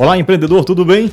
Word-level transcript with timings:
Olá, 0.00 0.16
empreendedor, 0.16 0.64
tudo 0.64 0.82
bem? 0.82 1.12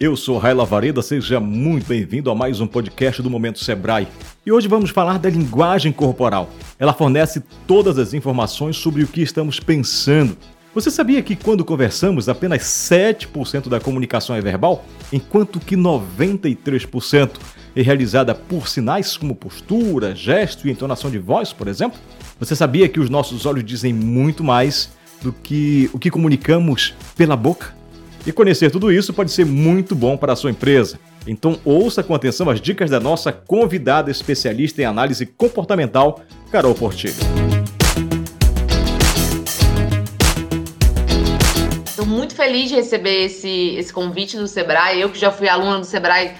Eu 0.00 0.16
sou 0.16 0.38
Raila 0.38 0.64
Vareda, 0.64 1.00
seja 1.02 1.38
muito 1.38 1.86
bem-vindo 1.86 2.28
a 2.32 2.34
mais 2.34 2.60
um 2.60 2.66
podcast 2.66 3.22
do 3.22 3.30
Momento 3.30 3.62
Sebrae. 3.62 4.08
E 4.44 4.50
hoje 4.50 4.66
vamos 4.66 4.90
falar 4.90 5.20
da 5.20 5.30
linguagem 5.30 5.92
corporal. 5.92 6.50
Ela 6.76 6.92
fornece 6.92 7.44
todas 7.64 7.96
as 7.96 8.12
informações 8.12 8.76
sobre 8.76 9.04
o 9.04 9.06
que 9.06 9.22
estamos 9.22 9.60
pensando. 9.60 10.36
Você 10.74 10.90
sabia 10.90 11.22
que 11.22 11.36
quando 11.36 11.64
conversamos, 11.64 12.28
apenas 12.28 12.62
7% 12.62 13.68
da 13.68 13.78
comunicação 13.78 14.34
é 14.34 14.40
verbal, 14.40 14.84
enquanto 15.12 15.60
que 15.60 15.76
93% 15.76 17.30
é 17.76 17.82
realizada 17.82 18.34
por 18.34 18.66
sinais 18.66 19.16
como 19.16 19.36
postura, 19.36 20.12
gesto 20.12 20.66
e 20.66 20.72
entonação 20.72 21.08
de 21.08 21.18
voz, 21.18 21.52
por 21.52 21.68
exemplo? 21.68 22.00
Você 22.40 22.56
sabia 22.56 22.88
que 22.88 22.98
os 22.98 23.08
nossos 23.08 23.46
olhos 23.46 23.64
dizem 23.64 23.92
muito 23.92 24.42
mais 24.42 24.90
do 25.22 25.32
que 25.32 25.88
o 25.92 26.00
que 26.00 26.10
comunicamos 26.10 26.94
pela 27.16 27.36
boca? 27.36 27.83
E 28.26 28.32
conhecer 28.32 28.70
tudo 28.70 28.90
isso 28.90 29.12
pode 29.12 29.30
ser 29.30 29.44
muito 29.44 29.94
bom 29.94 30.16
para 30.16 30.32
a 30.32 30.36
sua 30.36 30.50
empresa. 30.50 30.98
Então 31.26 31.60
ouça 31.62 32.02
com 32.02 32.14
atenção 32.14 32.48
as 32.48 32.58
dicas 32.58 32.90
da 32.90 32.98
nossa 32.98 33.30
convidada 33.30 34.10
especialista 34.10 34.80
em 34.80 34.86
análise 34.86 35.26
comportamental, 35.26 36.22
Carol 36.50 36.74
Portilho. 36.74 37.14
Estou 41.84 42.06
muito 42.06 42.34
feliz 42.34 42.70
de 42.70 42.76
receber 42.76 43.26
esse, 43.26 43.76
esse 43.76 43.92
convite 43.92 44.38
do 44.38 44.48
Sebrae. 44.48 45.02
Eu 45.02 45.10
que 45.10 45.18
já 45.18 45.30
fui 45.30 45.46
aluna 45.46 45.80
do 45.80 45.86
Sebrae 45.86 46.32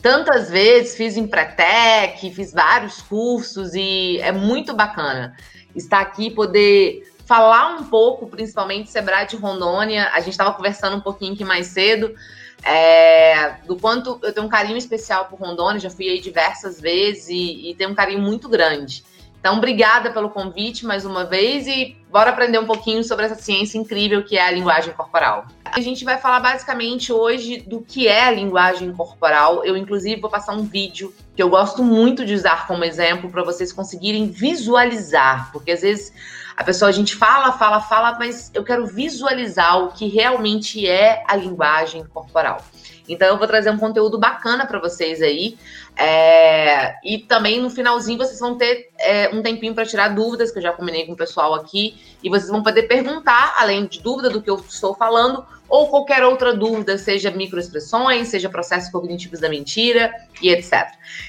tantas 0.00 0.48
vezes, 0.48 0.96
fiz 0.96 1.16
Empretec, 1.16 2.30
fiz 2.30 2.52
vários 2.52 3.02
cursos 3.02 3.74
e 3.74 4.18
é 4.20 4.30
muito 4.30 4.74
bacana 4.74 5.34
estar 5.74 6.00
aqui 6.00 6.30
poder 6.30 7.02
falar 7.32 7.76
um 7.76 7.84
pouco, 7.84 8.26
principalmente 8.26 8.90
Sebrae 8.90 9.26
de 9.26 9.36
Rondônia. 9.36 10.10
A 10.12 10.20
gente 10.20 10.32
estava 10.32 10.52
conversando 10.52 10.98
um 10.98 11.00
pouquinho 11.00 11.32
aqui 11.32 11.42
mais 11.42 11.68
cedo. 11.68 12.14
É, 12.62 13.54
do 13.66 13.74
quanto 13.74 14.20
eu 14.22 14.34
tenho 14.34 14.44
um 14.44 14.50
carinho 14.50 14.76
especial 14.76 15.24
por 15.24 15.38
Rondônia, 15.38 15.80
já 15.80 15.88
fui 15.88 16.10
aí 16.10 16.20
diversas 16.20 16.78
vezes 16.78 17.30
e, 17.30 17.70
e 17.70 17.74
tenho 17.74 17.88
um 17.88 17.94
carinho 17.94 18.20
muito 18.20 18.50
grande. 18.50 19.02
Então, 19.40 19.56
obrigada 19.56 20.10
pelo 20.10 20.28
convite 20.28 20.84
mais 20.84 21.06
uma 21.06 21.24
vez 21.24 21.66
e 21.66 21.96
bora 22.12 22.30
aprender 22.30 22.58
um 22.58 22.66
pouquinho 22.66 23.02
sobre 23.02 23.24
essa 23.24 23.34
ciência 23.34 23.78
incrível 23.78 24.22
que 24.22 24.36
é 24.36 24.46
a 24.46 24.50
linguagem 24.50 24.92
corporal. 24.92 25.46
A 25.64 25.80
gente 25.80 26.04
vai 26.04 26.18
falar 26.18 26.40
basicamente 26.40 27.10
hoje 27.10 27.64
do 27.66 27.80
que 27.80 28.06
é 28.06 28.24
a 28.24 28.30
linguagem 28.30 28.92
corporal. 28.92 29.64
Eu, 29.64 29.74
inclusive, 29.78 30.20
vou 30.20 30.30
passar 30.30 30.52
um 30.52 30.64
vídeo 30.64 31.14
que 31.34 31.42
eu 31.42 31.48
gosto 31.48 31.82
muito 31.82 32.26
de 32.26 32.34
usar 32.34 32.66
como 32.66 32.84
exemplo 32.84 33.30
para 33.30 33.42
vocês 33.42 33.72
conseguirem 33.72 34.30
visualizar, 34.30 35.50
porque 35.50 35.72
às 35.72 35.80
vezes 35.80 36.12
a 36.54 36.62
pessoa, 36.62 36.90
a 36.90 36.92
gente 36.92 37.16
fala, 37.16 37.52
fala, 37.52 37.80
fala, 37.80 38.18
mas 38.18 38.50
eu 38.52 38.62
quero 38.62 38.86
visualizar 38.86 39.82
o 39.82 39.92
que 39.92 40.06
realmente 40.06 40.86
é 40.86 41.24
a 41.26 41.34
linguagem 41.34 42.04
corporal. 42.04 42.62
Então 43.08 43.28
eu 43.28 43.38
vou 43.38 43.46
trazer 43.46 43.70
um 43.70 43.78
conteúdo 43.78 44.18
bacana 44.18 44.66
para 44.66 44.78
vocês 44.78 45.22
aí. 45.22 45.56
É, 45.96 46.94
e 47.04 47.18
também 47.18 47.60
no 47.60 47.70
finalzinho 47.70 48.18
vocês 48.18 48.38
vão 48.38 48.56
ter 48.56 48.90
é, 48.98 49.28
um 49.30 49.42
tempinho 49.42 49.74
para 49.74 49.86
tirar 49.86 50.08
dúvidas, 50.08 50.50
que 50.50 50.58
eu 50.58 50.62
já 50.62 50.72
combinei 50.72 51.06
com 51.06 51.12
o 51.12 51.16
pessoal 51.16 51.54
aqui. 51.54 51.96
E 52.22 52.28
vocês 52.28 52.48
vão 52.48 52.62
poder 52.62 52.84
perguntar, 52.84 53.54
além 53.58 53.86
de 53.86 54.00
dúvida 54.00 54.30
do 54.30 54.40
que 54.40 54.48
eu 54.48 54.56
estou 54.56 54.94
falando, 54.94 55.44
ou 55.68 55.88
qualquer 55.88 56.22
outra 56.22 56.54
dúvida, 56.54 56.98
seja 56.98 57.30
microexpressões, 57.30 58.28
seja 58.28 58.48
processos 58.48 58.90
cognitivos 58.90 59.40
da 59.40 59.48
mentira 59.48 60.12
e 60.42 60.50
etc. 60.50 60.86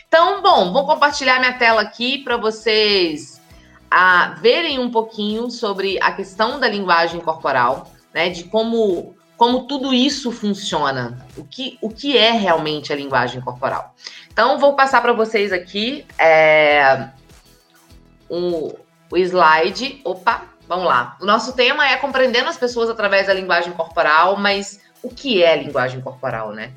Então, 0.07 0.41
bom, 0.41 0.73
vou 0.73 0.85
compartilhar 0.85 1.39
minha 1.39 1.53
tela 1.53 1.81
aqui 1.81 2.17
para 2.19 2.35
vocês 2.35 3.41
a 3.89 4.35
verem 4.41 4.79
um 4.79 4.91
pouquinho 4.91 5.49
sobre 5.49 5.97
a 6.01 6.11
questão 6.11 6.59
da 6.59 6.67
linguagem 6.67 7.21
corporal, 7.21 7.91
né? 8.13 8.27
De 8.29 8.43
como, 8.43 9.15
como 9.37 9.65
tudo 9.65 9.93
isso 9.93 10.31
funciona, 10.31 11.25
o 11.37 11.45
que, 11.45 11.77
o 11.81 11.89
que 11.89 12.17
é 12.17 12.31
realmente 12.31 12.91
a 12.91 12.95
linguagem 12.95 13.39
corporal. 13.39 13.95
Então, 14.31 14.59
vou 14.59 14.73
passar 14.73 14.99
para 15.01 15.13
vocês 15.13 15.53
aqui 15.53 16.05
é, 16.17 17.07
um, 18.29 18.73
o 19.11 19.17
slide. 19.17 20.01
Opa, 20.03 20.52
vamos 20.67 20.85
lá. 20.85 21.17
O 21.21 21.25
nosso 21.25 21.53
tema 21.53 21.87
é 21.87 21.97
compreendendo 21.97 22.49
as 22.49 22.57
pessoas 22.57 22.89
através 22.89 23.27
da 23.27 23.33
linguagem 23.33 23.73
corporal, 23.73 24.37
mas 24.37 24.79
o 25.01 25.09
que 25.09 25.43
é 25.43 25.61
linguagem 25.61 26.01
corporal, 26.01 26.53
né? 26.53 26.71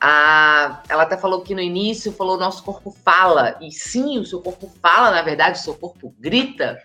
Ela 0.00 1.02
até 1.02 1.16
falou 1.16 1.40
que 1.40 1.54
no 1.54 1.60
início 1.60 2.12
falou 2.12 2.38
nosso 2.38 2.62
corpo 2.62 2.94
fala 3.04 3.56
e 3.60 3.72
sim 3.72 4.18
o 4.18 4.24
seu 4.24 4.40
corpo 4.40 4.70
fala 4.80 5.10
na 5.10 5.22
verdade 5.22 5.58
o 5.58 5.62
seu 5.62 5.74
corpo 5.74 6.14
grita 6.20 6.80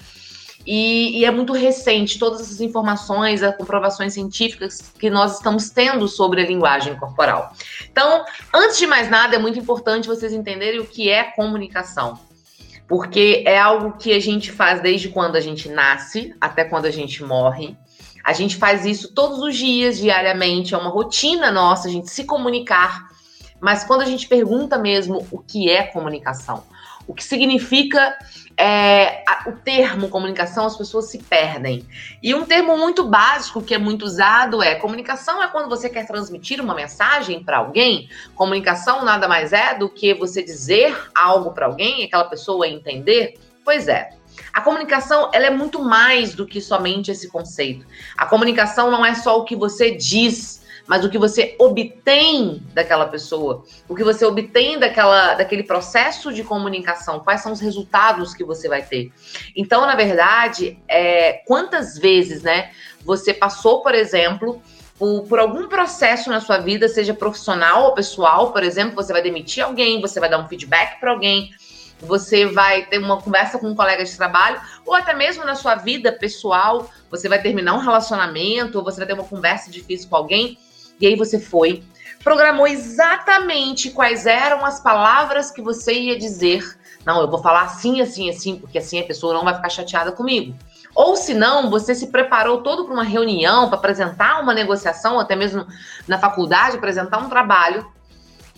e, 0.66 1.20
e, 1.20 1.26
é 1.26 1.30
muito 1.30 1.52
recente 1.52 2.18
todas 2.18 2.42
essas 2.42 2.60
informações 2.60 3.44
as 3.44 3.56
comprovações 3.56 4.14
científicas 4.14 4.94
que 4.98 5.10
nós 5.12 5.36
estamos 5.36 5.70
tendo 5.70 6.08
sobre 6.08 6.42
a 6.42 6.48
linguagem 6.48 6.96
corporal 6.96 7.54
então 7.92 8.26
antes 8.52 8.80
de 8.80 8.88
mais 8.88 9.12
nada 9.12 9.36
é 9.36 9.40
muito 9.40 9.60
importante 9.60 10.08
vocês 10.08 10.34
entenderem 10.34 10.80
o 10.80 10.86
que 10.86 11.08
é 11.08 11.24
comunicação 11.24 12.18
porque 12.88 13.44
é 13.46 13.58
algo 13.58 13.98
que 13.98 14.14
a 14.14 14.20
gente 14.20 14.52
faz 14.52 14.82
desde 14.82 15.10
quando 15.10 15.36
a 15.36 15.42
gente 15.42 15.70
nasce 15.70 16.36
até 16.40 16.64
quando 16.64 16.86
a 16.86 16.92
gente 16.92 17.24
morre 17.24 17.78
a 18.24 18.32
gente 18.32 18.56
faz 18.56 18.86
isso 18.86 19.14
todos 19.14 19.40
os 19.40 19.56
dias, 19.56 19.98
diariamente, 19.98 20.74
é 20.74 20.78
uma 20.78 20.90
rotina 20.90 21.52
nossa 21.52 21.90
a 21.90 21.92
gente 21.92 22.10
se 22.10 22.24
comunicar. 22.24 23.10
Mas 23.60 23.84
quando 23.84 24.02
a 24.02 24.06
gente 24.06 24.28
pergunta 24.28 24.78
mesmo 24.78 25.28
o 25.30 25.40
que 25.40 25.70
é 25.70 25.84
comunicação, 25.84 26.64
o 27.06 27.14
que 27.14 27.24
significa 27.24 28.18
é, 28.58 29.24
a, 29.28 29.50
o 29.50 29.54
termo 29.54 30.10
comunicação, 30.10 30.66
as 30.66 30.78
pessoas 30.78 31.10
se 31.10 31.18
perdem. 31.18 31.86
E 32.22 32.34
um 32.36 32.46
termo 32.46 32.78
muito 32.78 33.04
básico 33.04 33.62
que 33.62 33.74
é 33.74 33.78
muito 33.78 34.04
usado 34.06 34.62
é: 34.62 34.76
comunicação 34.76 35.42
é 35.42 35.48
quando 35.48 35.70
você 35.70 35.90
quer 35.90 36.06
transmitir 36.06 36.62
uma 36.62 36.76
mensagem 36.76 37.44
para 37.44 37.58
alguém. 37.58 38.10
Comunicação 38.36 39.04
nada 39.04 39.28
mais 39.28 39.54
é 39.54 39.74
do 39.76 39.90
que 39.90 40.14
você 40.14 40.44
dizer 40.44 40.96
algo 41.16 41.52
para 41.52 41.66
alguém, 41.66 42.04
aquela 42.04 42.26
pessoa 42.26 42.68
entender. 42.68 43.36
Pois 43.64 43.88
é. 43.88 44.10
A 44.52 44.62
comunicação 44.62 45.30
ela 45.34 45.46
é 45.46 45.50
muito 45.50 45.82
mais 45.82 46.34
do 46.34 46.46
que 46.46 46.60
somente 46.60 47.12
esse 47.12 47.30
conceito. 47.30 47.86
A 48.18 48.26
comunicação 48.26 48.90
não 48.90 49.06
é 49.06 49.14
só 49.14 49.40
o 49.40 49.46
que 49.46 49.56
você 49.56 49.92
diz, 49.92 50.63
mas 50.88 51.06
o 51.06 51.10
que 51.10 51.18
você 51.18 51.56
obtém 51.60 52.62
daquela 52.74 53.06
pessoa, 53.06 53.64
o 53.88 53.96
que 53.96 54.04
você 54.04 54.26
obtém 54.26 54.78
daquela, 54.78 55.34
daquele 55.34 55.64
processo 55.64 56.34
de 56.34 56.44
comunicação, 56.44 57.20
quais 57.20 57.42
são 57.42 57.52
os 57.52 57.60
resultados 57.60 58.34
que 58.34 58.44
você 58.44 58.68
vai 58.68 58.82
ter. 58.82 59.12
Então, 59.56 59.86
na 59.86 59.96
verdade, 59.96 60.78
é, 60.88 61.42
quantas 61.48 61.98
vezes, 61.98 62.44
né, 62.44 62.72
você 63.04 63.34
passou, 63.34 63.82
por 63.82 63.96
exemplo, 63.96 64.62
por, 65.00 65.24
por, 65.24 65.40
algum 65.40 65.68
processo 65.68 66.30
na 66.30 66.40
sua 66.40 66.58
vida, 66.58 66.88
seja 66.88 67.14
profissional 67.14 67.86
ou 67.86 67.94
pessoal, 67.94 68.52
por 68.52 68.64
exemplo, 68.64 68.96
você 68.96 69.14
vai 69.14 69.22
demitir 69.22 69.64
alguém, 69.64 70.02
você 70.02 70.20
vai 70.20 70.30
dar 70.30 70.40
um 70.40 70.48
feedback 70.48 71.00
para 71.00 71.12
alguém, 71.12 71.50
você 72.00 72.46
vai 72.46 72.86
ter 72.86 72.98
uma 72.98 73.22
conversa 73.22 73.58
com 73.58 73.68
um 73.68 73.76
colega 73.76 74.04
de 74.04 74.16
trabalho, 74.16 74.60
ou 74.86 74.94
até 74.94 75.14
mesmo 75.14 75.46
na 75.46 75.56
sua 75.56 75.76
vida 75.76 76.12
pessoal, 76.12 76.90
você 77.10 77.30
vai 77.30 77.42
terminar 77.42 77.74
um 77.74 77.80
relacionamento, 77.80 78.78
ou 78.78 78.84
você 78.84 78.98
vai 78.98 79.08
ter 79.08 79.14
uma 79.14 79.24
conversa 79.24 79.72
difícil 79.72 80.10
com 80.10 80.18
alguém, 80.18 80.58
e 81.00 81.08
aí 81.08 81.16
você 81.16 81.40
foi, 81.40 81.84
programou 82.24 82.68
exatamente 82.68 83.92
quais 83.92 84.26
eram 84.26 84.66
as 84.66 84.80
palavras 84.80 85.52
que 85.52 85.62
você 85.62 85.94
ia 85.94 86.18
dizer. 86.18 86.78
Não, 87.06 87.20
eu 87.22 87.30
vou 87.30 87.42
falar 87.42 87.64
assim, 87.64 88.02
assim, 88.02 88.30
assim, 88.30 88.58
porque 88.58 88.78
assim 88.78 89.00
a 89.00 89.04
pessoa 89.04 89.34
não 89.34 89.44
vai 89.44 89.56
ficar 89.56 89.70
chateada 89.70 90.12
comigo. 90.12 90.56
Ou 90.96 91.16
se 91.16 91.34
não, 91.34 91.70
você 91.70 91.96
se 91.96 92.08
preparou 92.08 92.62
todo 92.62 92.86
para 92.86 92.94
uma 92.94 93.04
reunião, 93.04 93.68
para 93.68 93.78
apresentar 93.78 94.40
uma 94.40 94.54
negociação, 94.54 95.20
até 95.20 95.36
mesmo 95.36 95.66
na 96.08 96.20
faculdade, 96.20 96.78
apresentar 96.78 97.18
um 97.18 97.30
trabalho, 97.30 97.86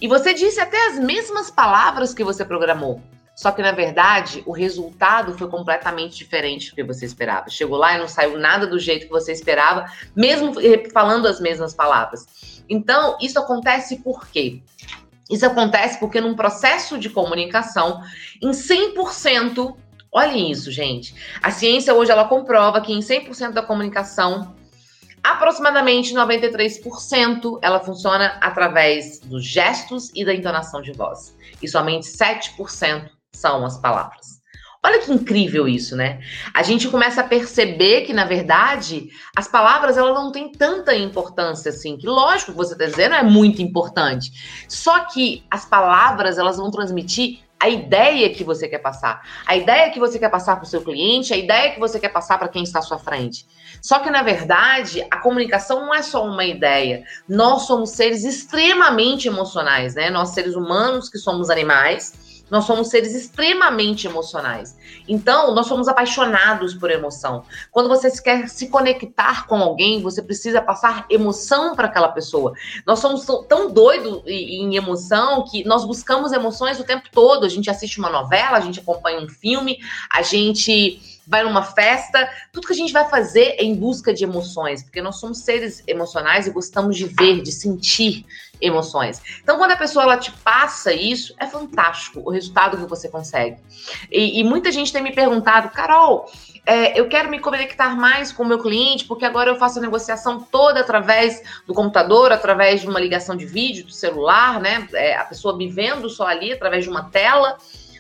e 0.02 0.08
você 0.08 0.34
disse 0.34 0.60
até 0.60 0.88
as 0.88 1.00
mesmas 1.00 1.50
palavras 1.50 2.14
que 2.14 2.24
você 2.24 2.44
programou. 2.44 3.02
Só 3.36 3.52
que, 3.52 3.62
na 3.62 3.74
verdade, 3.74 4.42
o 4.46 4.52
resultado 4.54 5.38
foi 5.38 5.50
completamente 5.50 6.16
diferente 6.16 6.70
do 6.70 6.76
que 6.76 6.84
você 6.84 7.06
esperava. 7.06 7.50
Chegou 7.50 7.78
lá 7.78 7.96
e 7.96 8.00
não 8.00 8.08
saiu 8.08 8.40
nada 8.40 8.66
do 8.66 8.80
jeito 8.80 9.08
que 9.08 9.12
você 9.12 9.34
esperava, 9.34 9.86
mesmo 10.16 10.54
falando 10.94 11.28
as 11.28 11.42
mesmas 11.42 11.74
palavras. 11.74 12.64
Então, 12.70 13.18
isso 13.22 13.38
acontece 13.38 13.98
por 13.98 14.26
quê? 14.28 14.62
Isso 15.30 15.46
acontece 15.46 16.00
porque 16.00 16.22
num 16.22 16.36
processo 16.36 16.98
de 16.98 17.10
comunicação, 17.10 18.02
em 18.42 18.52
100%, 18.52 19.76
olhem 20.12 20.52
isso, 20.52 20.72
gente. 20.72 21.14
A 21.42 21.52
ciência 21.52 21.94
hoje 21.94 22.12
ela 22.12 22.26
comprova 22.26 22.80
que 22.80 22.94
em 22.94 23.00
100% 23.00 23.52
da 23.52 23.62
comunicação, 23.62 24.56
aproximadamente 25.22 26.14
93% 26.14 27.60
ela 27.62 27.80
funciona 27.80 28.38
através 28.40 29.20
dos 29.20 29.44
gestos 29.44 30.12
e 30.16 30.24
da 30.24 30.34
entonação 30.34 30.82
de 30.82 30.94
voz. 30.94 31.36
E 31.62 31.68
somente 31.68 32.06
7% 32.08 33.10
são 33.36 33.66
as 33.66 33.78
palavras. 33.78 34.36
Olha 34.86 35.00
que 35.00 35.12
incrível 35.12 35.68
isso, 35.68 35.96
né? 35.96 36.20
A 36.54 36.62
gente 36.62 36.88
começa 36.88 37.22
a 37.22 37.24
perceber 37.24 38.02
que, 38.02 38.14
na 38.14 38.24
verdade, 38.24 39.10
as 39.36 39.48
palavras 39.48 39.98
elas 39.98 40.14
não 40.14 40.32
têm 40.32 40.52
tanta 40.52 40.96
importância 40.96 41.70
assim. 41.70 41.98
Que 41.98 42.06
lógico 42.06 42.54
você 42.54 42.74
está 42.74 42.86
dizendo 42.86 43.16
é 43.16 43.24
muito 43.24 43.64
importante. 43.64 44.32
Só 44.70 45.06
que 45.06 45.44
as 45.50 45.66
palavras 45.66 46.38
elas 46.38 46.58
vão 46.58 46.70
transmitir 46.70 47.40
a 47.60 47.68
ideia 47.68 48.30
que 48.30 48.44
você 48.44 48.68
quer 48.68 48.78
passar, 48.78 49.24
a 49.48 49.56
ideia 49.56 49.90
que 49.90 50.00
você 50.00 50.20
quer 50.20 50.30
passar 50.30 50.56
para 50.58 50.66
o 50.66 50.68
seu 50.68 50.82
cliente, 50.82 51.34
a 51.34 51.38
ideia 51.38 51.72
que 51.72 51.80
você 51.80 52.00
quer 52.00 52.10
passar 52.10 52.38
para 52.38 52.48
quem 52.48 52.62
está 52.62 52.78
à 52.78 52.82
sua 52.84 53.00
frente. 53.00 53.48
Só 53.82 53.98
que, 54.00 54.12
na 54.12 54.22
verdade, 54.22 55.04
a 55.10 55.18
comunicação 55.18 55.80
não 55.80 55.96
é 55.96 56.04
só 56.04 56.24
uma 56.24 56.46
ideia. 56.46 57.04
Nós 57.28 57.64
somos 57.64 57.90
seres 57.90 58.24
extremamente 58.24 59.28
emocionais, 59.28 59.96
né? 59.96 60.12
Nós, 60.12 60.30
seres 60.30 60.54
humanos, 60.54 61.10
que 61.10 61.18
somos 61.18 61.50
animais, 61.50 62.14
nós 62.50 62.66
somos 62.66 62.90
seres 62.90 63.14
extremamente 63.16 64.08
emocionais. 64.08 64.78
Então, 65.08 65.54
nós 65.54 65.68
somos 65.68 65.88
apaixonados 65.88 66.74
por 66.74 66.92
emoção. 66.92 67.44
Quando 67.72 67.90
você 67.90 68.12
quer 68.22 68.48
se 68.48 68.68
conectar 68.68 69.48
com 69.48 69.56
alguém, 69.56 70.02
você 70.02 70.22
precisa 70.22 70.62
passar 70.62 71.06
emoção 71.10 71.76
para 71.76 71.88
aquela 71.88 72.10
pessoa. 72.10 72.54
Nós 72.86 73.00
somos 73.00 73.26
tão 73.48 73.72
doidos 73.72 74.22
em 74.26 74.76
emoção 74.76 75.44
que 75.44 75.64
nós 75.64 75.86
buscamos 75.86 76.32
emoções 76.32 76.80
o 76.80 76.84
tempo 76.84 77.10
todo. 77.12 77.46
A 77.46 77.50
gente 77.50 77.70
assiste 77.70 78.00
uma 78.00 78.10
novela, 78.10 78.58
a 78.58 78.62
gente 78.62 78.80
acompanha 78.80 79.20
um 79.20 79.30
filme, 79.30 79.80
a 80.12 80.22
gente 80.22 81.16
vai 81.28 81.44
numa 81.44 81.64
festa, 81.64 82.30
tudo 82.52 82.68
que 82.68 82.74
a 82.74 82.76
gente 82.76 82.94
vai 82.94 83.10
fazer 83.10 83.56
é 83.58 83.64
em 83.64 83.76
busca 83.76 84.14
de 84.14 84.24
emoções, 84.24 84.84
porque 84.84 85.02
nós 85.02 85.18
somos 85.18 85.40
seres 85.40 85.84
emocionais 85.88 86.46
e 86.46 86.52
gostamos 86.52 86.96
de 86.96 87.06
ver, 87.06 87.42
de 87.42 87.52
sentir 87.52 88.26
emoções. 88.62 89.22
Então, 89.42 89.58
quando 89.58 89.72
a 89.72 89.78
pessoa 89.78 90.04
ela 90.04 90.18
te 90.18 90.32
passa 90.32 90.94
isso, 90.94 91.34
é 91.40 91.48
fantástico 91.48 92.22
o 92.26 92.32
resultado 92.32 92.78
que 92.78 92.86
você 92.86 93.10
consegue. 93.10 93.58
E, 94.12 94.40
e 94.40 94.44
muita 94.44 94.72
gente 94.72 94.92
tem 94.92 95.02
me 95.02 95.14
perguntado, 95.14 95.70
Carol, 95.70 96.30
é, 96.66 97.00
eu 97.00 97.08
quero 97.08 97.30
me 97.30 97.40
conectar 97.40 97.96
mais 97.96 98.32
com 98.32 98.44
o 98.44 98.46
meu 98.46 98.58
cliente, 98.58 99.06
porque 99.06 99.24
agora 99.24 99.52
eu 99.52 99.56
faço 99.56 99.78
a 99.78 99.82
negociação 99.82 100.42
toda 100.42 100.80
através 100.80 101.42
do 101.68 101.74
computador, 101.74 102.32
através 102.32 102.82
de 102.82 102.88
uma 102.88 103.00
ligação 103.00 103.36
de 103.36 103.46
vídeo, 103.46 103.86
do 103.86 103.92
celular, 103.92 104.60
né? 104.60 104.88
É, 104.94 105.16
a 105.16 105.24
pessoa 105.24 105.56
me 105.56 105.68
vendo 105.70 106.10
só 106.10 106.26
ali 106.26 106.52
através 106.52 106.84
de 106.84 106.90
uma 106.90 107.04
tela. 107.04 107.58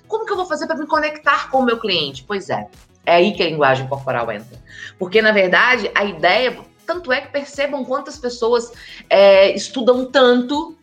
Como 0.07 0.25
que 0.25 0.31
eu 0.31 0.35
vou 0.35 0.45
fazer 0.45 0.65
para 0.65 0.77
me 0.77 0.87
conectar 0.87 1.49
com 1.51 1.59
o 1.59 1.65
meu 1.65 1.79
cliente? 1.79 2.23
Pois 2.27 2.49
é, 2.49 2.67
é 3.05 3.15
aí 3.15 3.33
que 3.33 3.43
a 3.43 3.45
linguagem 3.45 3.87
corporal 3.87 4.31
entra. 4.31 4.57
Porque, 4.97 5.21
na 5.21 5.31
verdade, 5.31 5.91
a 5.93 6.03
ideia. 6.03 6.57
Tanto 6.85 7.11
é 7.11 7.21
que 7.21 7.31
percebam 7.31 7.83
quantas 7.83 8.17
pessoas 8.17 8.71
é, 9.09 9.53
estudam 9.55 10.05
tanto 10.05 10.75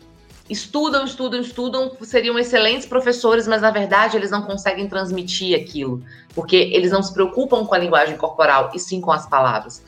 estudam, 0.53 1.05
estudam, 1.05 1.41
estudam, 1.41 1.97
seriam 2.03 2.39
excelentes 2.39 2.87
professores, 2.87 3.49
mas 3.49 3.63
na 3.63 3.71
verdade 3.71 4.17
eles 4.17 4.31
não 4.31 4.43
conseguem 4.43 4.89
transmitir 4.89 5.59
aquilo, 5.59 6.03
porque 6.35 6.57
eles 6.57 6.91
não 6.91 7.03
se 7.03 7.13
preocupam 7.13 7.65
com 7.65 7.75
a 7.75 7.79
linguagem 7.79 8.17
corporal 8.17 8.71
e 8.75 8.79
sim 8.79 9.01
com 9.01 9.11
as 9.11 9.27
palavras. 9.27 9.83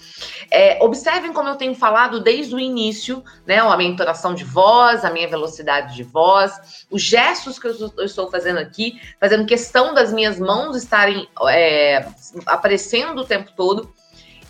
É, 0.50 0.82
observem 0.82 1.32
como 1.32 1.48
eu 1.48 1.56
tenho 1.56 1.74
falado 1.74 2.20
desde 2.20 2.54
o 2.54 2.60
início, 2.60 3.22
né, 3.46 3.58
a 3.58 3.76
minha 3.76 3.90
entonação 3.90 4.34
de 4.34 4.44
voz, 4.44 5.04
a 5.04 5.10
minha 5.10 5.28
velocidade 5.28 5.94
de 5.94 6.02
voz, 6.02 6.86
os 6.90 7.02
gestos 7.02 7.58
que 7.58 7.66
eu, 7.66 7.92
eu 7.98 8.04
estou 8.04 8.30
fazendo 8.30 8.58
aqui, 8.58 8.98
fazendo 9.20 9.46
questão 9.46 9.92
das 9.92 10.12
minhas 10.12 10.38
mãos 10.38 10.76
estarem 10.76 11.28
é, 11.48 12.06
aparecendo 12.46 13.20
o 13.20 13.24
tempo 13.24 13.52
todo. 13.56 13.92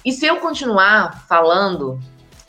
E 0.04 0.12
se 0.12 0.26
eu 0.26 0.38
continuar 0.38 1.24
falando 1.26 1.98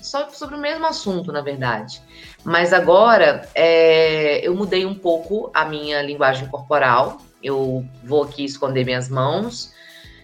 só 0.05 0.29
sobre 0.29 0.55
o 0.55 0.59
mesmo 0.59 0.85
assunto, 0.85 1.31
na 1.31 1.41
verdade. 1.41 2.01
Mas 2.43 2.71
agora 2.71 3.49
é, 3.55 4.45
eu 4.45 4.53
mudei 4.55 4.85
um 4.85 4.93
pouco 4.93 5.49
a 5.53 5.65
minha 5.65 6.01
linguagem 6.01 6.47
corporal. 6.47 7.17
Eu 7.41 7.83
vou 8.03 8.23
aqui 8.23 8.45
esconder 8.45 8.85
minhas 8.85 9.09
mãos. 9.09 9.73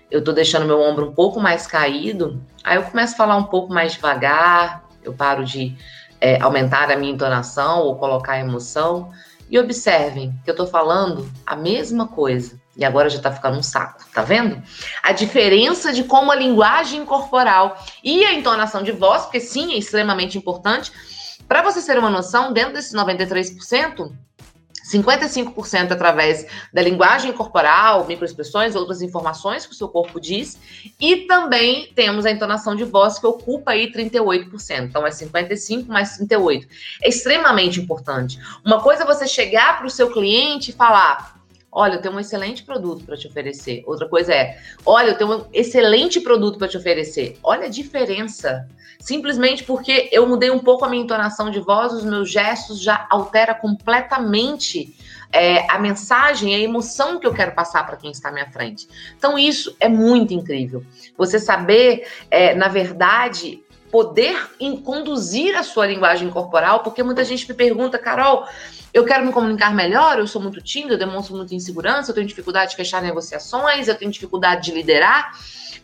Eu 0.09 0.23
tô 0.23 0.31
deixando 0.31 0.65
meu 0.65 0.79
ombro 0.79 1.07
um 1.07 1.13
pouco 1.13 1.39
mais 1.39 1.65
caído. 1.65 2.43
Aí 2.63 2.75
eu 2.75 2.83
começo 2.83 3.13
a 3.13 3.17
falar 3.17 3.37
um 3.37 3.45
pouco 3.45 3.73
mais 3.73 3.93
devagar. 3.93 4.83
Eu 5.01 5.13
paro 5.13 5.43
de 5.43 5.75
é, 6.19 6.39
aumentar 6.41 6.91
a 6.91 6.95
minha 6.95 7.13
entonação 7.13 7.79
ou 7.79 7.95
colocar 7.95 8.39
emoção. 8.39 9.11
E 9.49 9.57
observem 9.57 10.33
que 10.45 10.51
eu 10.51 10.55
tô 10.55 10.67
falando 10.67 11.27
a 11.45 11.55
mesma 11.55 12.07
coisa. 12.07 12.60
E 12.75 12.85
agora 12.85 13.09
já 13.09 13.19
tá 13.19 13.31
ficando 13.31 13.57
um 13.57 13.63
saco, 13.63 14.03
tá 14.13 14.21
vendo? 14.21 14.61
A 15.03 15.11
diferença 15.11 15.91
de 15.91 16.05
como 16.05 16.31
a 16.31 16.35
linguagem 16.35 17.05
corporal 17.05 17.77
e 18.03 18.23
a 18.23 18.33
entonação 18.33 18.81
de 18.81 18.91
voz, 18.91 19.23
porque 19.23 19.39
sim, 19.39 19.73
é 19.73 19.77
extremamente 19.77 20.37
importante. 20.37 20.91
Para 21.47 21.61
você 21.61 21.81
ter 21.85 21.99
uma 21.99 22.09
noção, 22.09 22.53
dentro 22.53 22.73
desses 22.73 22.93
93%, 22.93 24.13
55% 24.91 25.91
através 25.91 26.45
da 26.73 26.81
linguagem 26.81 27.31
corporal, 27.31 28.05
microexpressões, 28.07 28.75
outras 28.75 29.01
informações 29.01 29.65
que 29.65 29.73
o 29.73 29.75
seu 29.75 29.87
corpo 29.87 30.19
diz, 30.19 30.57
e 30.99 31.27
também 31.27 31.91
temos 31.95 32.25
a 32.25 32.31
entonação 32.31 32.75
de 32.75 32.83
voz 32.83 33.19
que 33.19 33.25
ocupa 33.25 33.71
aí 33.71 33.91
38%. 33.91 34.85
Então 34.85 35.05
é 35.05 35.11
55 35.11 35.91
mais 35.91 36.17
38. 36.17 36.67
É 37.01 37.09
extremamente 37.09 37.79
importante. 37.79 38.39
Uma 38.65 38.81
coisa 38.81 39.03
é 39.03 39.05
você 39.05 39.27
chegar 39.27 39.77
para 39.77 39.87
o 39.87 39.89
seu 39.89 40.11
cliente 40.11 40.71
e 40.71 40.73
falar: 40.73 41.40
Olha, 41.71 41.95
eu 41.95 42.01
tenho 42.01 42.13
um 42.13 42.19
excelente 42.19 42.63
produto 42.63 43.05
para 43.05 43.15
te 43.15 43.27
oferecer. 43.27 43.83
Outra 43.87 44.07
coisa 44.07 44.33
é, 44.33 44.59
olha, 44.85 45.11
eu 45.11 45.17
tenho 45.17 45.37
um 45.37 45.45
excelente 45.53 46.19
produto 46.19 46.57
para 46.57 46.67
te 46.67 46.77
oferecer. 46.77 47.37
Olha 47.41 47.65
a 47.65 47.69
diferença. 47.69 48.67
Simplesmente 48.99 49.63
porque 49.63 50.09
eu 50.11 50.27
mudei 50.27 50.51
um 50.51 50.59
pouco 50.59 50.85
a 50.85 50.89
minha 50.89 51.03
entonação 51.03 51.49
de 51.49 51.59
voz, 51.59 51.93
os 51.93 52.03
meus 52.03 52.29
gestos 52.29 52.81
já 52.81 53.07
altera 53.09 53.55
completamente 53.55 54.95
é, 55.31 55.65
a 55.71 55.79
mensagem, 55.79 56.53
a 56.53 56.59
emoção 56.59 57.19
que 57.19 57.25
eu 57.25 57.33
quero 57.33 57.53
passar 57.53 57.85
para 57.85 57.95
quem 57.95 58.11
está 58.11 58.29
à 58.29 58.31
minha 58.31 58.51
frente. 58.51 58.87
Então, 59.17 59.39
isso 59.39 59.75
é 59.79 59.87
muito 59.87 60.33
incrível. 60.33 60.83
Você 61.17 61.39
saber, 61.39 62.05
é, 62.29 62.53
na 62.53 62.67
verdade, 62.67 63.63
poder 63.91 64.49
conduzir 64.83 65.55
a 65.55 65.63
sua 65.63 65.85
linguagem 65.85 66.29
corporal, 66.29 66.81
porque 66.81 67.01
muita 67.01 67.25
gente 67.25 67.47
me 67.47 67.53
pergunta, 67.53 67.97
Carol, 67.97 68.45
eu 68.93 69.05
quero 69.05 69.25
me 69.25 69.31
comunicar 69.31 69.73
melhor, 69.73 70.19
eu 70.19 70.27
sou 70.27 70.41
muito 70.41 70.61
tímido, 70.61 70.93
eu 70.93 70.97
demonstro 70.97 71.35
muita 71.35 71.55
insegurança, 71.55 72.11
eu 72.11 72.15
tenho 72.15 72.27
dificuldade 72.27 72.71
de 72.71 72.77
fechar 72.77 73.01
negociações, 73.01 73.87
eu 73.87 73.95
tenho 73.95 74.11
dificuldade 74.11 74.65
de 74.65 74.71
liderar. 74.71 75.31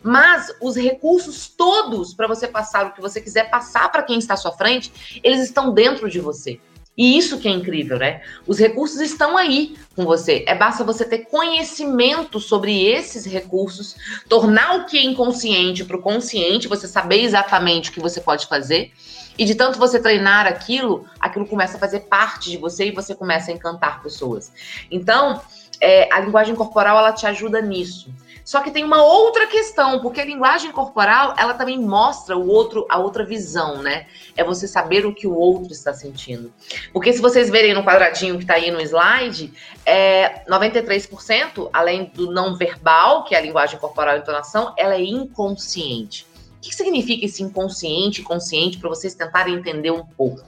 Mas 0.04 0.54
os 0.62 0.75
recursos 0.75 1.48
todos 1.48 2.13
para 2.13 2.27
você 2.27 2.48
passar 2.48 2.86
o 2.86 2.94
que 2.94 3.01
você 3.01 3.19
quiser 3.19 3.50
passar 3.50 3.92
para 3.92 4.04
quem 4.04 4.19
está 4.19 4.36
à 4.36 4.38
sua 4.38 4.51
frente, 4.51 5.19
eles 5.24 5.42
estão 5.42 5.74
dentro 5.74 6.09
de 6.09 6.19
você. 6.19 6.59
E 6.98 7.15
isso 7.15 7.38
que 7.38 7.48
é 7.48 7.51
incrível, 7.51 8.00
né? 8.00 8.21
Os 8.48 8.57
recursos 8.57 9.00
estão 9.00 9.38
aí 9.38 9.75
com 9.95 10.04
você. 10.04 10.44
É 10.48 10.56
basta 10.56 10.83
você 10.83 11.06
ter 11.06 11.25
conhecimento 11.25 12.39
sobre 12.39 12.86
esses 12.88 13.24
recursos, 13.24 13.95
tornar 14.27 14.77
o 14.77 14.86
que 14.86 14.98
é 14.98 15.04
inconsciente 15.04 15.86
para 15.86 15.95
o 15.95 16.01
consciente, 16.01 16.68
você 16.68 16.88
saber 16.88 17.21
exatamente 17.21 17.92
o 17.92 17.94
que 17.94 18.00
você 18.00 18.19
pode 18.19 18.48
fazer. 18.48 18.92
E 19.38 19.45
de 19.45 19.56
tanto 19.56 19.78
você 19.78 20.00
treinar 20.00 20.48
aquilo, 20.48 21.06
aquilo 21.19 21.45
começa 21.45 21.78
a 21.78 21.80
fazer 21.80 22.01
parte 22.01 22.50
de 22.50 22.57
você 22.57 22.88
e 22.88 22.92
você 22.92 23.13
começa 23.13 23.51
a 23.51 23.54
encantar 23.54 24.01
pessoas. 24.01 24.51
Então, 24.89 25.42
é, 25.80 26.12
a 26.12 26.19
linguagem 26.19 26.56
corporal 26.56 26.98
ela 26.98 27.13
te 27.13 27.25
ajuda 27.25 27.62
nisso. 27.62 28.12
Só 28.44 28.62
que 28.62 28.72
tem 28.72 28.81
uma 28.81 29.04
outra 29.04 29.45
questão, 29.45 30.00
porque 30.00 30.22
a 30.22 30.25
linguagem 30.25 30.72
corporal, 30.72 31.36
ela 31.38 31.54
também 31.54 31.78
mostra 31.78 32.38
o 32.38 32.48
outro, 32.48 32.86
a 32.89 32.98
outra 32.98 33.26
visão, 33.26 33.81
né? 33.81 34.07
É 34.38 34.44
você 34.44 34.66
saber 34.66 35.06
o 35.06 35.14
que 35.14 35.28
o 35.28 35.35
outro 35.35 35.73
está 35.73 35.94
sentindo. 35.94 36.54
Porque 36.94 37.12
se 37.12 37.21
vocês 37.21 37.50
verem 37.50 37.73
no 37.73 37.83
quadradinho 37.83 38.38
que 38.38 38.45
está 38.45 38.54
aí 38.54 38.71
no 38.71 38.80
slide, 38.80 39.54
é 39.85 40.45
93%, 40.45 41.69
além 41.73 42.06
do 42.06 42.31
não 42.31 42.56
verbal, 42.56 43.26
que 43.26 43.35
é 43.35 43.38
a 43.38 43.42
linguagem 43.42 43.78
corporal 43.80 44.16
e 44.16 44.19
entonação, 44.19 44.73
ela 44.78 44.95
é 44.95 45.04
inconsciente. 45.04 46.26
O 46.57 46.59
que 46.59 46.76
significa 46.76 47.26
esse 47.26 47.44
inconsciente, 47.44 48.23
consciente, 48.23 48.78
para 48.78 48.90
vocês 48.90 49.14
tentarem 49.14 49.56
entender 49.56 49.92
um 49.92 50.04
pouco? 50.04 50.44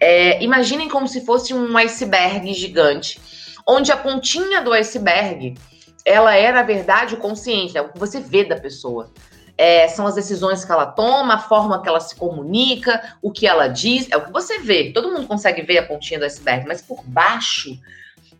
É, 0.00 0.42
imaginem 0.42 0.88
como 0.88 1.06
se 1.08 1.24
fosse 1.24 1.52
um 1.52 1.76
iceberg 1.76 2.54
gigante, 2.54 3.20
onde 3.66 3.90
a 3.92 3.96
pontinha 3.96 4.62
do 4.62 4.72
iceberg 4.72 5.56
ela 6.04 6.34
é, 6.34 6.50
na 6.50 6.62
verdade, 6.62 7.14
o 7.14 7.18
consciente, 7.18 7.76
é 7.76 7.82
o 7.82 7.92
que 7.92 7.98
você 7.98 8.18
vê 8.18 8.44
da 8.44 8.56
pessoa. 8.56 9.10
É, 9.58 9.88
são 9.88 10.06
as 10.06 10.14
decisões 10.14 10.64
que 10.64 10.70
ela 10.70 10.86
toma, 10.86 11.34
a 11.34 11.38
forma 11.38 11.82
que 11.82 11.88
ela 11.88 12.00
se 12.00 12.14
comunica, 12.14 13.16
o 13.20 13.30
que 13.30 13.46
ela 13.46 13.66
diz, 13.66 14.08
é 14.10 14.16
o 14.16 14.24
que 14.24 14.32
você 14.32 14.60
vê. 14.60 14.92
Todo 14.92 15.10
mundo 15.10 15.26
consegue 15.26 15.62
ver 15.62 15.78
a 15.78 15.86
pontinha 15.86 16.18
do 16.18 16.24
iceberg, 16.24 16.66
mas 16.66 16.80
por 16.80 17.02
baixo 17.04 17.76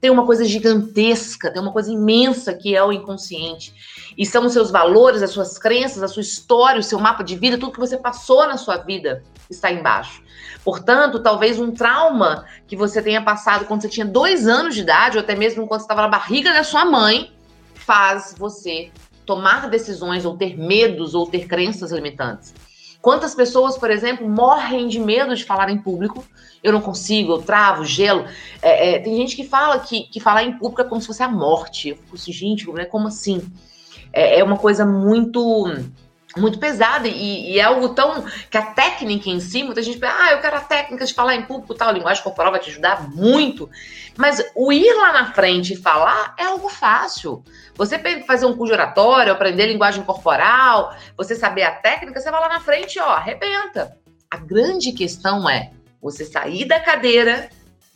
tem 0.00 0.10
uma 0.10 0.24
coisa 0.24 0.44
gigantesca, 0.44 1.50
tem 1.52 1.60
uma 1.60 1.72
coisa 1.72 1.92
imensa 1.92 2.54
que 2.54 2.74
é 2.74 2.82
o 2.82 2.92
inconsciente. 2.92 3.74
E 4.18 4.26
são 4.26 4.44
os 4.46 4.52
seus 4.52 4.72
valores, 4.72 5.22
as 5.22 5.30
suas 5.30 5.56
crenças, 5.56 6.02
a 6.02 6.08
sua 6.08 6.22
história, 6.22 6.80
o 6.80 6.82
seu 6.82 6.98
mapa 6.98 7.22
de 7.22 7.36
vida, 7.36 7.56
tudo 7.56 7.72
que 7.72 7.78
você 7.78 7.96
passou 7.96 8.48
na 8.48 8.56
sua 8.56 8.76
vida 8.76 9.22
está 9.48 9.70
embaixo. 9.70 10.20
Portanto, 10.64 11.20
talvez 11.20 11.60
um 11.60 11.70
trauma 11.70 12.44
que 12.66 12.74
você 12.74 13.00
tenha 13.00 13.22
passado 13.22 13.64
quando 13.66 13.82
você 13.82 13.88
tinha 13.88 14.04
dois 14.04 14.48
anos 14.48 14.74
de 14.74 14.80
idade, 14.80 15.16
ou 15.16 15.22
até 15.22 15.36
mesmo 15.36 15.68
quando 15.68 15.82
estava 15.82 16.02
na 16.02 16.08
barriga 16.08 16.52
da 16.52 16.64
sua 16.64 16.84
mãe, 16.84 17.32
faz 17.74 18.34
você 18.36 18.90
tomar 19.24 19.70
decisões 19.70 20.24
ou 20.24 20.36
ter 20.36 20.58
medos 20.58 21.14
ou 21.14 21.24
ter 21.24 21.46
crenças 21.46 21.92
limitantes. 21.92 22.52
Quantas 23.00 23.34
pessoas, 23.36 23.78
por 23.78 23.90
exemplo, 23.90 24.28
morrem 24.28 24.88
de 24.88 24.98
medo 24.98 25.36
de 25.36 25.44
falar 25.44 25.70
em 25.70 25.78
público? 25.78 26.24
Eu 26.60 26.72
não 26.72 26.80
consigo, 26.80 27.34
eu 27.34 27.42
travo, 27.42 27.84
gelo. 27.84 28.26
É, 28.60 28.96
é, 28.96 28.98
tem 28.98 29.14
gente 29.16 29.36
que 29.36 29.44
fala 29.44 29.78
que, 29.78 30.02
que 30.04 30.18
falar 30.18 30.42
em 30.42 30.58
público 30.58 30.80
é 30.80 30.84
como 30.84 31.00
se 31.00 31.06
fosse 31.06 31.22
a 31.22 31.28
morte. 31.28 31.90
Eu 31.90 31.96
fico 31.96 32.16
assim, 32.16 32.32
gente, 32.32 32.66
como 32.90 33.06
assim? 33.06 33.40
É, 34.12 34.40
é 34.40 34.44
uma 34.44 34.56
coisa 34.56 34.84
muito 34.84 35.66
muito 36.36 36.58
pesada 36.58 37.08
e, 37.08 37.52
e, 37.52 37.58
é 37.58 37.62
algo 37.62 37.88
tão 37.90 38.24
que 38.50 38.56
a 38.56 38.62
técnica 38.62 39.28
em 39.28 39.40
si, 39.40 39.62
muita 39.62 39.82
gente 39.82 39.98
pensa, 39.98 40.14
ah, 40.18 40.32
eu 40.32 40.40
quero 40.40 40.56
a 40.56 40.60
técnica 40.60 41.04
de 41.04 41.14
falar 41.14 41.34
em 41.34 41.42
público 41.42 41.74
tal, 41.74 41.88
a 41.88 41.92
linguagem 41.92 42.22
corporal 42.22 42.52
vai 42.52 42.60
te 42.60 42.70
ajudar 42.70 43.08
muito, 43.10 43.68
mas 44.16 44.44
o 44.54 44.70
ir 44.72 44.94
lá 44.94 45.12
na 45.12 45.32
frente 45.32 45.72
e 45.72 45.76
falar 45.76 46.34
é 46.38 46.44
algo 46.44 46.68
fácil. 46.68 47.42
Você 47.74 47.98
fazer 48.24 48.46
um 48.46 48.56
curso 48.56 48.72
oratório, 48.72 49.32
aprender 49.32 49.66
linguagem 49.66 50.02
corporal, 50.04 50.94
você 51.16 51.34
saber 51.34 51.62
a 51.62 51.72
técnica, 51.72 52.20
você 52.20 52.30
vai 52.30 52.40
lá 52.40 52.48
na 52.48 52.60
frente, 52.60 52.98
ó, 52.98 53.10
arrebenta. 53.10 53.96
A 54.30 54.36
grande 54.36 54.92
questão 54.92 55.48
é 55.48 55.70
você 56.00 56.24
sair 56.24 56.66
da 56.66 56.78
cadeira 56.78 57.48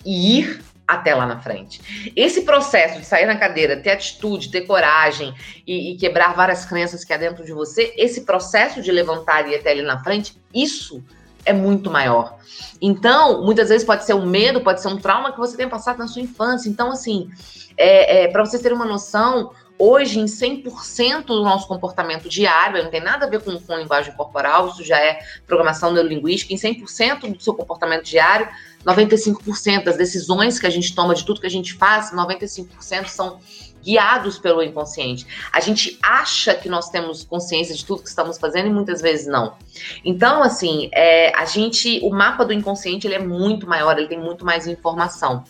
e 0.04 0.38
ir 0.38 0.62
até 0.86 1.14
lá 1.14 1.26
na 1.26 1.40
frente. 1.40 2.12
Esse 2.14 2.42
processo 2.42 2.98
de 2.98 3.06
sair 3.06 3.26
na 3.26 3.36
cadeira, 3.36 3.76
ter 3.76 3.90
atitude, 3.90 4.50
ter 4.50 4.62
coragem 4.62 5.34
e, 5.66 5.92
e, 5.92 5.96
quebrar 5.96 6.34
várias 6.34 6.64
crenças 6.64 7.04
que 7.04 7.12
há 7.12 7.16
dentro 7.16 7.44
de 7.44 7.52
você, 7.52 7.94
esse 7.96 8.22
processo 8.22 8.82
de 8.82 8.90
levantar 8.90 9.48
e 9.48 9.52
ir 9.52 9.56
até 9.56 9.70
ali 9.70 9.82
na 9.82 10.02
frente, 10.02 10.36
isso 10.54 11.02
é 11.44 11.52
muito 11.52 11.90
maior. 11.90 12.36
Então, 12.80 13.44
muitas 13.44 13.68
vezes 13.68 13.86
pode 13.86 14.04
ser 14.04 14.14
um 14.14 14.26
medo, 14.26 14.60
pode 14.60 14.80
ser 14.80 14.88
um 14.88 14.98
trauma 14.98 15.32
que 15.32 15.38
você 15.38 15.56
tenha 15.56 15.68
passado 15.68 15.98
na 15.98 16.06
sua 16.06 16.22
infância. 16.22 16.68
Então, 16.68 16.90
assim, 16.90 17.30
é, 17.76 18.24
é 18.24 18.28
para 18.28 18.44
vocês 18.44 18.62
terem 18.62 18.76
uma 18.76 18.86
noção, 18.86 19.50
hoje 19.84 20.20
em 20.20 20.26
100% 20.26 21.24
do 21.24 21.42
nosso 21.42 21.66
comportamento 21.66 22.28
diário, 22.28 22.84
não 22.84 22.88
tem 22.88 23.00
nada 23.00 23.26
a 23.26 23.28
ver 23.28 23.42
com, 23.42 23.58
com 23.58 23.74
linguagem 23.74 24.14
corporal, 24.14 24.68
isso 24.68 24.84
já 24.84 24.96
é 24.96 25.18
programação 25.44 25.92
neurolinguística, 25.92 26.54
em 26.54 26.56
100% 26.56 27.36
do 27.36 27.42
seu 27.42 27.52
comportamento 27.52 28.04
diário, 28.04 28.48
95% 28.86 29.82
das 29.82 29.96
decisões 29.96 30.60
que 30.60 30.68
a 30.68 30.70
gente 30.70 30.94
toma, 30.94 31.16
de 31.16 31.24
tudo 31.24 31.40
que 31.40 31.48
a 31.48 31.50
gente 31.50 31.74
faz, 31.74 32.12
95% 32.12 33.08
são 33.08 33.40
guiados 33.82 34.38
pelo 34.38 34.62
inconsciente. 34.62 35.26
A 35.52 35.58
gente 35.58 35.98
acha 36.00 36.54
que 36.54 36.68
nós 36.68 36.88
temos 36.88 37.24
consciência 37.24 37.74
de 37.74 37.84
tudo 37.84 38.02
que 38.02 38.08
estamos 38.08 38.38
fazendo 38.38 38.68
e 38.68 38.72
muitas 38.72 39.00
vezes 39.00 39.26
não. 39.26 39.56
Então, 40.04 40.44
assim, 40.44 40.90
é, 40.92 41.36
a 41.36 41.44
gente, 41.44 41.98
o 42.04 42.10
mapa 42.10 42.44
do 42.44 42.52
inconsciente 42.52 43.08
ele 43.08 43.16
é 43.16 43.18
muito 43.18 43.66
maior, 43.66 43.98
ele 43.98 44.06
tem 44.06 44.20
muito 44.20 44.44
mais 44.44 44.68
informação. 44.68 45.42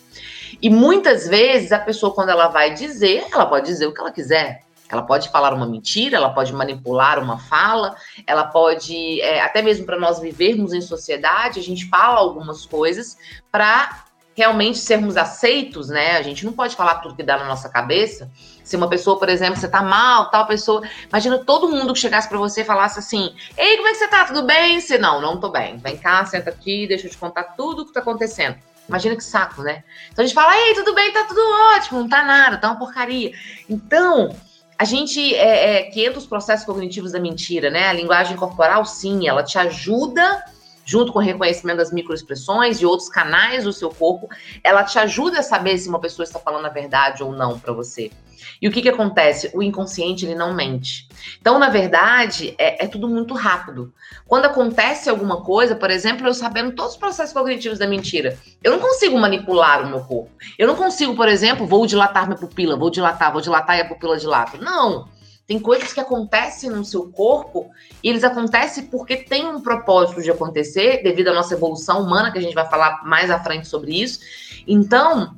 E 0.61 0.69
muitas 0.69 1.27
vezes 1.27 1.71
a 1.71 1.79
pessoa, 1.79 2.13
quando 2.13 2.29
ela 2.29 2.47
vai 2.47 2.73
dizer, 2.73 3.25
ela 3.31 3.45
pode 3.45 3.65
dizer 3.65 3.87
o 3.87 3.93
que 3.93 3.99
ela 3.99 4.11
quiser. 4.11 4.63
Ela 4.89 5.01
pode 5.01 5.29
falar 5.29 5.53
uma 5.53 5.65
mentira, 5.65 6.17
ela 6.17 6.29
pode 6.29 6.53
manipular 6.53 7.17
uma 7.17 7.39
fala, 7.39 7.95
ela 8.27 8.45
pode, 8.45 9.19
é, 9.21 9.41
até 9.41 9.61
mesmo 9.61 9.85
para 9.85 9.99
nós 9.99 10.19
vivermos 10.19 10.71
em 10.71 10.81
sociedade, 10.81 11.59
a 11.59 11.63
gente 11.63 11.89
fala 11.89 12.19
algumas 12.19 12.65
coisas 12.65 13.17
para 13.51 14.03
realmente 14.35 14.79
sermos 14.79 15.15
aceitos, 15.15 15.89
né? 15.89 16.17
A 16.17 16.21
gente 16.21 16.45
não 16.45 16.53
pode 16.53 16.75
falar 16.75 16.95
tudo 16.95 17.15
que 17.15 17.23
dá 17.23 17.37
na 17.37 17.45
nossa 17.45 17.69
cabeça. 17.69 18.31
Se 18.63 18.75
uma 18.75 18.89
pessoa, 18.89 19.17
por 19.17 19.29
exemplo, 19.29 19.59
você 19.59 19.67
tá 19.67 19.81
mal, 19.81 20.29
tal 20.29 20.47
pessoa, 20.47 20.81
imagina 21.07 21.37
todo 21.37 21.69
mundo 21.69 21.93
que 21.93 21.99
chegasse 21.99 22.27
para 22.27 22.37
você 22.37 22.61
e 22.61 22.65
falasse 22.65 22.99
assim: 22.99 23.33
"Ei, 23.57 23.77
como 23.77 23.87
é 23.87 23.91
que 23.91 23.97
você 23.97 24.07
tá? 24.07 24.25
Tudo 24.25 24.43
bem?" 24.43 24.79
Se 24.79 24.97
não, 24.97 25.21
não 25.21 25.39
tô 25.39 25.49
bem. 25.49 25.77
Vem 25.77 25.97
cá, 25.97 26.25
senta 26.25 26.49
aqui, 26.49 26.87
deixa 26.87 27.07
eu 27.07 27.11
te 27.11 27.17
contar 27.17 27.43
tudo 27.55 27.83
o 27.83 27.85
que 27.85 27.93
tá 27.93 27.99
acontecendo. 27.99 28.57
Imagina 28.87 29.15
que 29.15 29.23
saco, 29.23 29.61
né? 29.61 29.83
Então 30.11 30.23
a 30.23 30.27
gente 30.27 30.35
fala: 30.35 30.55
"Ei, 30.55 30.73
tudo 30.73 30.93
bem? 30.93 31.11
Tá 31.11 31.23
tudo 31.25 31.41
ótimo, 31.75 31.99
não 31.99 32.09
tá 32.09 32.23
nada, 32.23 32.57
tá 32.57 32.67
uma 32.69 32.79
porcaria". 32.79 33.31
Então, 33.69 34.35
a 34.77 34.85
gente 34.85 35.33
é, 35.35 35.79
é, 35.79 35.83
que 35.83 36.03
entra 36.03 36.19
os 36.19 36.25
processos 36.25 36.65
cognitivos 36.65 37.11
da 37.11 37.19
mentira, 37.19 37.69
né? 37.69 37.87
A 37.87 37.93
linguagem 37.93 38.35
corporal, 38.35 38.85
sim, 38.85 39.27
ela 39.27 39.43
te 39.43 39.57
ajuda, 39.57 40.43
junto 40.85 41.11
com 41.11 41.19
o 41.19 41.21
reconhecimento 41.21 41.77
das 41.77 41.91
microexpressões 41.91 42.81
e 42.81 42.85
outros 42.85 43.09
canais 43.09 43.63
do 43.63 43.73
seu 43.73 43.89
corpo, 43.89 44.29
ela 44.63 44.83
te 44.83 44.99
ajuda 44.99 45.39
a 45.39 45.43
saber 45.43 45.77
se 45.77 45.89
uma 45.89 45.99
pessoa 45.99 46.23
está 46.23 46.39
falando 46.39 46.65
a 46.65 46.69
verdade 46.69 47.23
ou 47.23 47.31
não 47.31 47.59
para 47.59 47.73
você. 47.73 48.11
E 48.61 48.67
o 48.67 48.71
que, 48.71 48.81
que 48.81 48.89
acontece? 48.89 49.51
O 49.53 49.63
inconsciente 49.63 50.25
ele 50.25 50.35
não 50.35 50.53
mente. 50.53 51.07
Então, 51.39 51.57
na 51.59 51.69
verdade, 51.69 52.55
é, 52.57 52.83
é, 52.83 52.87
tudo 52.87 53.07
muito 53.07 53.33
rápido. 53.33 53.93
Quando 54.27 54.45
acontece 54.45 55.09
alguma 55.09 55.41
coisa, 55.41 55.75
por 55.75 55.89
exemplo, 55.89 56.27
eu 56.27 56.33
sabendo 56.33 56.73
todos 56.73 56.93
os 56.93 56.97
processos 56.97 57.33
cognitivos 57.33 57.79
da 57.79 57.87
mentira, 57.87 58.37
eu 58.63 58.71
não 58.71 58.79
consigo 58.79 59.17
manipular 59.17 59.83
o 59.83 59.89
meu 59.89 60.01
corpo. 60.01 60.29
Eu 60.57 60.67
não 60.67 60.75
consigo, 60.75 61.15
por 61.15 61.27
exemplo, 61.27 61.67
vou 61.67 61.85
dilatar 61.85 62.25
minha 62.25 62.37
pupila, 62.37 62.75
vou 62.75 62.89
dilatar, 62.89 63.31
vou 63.31 63.41
dilatar 63.41 63.77
e 63.77 63.81
a 63.81 63.87
pupila 63.87 64.17
dilata. 64.17 64.57
Não. 64.57 65.07
Tem 65.53 65.59
coisas 65.59 65.93
que 65.93 65.99
acontecem 65.99 66.71
no 66.71 66.83
seu 66.83 67.11
corpo 67.11 67.69
e 68.01 68.09
eles 68.09 68.23
acontecem 68.23 68.87
porque 68.87 69.17
tem 69.17 69.45
um 69.45 69.61
propósito 69.61 70.19
de 70.19 70.31
acontecer, 70.31 71.03
devido 71.03 71.27
à 71.27 71.33
nossa 71.35 71.53
evolução 71.53 72.01
humana, 72.01 72.31
que 72.31 72.39
a 72.39 72.41
gente 72.41 72.55
vai 72.55 72.67
falar 72.67 73.05
mais 73.05 73.29
à 73.29 73.39
frente 73.39 73.67
sobre 73.67 74.01
isso. 74.01 74.19
Então, 74.67 75.37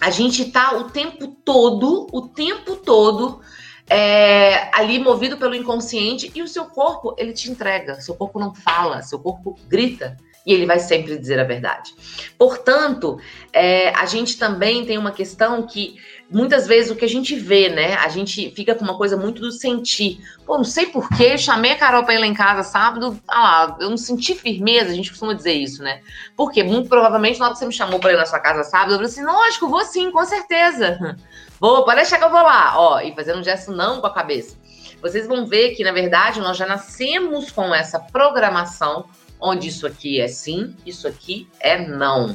a 0.00 0.08
gente 0.08 0.52
tá 0.52 0.76
o 0.76 0.84
tempo 0.84 1.26
todo, 1.44 2.06
o 2.12 2.28
tempo 2.28 2.76
todo, 2.76 3.40
é, 3.88 4.70
ali 4.72 5.00
movido 5.00 5.36
pelo 5.36 5.56
inconsciente 5.56 6.30
e 6.32 6.42
o 6.42 6.46
seu 6.46 6.66
corpo, 6.66 7.16
ele 7.18 7.32
te 7.32 7.50
entrega. 7.50 8.00
Seu 8.00 8.14
corpo 8.14 8.38
não 8.38 8.54
fala, 8.54 9.02
seu 9.02 9.18
corpo 9.18 9.58
grita 9.66 10.16
e 10.46 10.52
ele 10.52 10.64
vai 10.64 10.78
sempre 10.78 11.18
dizer 11.18 11.40
a 11.40 11.44
verdade. 11.44 11.92
Portanto, 12.38 13.18
é, 13.52 13.90
a 13.90 14.06
gente 14.06 14.38
também 14.38 14.86
tem 14.86 14.96
uma 14.96 15.10
questão 15.10 15.66
que 15.66 15.96
muitas 16.30 16.66
vezes 16.66 16.90
o 16.90 16.96
que 16.96 17.04
a 17.04 17.08
gente 17.08 17.34
vê, 17.34 17.68
né? 17.68 17.94
A 17.94 18.08
gente 18.08 18.50
fica 18.52 18.74
com 18.74 18.84
uma 18.84 18.96
coisa 18.96 19.16
muito 19.16 19.40
do 19.40 19.50
sentir. 19.50 20.20
Pô, 20.46 20.56
não 20.56 20.64
sei 20.64 20.86
porquê, 20.86 21.36
chamei 21.36 21.72
a 21.72 21.76
Carol 21.76 22.04
para 22.04 22.14
ir 22.14 22.18
lá 22.18 22.26
em 22.26 22.34
casa 22.34 22.62
sábado, 22.62 23.20
ah 23.28 23.40
lá, 23.40 23.76
eu 23.80 23.90
não 23.90 23.96
senti 23.96 24.34
firmeza, 24.34 24.90
a 24.90 24.94
gente 24.94 25.10
costuma 25.10 25.32
dizer 25.32 25.52
isso, 25.52 25.82
né? 25.82 26.00
Porque 26.36 26.62
muito 26.62 26.88
provavelmente 26.88 27.38
na 27.38 27.46
hora 27.46 27.54
que 27.54 27.58
você 27.58 27.66
me 27.66 27.72
chamou 27.72 27.98
para 27.98 28.12
ir 28.12 28.16
na 28.16 28.26
sua 28.26 28.38
casa 28.38 28.62
sábado, 28.64 28.92
eu 28.92 28.96
falei 28.96 29.10
assim, 29.10 29.24
lógico, 29.24 29.68
vou 29.68 29.84
sim, 29.84 30.10
com 30.10 30.24
certeza. 30.24 30.98
Vou, 31.60 31.84
pode 31.84 31.96
deixar 31.96 32.16
que 32.16 32.24
eu 32.24 32.30
vou 32.30 32.40
lá, 32.40 32.72
ó, 32.80 33.00
e 33.00 33.14
fazendo 33.14 33.40
um 33.40 33.44
gesto 33.44 33.70
não 33.70 34.00
com 34.00 34.06
a 34.06 34.14
cabeça. 34.14 34.56
Vocês 35.02 35.26
vão 35.26 35.44
ver 35.44 35.74
que, 35.74 35.84
na 35.84 35.92
verdade, 35.92 36.40
nós 36.40 36.56
já 36.56 36.66
nascemos 36.66 37.52
com 37.52 37.74
essa 37.74 38.00
programação 38.00 39.04
onde 39.38 39.68
isso 39.68 39.86
aqui 39.86 40.22
é 40.22 40.26
sim, 40.26 40.74
isso 40.86 41.06
aqui 41.06 41.46
é 41.60 41.86
não. 41.86 42.34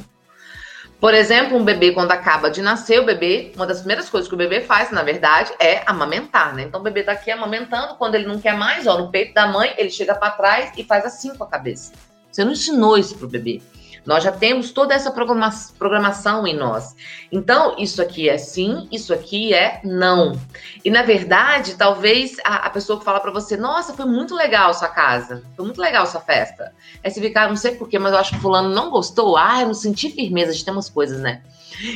Por 0.98 1.12
exemplo, 1.12 1.58
um 1.58 1.64
bebê, 1.64 1.92
quando 1.92 2.10
acaba 2.10 2.50
de 2.50 2.62
nascer, 2.62 2.98
o 2.98 3.04
bebê, 3.04 3.52
uma 3.54 3.66
das 3.66 3.80
primeiras 3.80 4.08
coisas 4.08 4.28
que 4.28 4.34
o 4.34 4.38
bebê 4.38 4.62
faz, 4.62 4.90
na 4.90 5.02
verdade, 5.02 5.52
é 5.60 5.82
amamentar, 5.86 6.54
né? 6.54 6.62
Então 6.62 6.80
o 6.80 6.82
bebê 6.82 7.02
tá 7.02 7.12
aqui 7.12 7.30
amamentando, 7.30 7.96
quando 7.96 8.14
ele 8.14 8.26
não 8.26 8.40
quer 8.40 8.54
mais, 8.54 8.86
ó, 8.86 8.98
no 8.98 9.10
peito 9.10 9.34
da 9.34 9.46
mãe, 9.46 9.74
ele 9.76 9.90
chega 9.90 10.14
para 10.14 10.30
trás 10.30 10.72
e 10.76 10.84
faz 10.84 11.04
assim 11.04 11.34
com 11.36 11.44
a 11.44 11.46
cabeça. 11.46 11.92
Você 12.32 12.44
não 12.44 12.52
ensinou 12.52 12.96
isso 12.96 13.16
pro 13.16 13.28
bebê. 13.28 13.60
Nós 14.06 14.22
já 14.22 14.30
temos 14.30 14.70
toda 14.70 14.94
essa 14.94 15.10
programa 15.10 15.50
programação 15.76 16.46
em 16.46 16.54
nós. 16.54 16.94
Então, 17.30 17.74
isso 17.76 18.00
aqui 18.00 18.28
é 18.28 18.38
sim, 18.38 18.88
isso 18.92 19.12
aqui 19.12 19.52
é 19.52 19.80
não. 19.82 20.40
E 20.84 20.90
na 20.90 21.02
verdade, 21.02 21.74
talvez 21.74 22.36
a, 22.44 22.66
a 22.66 22.70
pessoa 22.70 22.98
que 22.98 23.04
fala 23.04 23.18
para 23.18 23.32
você: 23.32 23.56
Nossa, 23.56 23.92
foi 23.92 24.06
muito 24.06 24.34
legal 24.34 24.72
sua 24.72 24.88
casa, 24.88 25.42
foi 25.56 25.64
muito 25.64 25.80
legal 25.80 26.06
sua 26.06 26.20
festa. 26.20 26.72
Aí 27.02 27.10
você 27.10 27.20
fica, 27.20 27.42
ah, 27.42 27.48
não 27.48 27.56
sei 27.56 27.74
porquê, 27.74 27.98
mas 27.98 28.12
eu 28.12 28.18
acho 28.18 28.34
que 28.34 28.40
Fulano 28.40 28.68
não 28.68 28.90
gostou. 28.90 29.36
Ah, 29.36 29.62
eu 29.62 29.66
não 29.66 29.74
senti 29.74 30.08
firmeza 30.10 30.52
de 30.52 30.64
ter 30.64 30.70
umas 30.70 30.88
coisas, 30.88 31.20
né? 31.20 31.42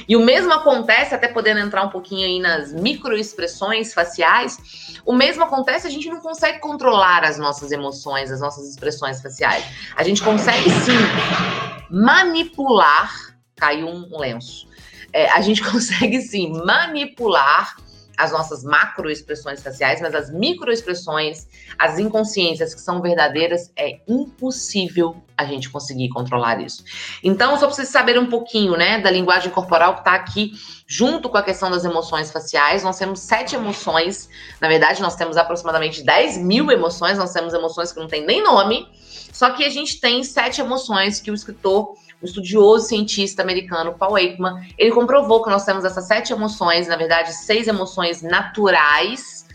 E 0.08 0.16
o 0.16 0.20
mesmo 0.20 0.52
acontece, 0.52 1.14
até 1.14 1.28
podendo 1.28 1.60
entrar 1.60 1.82
um 1.84 1.88
pouquinho 1.88 2.26
aí 2.26 2.40
nas 2.40 2.72
microexpressões 2.72 3.94
faciais, 3.94 5.00
o 5.06 5.14
mesmo 5.14 5.44
acontece, 5.44 5.86
a 5.86 5.90
gente 5.90 6.08
não 6.08 6.20
consegue 6.20 6.58
controlar 6.58 7.24
as 7.24 7.38
nossas 7.38 7.72
emoções, 7.72 8.30
as 8.30 8.40
nossas 8.40 8.68
expressões 8.68 9.22
faciais. 9.22 9.64
A 9.96 10.02
gente 10.02 10.22
consegue 10.22 10.68
sim 10.68 11.79
manipular, 11.90 13.36
caiu 13.56 13.88
um 13.88 14.18
lenço. 14.18 14.68
É, 15.12 15.30
a 15.30 15.40
gente 15.40 15.62
consegue 15.68 16.20
sim 16.20 16.52
manipular 16.64 17.74
as 18.20 18.32
nossas 18.32 18.62
macroexpressões 18.62 19.62
faciais, 19.62 19.98
mas 20.00 20.14
as 20.14 20.30
microexpressões, 20.30 21.46
as 21.78 21.98
inconsciências 21.98 22.74
que 22.74 22.80
são 22.80 23.00
verdadeiras, 23.00 23.72
é 23.74 23.98
impossível 24.06 25.16
a 25.38 25.46
gente 25.46 25.70
conseguir 25.70 26.10
controlar 26.10 26.60
isso. 26.60 26.84
Então, 27.24 27.52
só 27.52 27.60
para 27.66 27.74
vocês 27.74 27.88
saberem 27.88 28.20
um 28.20 28.28
pouquinho, 28.28 28.76
né, 28.76 29.00
da 29.00 29.10
linguagem 29.10 29.50
corporal 29.50 29.94
que 29.94 30.00
está 30.00 30.12
aqui, 30.12 30.52
junto 30.86 31.30
com 31.30 31.38
a 31.38 31.42
questão 31.42 31.70
das 31.70 31.82
emoções 31.82 32.30
faciais, 32.30 32.82
nós 32.82 32.98
temos 32.98 33.20
sete 33.20 33.54
emoções. 33.56 34.28
Na 34.60 34.68
verdade, 34.68 35.00
nós 35.00 35.16
temos 35.16 35.38
aproximadamente 35.38 36.02
10 36.02 36.36
mil 36.36 36.70
emoções, 36.70 37.16
nós 37.16 37.32
temos 37.32 37.54
emoções 37.54 37.90
que 37.90 37.98
não 37.98 38.06
tem 38.06 38.26
nem 38.26 38.42
nome, 38.42 38.86
só 39.32 39.50
que 39.50 39.64
a 39.64 39.68
gente 39.68 40.00
tem 40.00 40.22
sete 40.24 40.60
emoções 40.60 41.20
que 41.20 41.30
o 41.30 41.34
escritor 41.34 41.94
o 42.20 42.26
estudioso 42.26 42.86
cientista 42.86 43.42
americano 43.42 43.94
Paul 43.94 44.18
Ekman, 44.18 44.68
ele 44.76 44.90
comprovou 44.90 45.42
que 45.42 45.50
nós 45.50 45.64
temos 45.64 45.84
essas 45.84 46.06
sete 46.06 46.32
emoções, 46.32 46.86
na 46.86 46.96
verdade, 46.96 47.32
seis 47.32 47.66
emoções 47.66 48.22
naturais. 48.22 49.46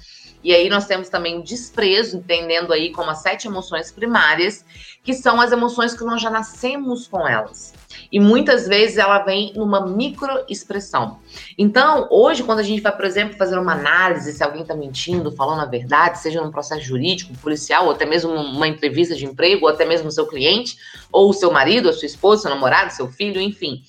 E 0.43 0.53
aí 0.53 0.69
nós 0.69 0.85
temos 0.85 1.09
também 1.09 1.39
o 1.39 1.43
desprezo, 1.43 2.17
entendendo 2.17 2.73
aí 2.73 2.91
como 2.91 3.09
as 3.09 3.21
sete 3.21 3.47
emoções 3.47 3.91
primárias, 3.91 4.65
que 5.03 5.13
são 5.13 5.39
as 5.39 5.51
emoções 5.51 5.93
que 5.93 6.03
nós 6.03 6.21
já 6.21 6.29
nascemos 6.29 7.07
com 7.07 7.27
elas. 7.27 7.73
E 8.11 8.19
muitas 8.19 8.67
vezes 8.67 8.97
ela 8.97 9.19
vem 9.19 9.53
numa 9.55 9.85
microexpressão. 9.85 11.19
Então, 11.57 12.07
hoje, 12.09 12.43
quando 12.43 12.59
a 12.59 12.63
gente 12.63 12.81
vai, 12.81 12.95
por 12.95 13.05
exemplo, 13.05 13.37
fazer 13.37 13.57
uma 13.57 13.73
análise 13.73 14.33
se 14.33 14.43
alguém 14.43 14.61
está 14.61 14.75
mentindo, 14.75 15.31
falando 15.31 15.61
a 15.61 15.65
verdade, 15.65 16.19
seja 16.19 16.41
num 16.41 16.51
processo 16.51 16.81
jurídico, 16.81 17.33
policial, 17.39 17.85
ou 17.85 17.91
até 17.91 18.05
mesmo 18.05 18.31
uma 18.31 18.67
entrevista 18.67 19.15
de 19.15 19.25
emprego, 19.25 19.65
ou 19.65 19.71
até 19.71 19.85
mesmo 19.85 20.11
seu 20.11 20.27
cliente, 20.27 20.77
ou 21.11 21.33
seu 21.33 21.51
marido, 21.51 21.89
a 21.89 21.93
sua 21.93 22.05
esposa, 22.05 22.43
seu 22.43 22.51
namorado, 22.51 22.93
seu 22.93 23.07
filho, 23.07 23.41
enfim. 23.41 23.81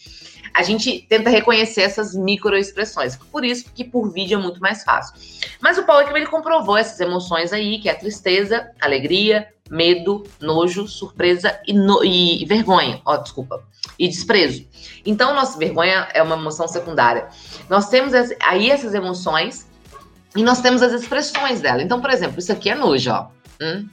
a 0.56 0.62
gente 0.62 1.04
tenta 1.06 1.28
reconhecer 1.28 1.82
essas 1.82 2.14
microexpressões. 2.14 3.14
Por 3.16 3.44
isso 3.44 3.70
que 3.74 3.84
por 3.84 4.10
vídeo 4.10 4.38
é 4.38 4.42
muito 4.42 4.58
mais 4.58 4.82
fácil. 4.82 5.14
Mas 5.60 5.76
o 5.76 5.82
Paulo 5.82 6.00
Ekman, 6.00 6.22
ele 6.22 6.30
comprovou 6.30 6.78
essas 6.78 6.98
emoções 6.98 7.52
aí, 7.52 7.78
que 7.78 7.90
é 7.90 7.92
a 7.92 7.94
tristeza, 7.94 8.70
alegria, 8.80 9.46
medo, 9.70 10.24
nojo, 10.40 10.86
surpresa 10.86 11.58
e, 11.66 11.72
no, 11.72 12.04
e, 12.04 12.44
vergonha. 12.44 13.00
Ó, 13.04 13.14
oh, 13.14 13.18
desculpa. 13.18 13.62
E 13.98 14.08
desprezo. 14.08 14.66
Então, 15.04 15.34
nossa 15.34 15.58
vergonha 15.58 16.08
é 16.12 16.22
uma 16.22 16.36
emoção 16.36 16.68
secundária. 16.68 17.28
Nós 17.68 17.88
temos 17.88 18.12
aí 18.40 18.70
essas 18.70 18.94
emoções 18.94 19.68
e 20.34 20.42
nós 20.42 20.60
temos 20.60 20.82
as 20.82 20.92
expressões 20.92 21.60
dela. 21.60 21.82
Então, 21.82 22.00
por 22.00 22.10
exemplo, 22.10 22.38
isso 22.38 22.52
aqui 22.52 22.70
é 22.70 22.74
nojo, 22.74 23.10
ó. 23.10 23.28
Hum? 23.60 23.88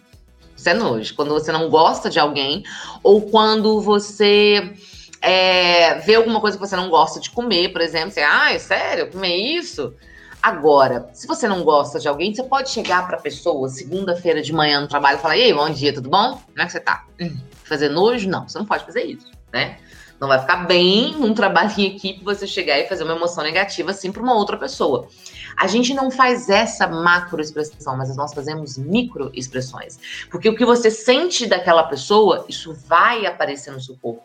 Isso 0.56 0.70
é 0.70 0.74
nojo. 0.74 1.16
Quando 1.16 1.34
você 1.34 1.52
não 1.52 1.70
gosta 1.70 2.10
de 2.10 2.20
alguém 2.20 2.64
ou 3.02 3.22
quando 3.30 3.82
você 3.82 4.74
é, 5.22 5.96
vê 6.00 6.16
alguma 6.16 6.42
coisa 6.42 6.58
que 6.58 6.66
você 6.66 6.76
não 6.76 6.90
gosta 6.90 7.20
de 7.20 7.30
comer, 7.32 7.70
por 7.70 7.82
exemplo, 7.82 8.12
você, 8.12 8.22
ah, 8.22 8.54
é 8.54 8.60
sério, 8.60 9.10
comer 9.10 9.36
isso? 9.36 9.94
Agora, 10.44 11.10
se 11.14 11.26
você 11.26 11.48
não 11.48 11.64
gosta 11.64 11.98
de 12.02 12.08
alguém, 12.10 12.36
você 12.36 12.44
pode 12.44 12.70
chegar 12.70 13.08
para 13.08 13.16
a 13.16 13.22
pessoa 13.22 13.70
segunda-feira 13.70 14.42
de 14.42 14.52
manhã 14.52 14.82
no 14.82 14.90
trabalho 14.90 15.18
e 15.18 15.22
falar: 15.22 15.38
"Ei, 15.38 15.54
bom 15.54 15.70
dia, 15.70 15.94
tudo 15.94 16.10
bom? 16.10 16.34
Como 16.34 16.62
é 16.62 16.66
que 16.66 16.72
você 16.74 16.82
tá?" 16.82 17.06
Hum, 17.18 17.34
fazer 17.64 17.88
nojo? 17.88 18.28
Não, 18.28 18.46
você 18.46 18.60
não 18.60 18.66
pode 18.66 18.84
fazer 18.84 19.04
isso, 19.04 19.32
né? 19.54 19.78
Não 20.20 20.28
vai 20.28 20.40
ficar 20.40 20.66
bem 20.66 21.16
um 21.16 21.34
trabalho 21.34 21.72
em 21.78 21.96
equipe 21.96 22.26
você 22.26 22.46
chegar 22.46 22.78
e 22.78 22.90
fazer 22.90 23.06
uma 23.06 23.16
emoção 23.16 23.42
negativa 23.42 23.92
assim 23.92 24.12
para 24.12 24.22
uma 24.22 24.36
outra 24.36 24.58
pessoa. 24.58 25.08
A 25.58 25.66
gente 25.68 25.94
não 25.94 26.12
faz 26.12 26.50
essa 26.50 26.88
macro 26.88 27.42
expressão, 27.42 27.96
mas 27.96 28.14
nós 28.18 28.34
fazemos 28.34 28.78
micro 28.78 29.32
expressões. 29.34 29.98
Porque 30.30 30.50
o 30.50 30.56
que 30.56 30.66
você 30.66 30.92
sente 30.92 31.48
daquela 31.48 31.84
pessoa, 31.84 32.46
isso 32.50 32.74
vai 32.86 33.26
aparecer 33.26 33.72
no 33.72 33.80
seu 33.80 33.96
corpo. 33.98 34.24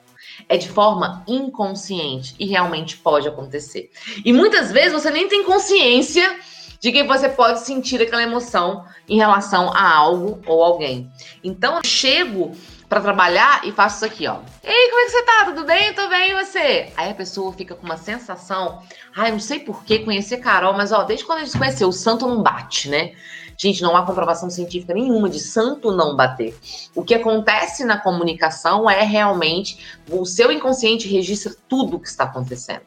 É 0.48 0.56
de 0.56 0.68
forma 0.68 1.24
inconsciente 1.26 2.34
e 2.38 2.46
realmente 2.46 2.96
pode 2.98 3.26
acontecer. 3.26 3.90
E 4.24 4.32
muitas 4.32 4.70
vezes 4.70 4.92
você 4.92 5.10
nem 5.10 5.28
tem 5.28 5.44
consciência 5.44 6.38
de 6.80 6.92
que 6.92 7.02
você 7.02 7.28
pode 7.28 7.60
sentir 7.60 8.00
aquela 8.00 8.22
emoção 8.22 8.84
em 9.08 9.16
relação 9.16 9.72
a 9.72 9.90
algo 9.90 10.40
ou 10.46 10.62
alguém. 10.62 11.10
Então, 11.42 11.76
eu 11.76 11.82
chego 11.84 12.52
para 12.88 13.00
trabalhar 13.00 13.60
e 13.64 13.72
faço 13.72 13.96
isso 13.96 14.04
aqui, 14.06 14.26
ó. 14.26 14.38
Ei, 14.64 14.88
como 14.88 15.00
é 15.00 15.04
que 15.04 15.10
você 15.10 15.22
tá? 15.22 15.44
Tudo 15.46 15.64
bem? 15.64 15.92
Tô 15.92 16.08
bem, 16.08 16.30
e 16.30 16.44
você? 16.44 16.92
Aí 16.96 17.10
a 17.10 17.14
pessoa 17.14 17.52
fica 17.52 17.74
com 17.74 17.84
uma 17.84 17.98
sensação, 17.98 18.82
ai, 19.14 19.30
não 19.30 19.40
sei 19.40 19.60
por 19.60 19.84
que 19.84 19.98
conhecer 20.00 20.38
Carol, 20.38 20.72
mas 20.72 20.90
ó, 20.90 21.02
desde 21.02 21.24
quando 21.26 21.40
a 21.40 21.44
gente 21.44 21.58
conheceu, 21.58 21.88
o 21.88 21.92
santo 21.92 22.26
não 22.26 22.42
bate, 22.42 22.88
né? 22.88 23.12
Gente, 23.60 23.82
não 23.82 23.96
há 23.96 24.06
comprovação 24.06 24.48
científica 24.48 24.94
nenhuma 24.94 25.28
de 25.28 25.40
santo 25.40 25.90
não 25.90 26.14
bater. 26.14 26.56
O 26.94 27.02
que 27.02 27.12
acontece 27.12 27.84
na 27.84 27.98
comunicação 27.98 28.88
é 28.88 29.02
realmente 29.02 29.98
o 30.08 30.24
seu 30.24 30.52
inconsciente 30.52 31.08
registra 31.08 31.52
tudo 31.68 31.96
o 31.96 32.00
que 32.00 32.06
está 32.06 32.22
acontecendo. 32.22 32.82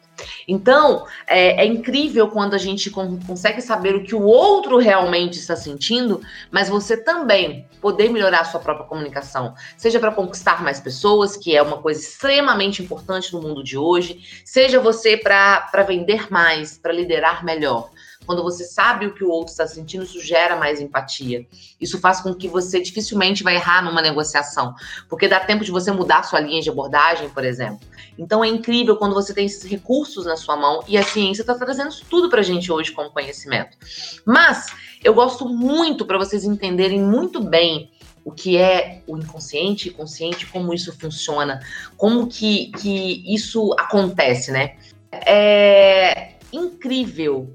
Então, 0.48 1.06
é, 1.26 1.62
é 1.62 1.66
incrível 1.66 2.28
quando 2.28 2.54
a 2.54 2.58
gente 2.58 2.90
consegue 2.90 3.60
saber 3.60 3.94
o 3.94 4.02
que 4.02 4.14
o 4.14 4.22
outro 4.22 4.78
realmente 4.78 5.38
está 5.38 5.56
sentindo, 5.56 6.22
mas 6.50 6.70
você 6.70 6.96
também 6.96 7.66
poder 7.80 8.10
melhorar 8.10 8.40
a 8.40 8.44
sua 8.44 8.60
própria 8.60 8.86
comunicação, 8.86 9.54
seja 9.76 9.98
para 9.98 10.12
conquistar 10.12 10.62
mais 10.62 10.80
pessoas, 10.80 11.36
que 11.36 11.54
é 11.54 11.60
uma 11.60 11.78
coisa 11.78 12.00
extremamente 12.00 12.82
importante 12.82 13.32
no 13.32 13.42
mundo 13.42 13.62
de 13.62 13.76
hoje, 13.76 14.42
seja 14.44 14.80
você 14.80 15.16
para 15.16 15.82
vender 15.86 16.30
mais, 16.30 16.78
para 16.78 16.92
liderar 16.92 17.44
melhor. 17.44 17.90
Quando 18.26 18.42
você 18.42 18.64
sabe 18.64 19.06
o 19.06 19.14
que 19.14 19.24
o 19.24 19.30
outro 19.30 19.50
está 19.50 19.66
sentindo, 19.66 20.04
isso 20.04 20.20
gera 20.20 20.56
mais 20.56 20.80
empatia. 20.80 21.46
Isso 21.80 21.98
faz 21.98 22.20
com 22.20 22.34
que 22.34 22.48
você 22.48 22.80
dificilmente 22.80 23.42
vai 23.42 23.56
errar 23.56 23.82
numa 23.82 24.00
negociação, 24.00 24.74
porque 25.08 25.28
dá 25.28 25.40
tempo 25.40 25.64
de 25.64 25.70
você 25.70 25.90
mudar 25.90 26.22
sua 26.22 26.40
linha 26.40 26.60
de 26.60 26.70
abordagem, 26.70 27.28
por 27.30 27.44
exemplo. 27.44 27.80
Então 28.18 28.44
é 28.44 28.48
incrível 28.48 28.96
quando 28.96 29.14
você 29.14 29.32
tem 29.34 29.46
esses 29.46 29.64
recursos 29.64 30.26
na 30.26 30.36
sua 30.36 30.56
mão 30.56 30.82
e 30.86 30.96
a 30.96 31.02
ciência 31.02 31.42
está 31.42 31.54
trazendo 31.54 31.88
isso 31.88 32.04
tudo 32.08 32.28
para 32.28 32.40
a 32.40 32.44
gente 32.44 32.70
hoje 32.70 32.92
como 32.92 33.10
conhecimento. 33.10 33.76
Mas 34.24 34.66
eu 35.02 35.14
gosto 35.14 35.48
muito 35.48 36.04
para 36.04 36.18
vocês 36.18 36.44
entenderem 36.44 37.00
muito 37.00 37.42
bem 37.42 37.90
o 38.24 38.30
que 38.30 38.56
é 38.56 39.02
o 39.06 39.16
inconsciente 39.16 39.88
e 39.88 39.90
consciente, 39.90 40.46
como 40.46 40.72
isso 40.72 40.96
funciona, 40.96 41.60
como 41.96 42.28
que, 42.28 42.70
que 42.78 43.34
isso 43.34 43.74
acontece, 43.78 44.52
né? 44.52 44.76
É 45.10 46.32
incrível 46.52 47.54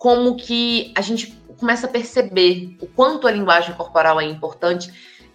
como 0.00 0.34
que 0.34 0.94
a 0.96 1.02
gente 1.02 1.38
começa 1.58 1.86
a 1.86 1.90
perceber 1.90 2.74
o 2.80 2.86
quanto 2.86 3.28
a 3.28 3.30
linguagem 3.30 3.74
corporal 3.74 4.18
é 4.18 4.24
importante 4.24 4.90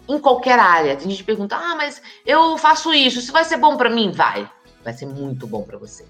em 0.09 0.17
qualquer 0.17 0.57
área. 0.57 0.95
Tem 0.95 1.07
gente 1.07 1.19
que 1.19 1.23
pergunta: 1.23 1.55
"Ah, 1.55 1.75
mas 1.75 2.01
eu 2.25 2.57
faço 2.57 2.91
isso, 2.91 3.19
isso 3.19 3.31
vai 3.31 3.45
ser 3.45 3.57
bom 3.57 3.77
para 3.77 3.91
mim?" 3.91 4.09
Vai. 4.09 4.49
Vai 4.83 4.91
ser 4.91 5.05
muito 5.05 5.45
bom 5.45 5.61
para 5.61 5.77
você. 5.77 6.03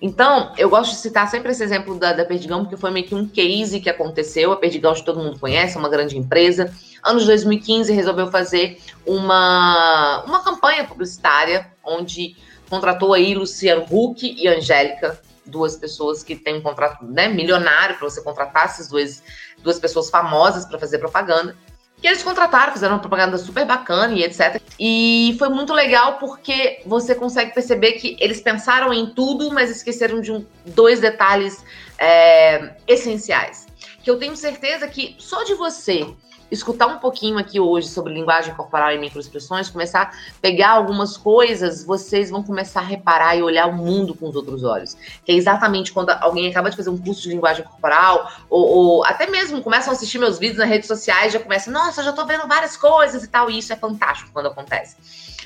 Então, 0.00 0.52
eu 0.56 0.70
gosto 0.70 0.92
de 0.92 0.98
citar 0.98 1.28
sempre 1.28 1.50
esse 1.50 1.64
exemplo 1.64 1.98
da, 1.98 2.12
da 2.12 2.24
Perdigão, 2.24 2.60
porque 2.60 2.76
foi 2.76 2.92
meio 2.92 3.04
que 3.04 3.16
um 3.16 3.26
case 3.26 3.80
que 3.80 3.90
aconteceu. 3.90 4.52
A 4.52 4.56
Perdigão, 4.56 4.94
que 4.94 5.04
todo 5.04 5.18
mundo 5.20 5.40
conhece, 5.40 5.76
é 5.76 5.80
uma 5.80 5.88
grande 5.88 6.16
empresa. 6.16 6.72
Anos 7.02 7.26
2015, 7.26 7.92
resolveu 7.92 8.28
fazer 8.28 8.80
uma, 9.04 10.22
uma 10.24 10.44
campanha 10.44 10.84
publicitária, 10.84 11.68
onde 11.82 12.36
contratou 12.70 13.12
aí 13.12 13.34
Luciano 13.34 13.84
Huck 13.90 14.36
e 14.40 14.46
Angélica 14.46 15.20
duas 15.48 15.76
pessoas 15.76 16.22
que 16.22 16.36
têm 16.36 16.56
um 16.56 16.62
contrato 16.62 17.04
né, 17.04 17.28
milionário 17.28 17.96
para 17.96 18.08
você 18.08 18.22
contratar 18.22 18.66
essas 18.66 18.88
duas, 18.88 19.22
duas 19.62 19.78
pessoas 19.78 20.10
famosas 20.10 20.64
para 20.64 20.78
fazer 20.78 20.98
propaganda. 20.98 21.56
Que 22.00 22.06
eles 22.06 22.22
contrataram, 22.22 22.72
fizeram 22.72 22.94
uma 22.94 23.00
propaganda 23.00 23.36
super 23.38 23.66
bacana 23.66 24.14
e 24.14 24.22
etc. 24.22 24.62
E 24.78 25.34
foi 25.38 25.48
muito 25.48 25.72
legal 25.72 26.18
porque 26.18 26.80
você 26.86 27.14
consegue 27.14 27.52
perceber 27.52 27.92
que 27.92 28.16
eles 28.20 28.40
pensaram 28.40 28.92
em 28.92 29.12
tudo, 29.14 29.50
mas 29.52 29.68
esqueceram 29.68 30.20
de 30.20 30.30
um, 30.30 30.46
dois 30.64 31.00
detalhes 31.00 31.64
é, 31.98 32.76
essenciais. 32.86 33.67
Que 34.08 34.12
eu 34.12 34.18
tenho 34.18 34.34
certeza 34.34 34.88
que 34.88 35.14
só 35.18 35.44
de 35.44 35.52
você 35.52 36.16
escutar 36.50 36.86
um 36.86 36.98
pouquinho 36.98 37.36
aqui 37.36 37.60
hoje 37.60 37.88
sobre 37.88 38.14
linguagem 38.14 38.54
corporal 38.54 38.90
e 38.90 38.98
microexpressões, 38.98 39.68
começar 39.68 40.00
a 40.00 40.12
pegar 40.40 40.70
algumas 40.70 41.18
coisas, 41.18 41.84
vocês 41.84 42.30
vão 42.30 42.42
começar 42.42 42.80
a 42.80 42.84
reparar 42.84 43.36
e 43.36 43.42
olhar 43.42 43.66
o 43.66 43.74
mundo 43.74 44.14
com 44.14 44.30
os 44.30 44.34
outros 44.34 44.64
olhos. 44.64 44.96
Que 45.26 45.32
é 45.32 45.34
exatamente 45.34 45.92
quando 45.92 46.08
alguém 46.08 46.48
acaba 46.48 46.70
de 46.70 46.76
fazer 46.78 46.88
um 46.88 46.96
curso 46.96 47.20
de 47.20 47.28
linguagem 47.28 47.62
corporal, 47.66 48.32
ou, 48.48 48.66
ou 48.66 49.04
até 49.04 49.26
mesmo 49.26 49.62
começam 49.62 49.92
a 49.92 49.94
assistir 49.94 50.16
meus 50.16 50.38
vídeos 50.38 50.56
nas 50.56 50.70
redes 50.70 50.88
sociais, 50.88 51.34
já 51.34 51.38
começam, 51.38 51.70
nossa, 51.70 52.02
já 52.02 52.14
tô 52.14 52.24
vendo 52.24 52.48
várias 52.48 52.78
coisas 52.78 53.22
e 53.22 53.28
tal, 53.28 53.50
e 53.50 53.58
isso 53.58 53.74
é 53.74 53.76
fantástico 53.76 54.30
quando 54.32 54.46
acontece. 54.46 54.96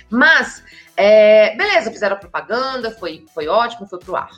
Mas, 0.09 0.62
é, 0.96 1.57
beleza, 1.57 1.90
fizeram 1.90 2.14
a 2.14 2.20
propaganda, 2.20 2.92
foi, 2.92 3.27
foi 3.35 3.48
ótimo, 3.48 3.88
foi 3.88 3.98
pro 3.98 4.14
ar 4.14 4.31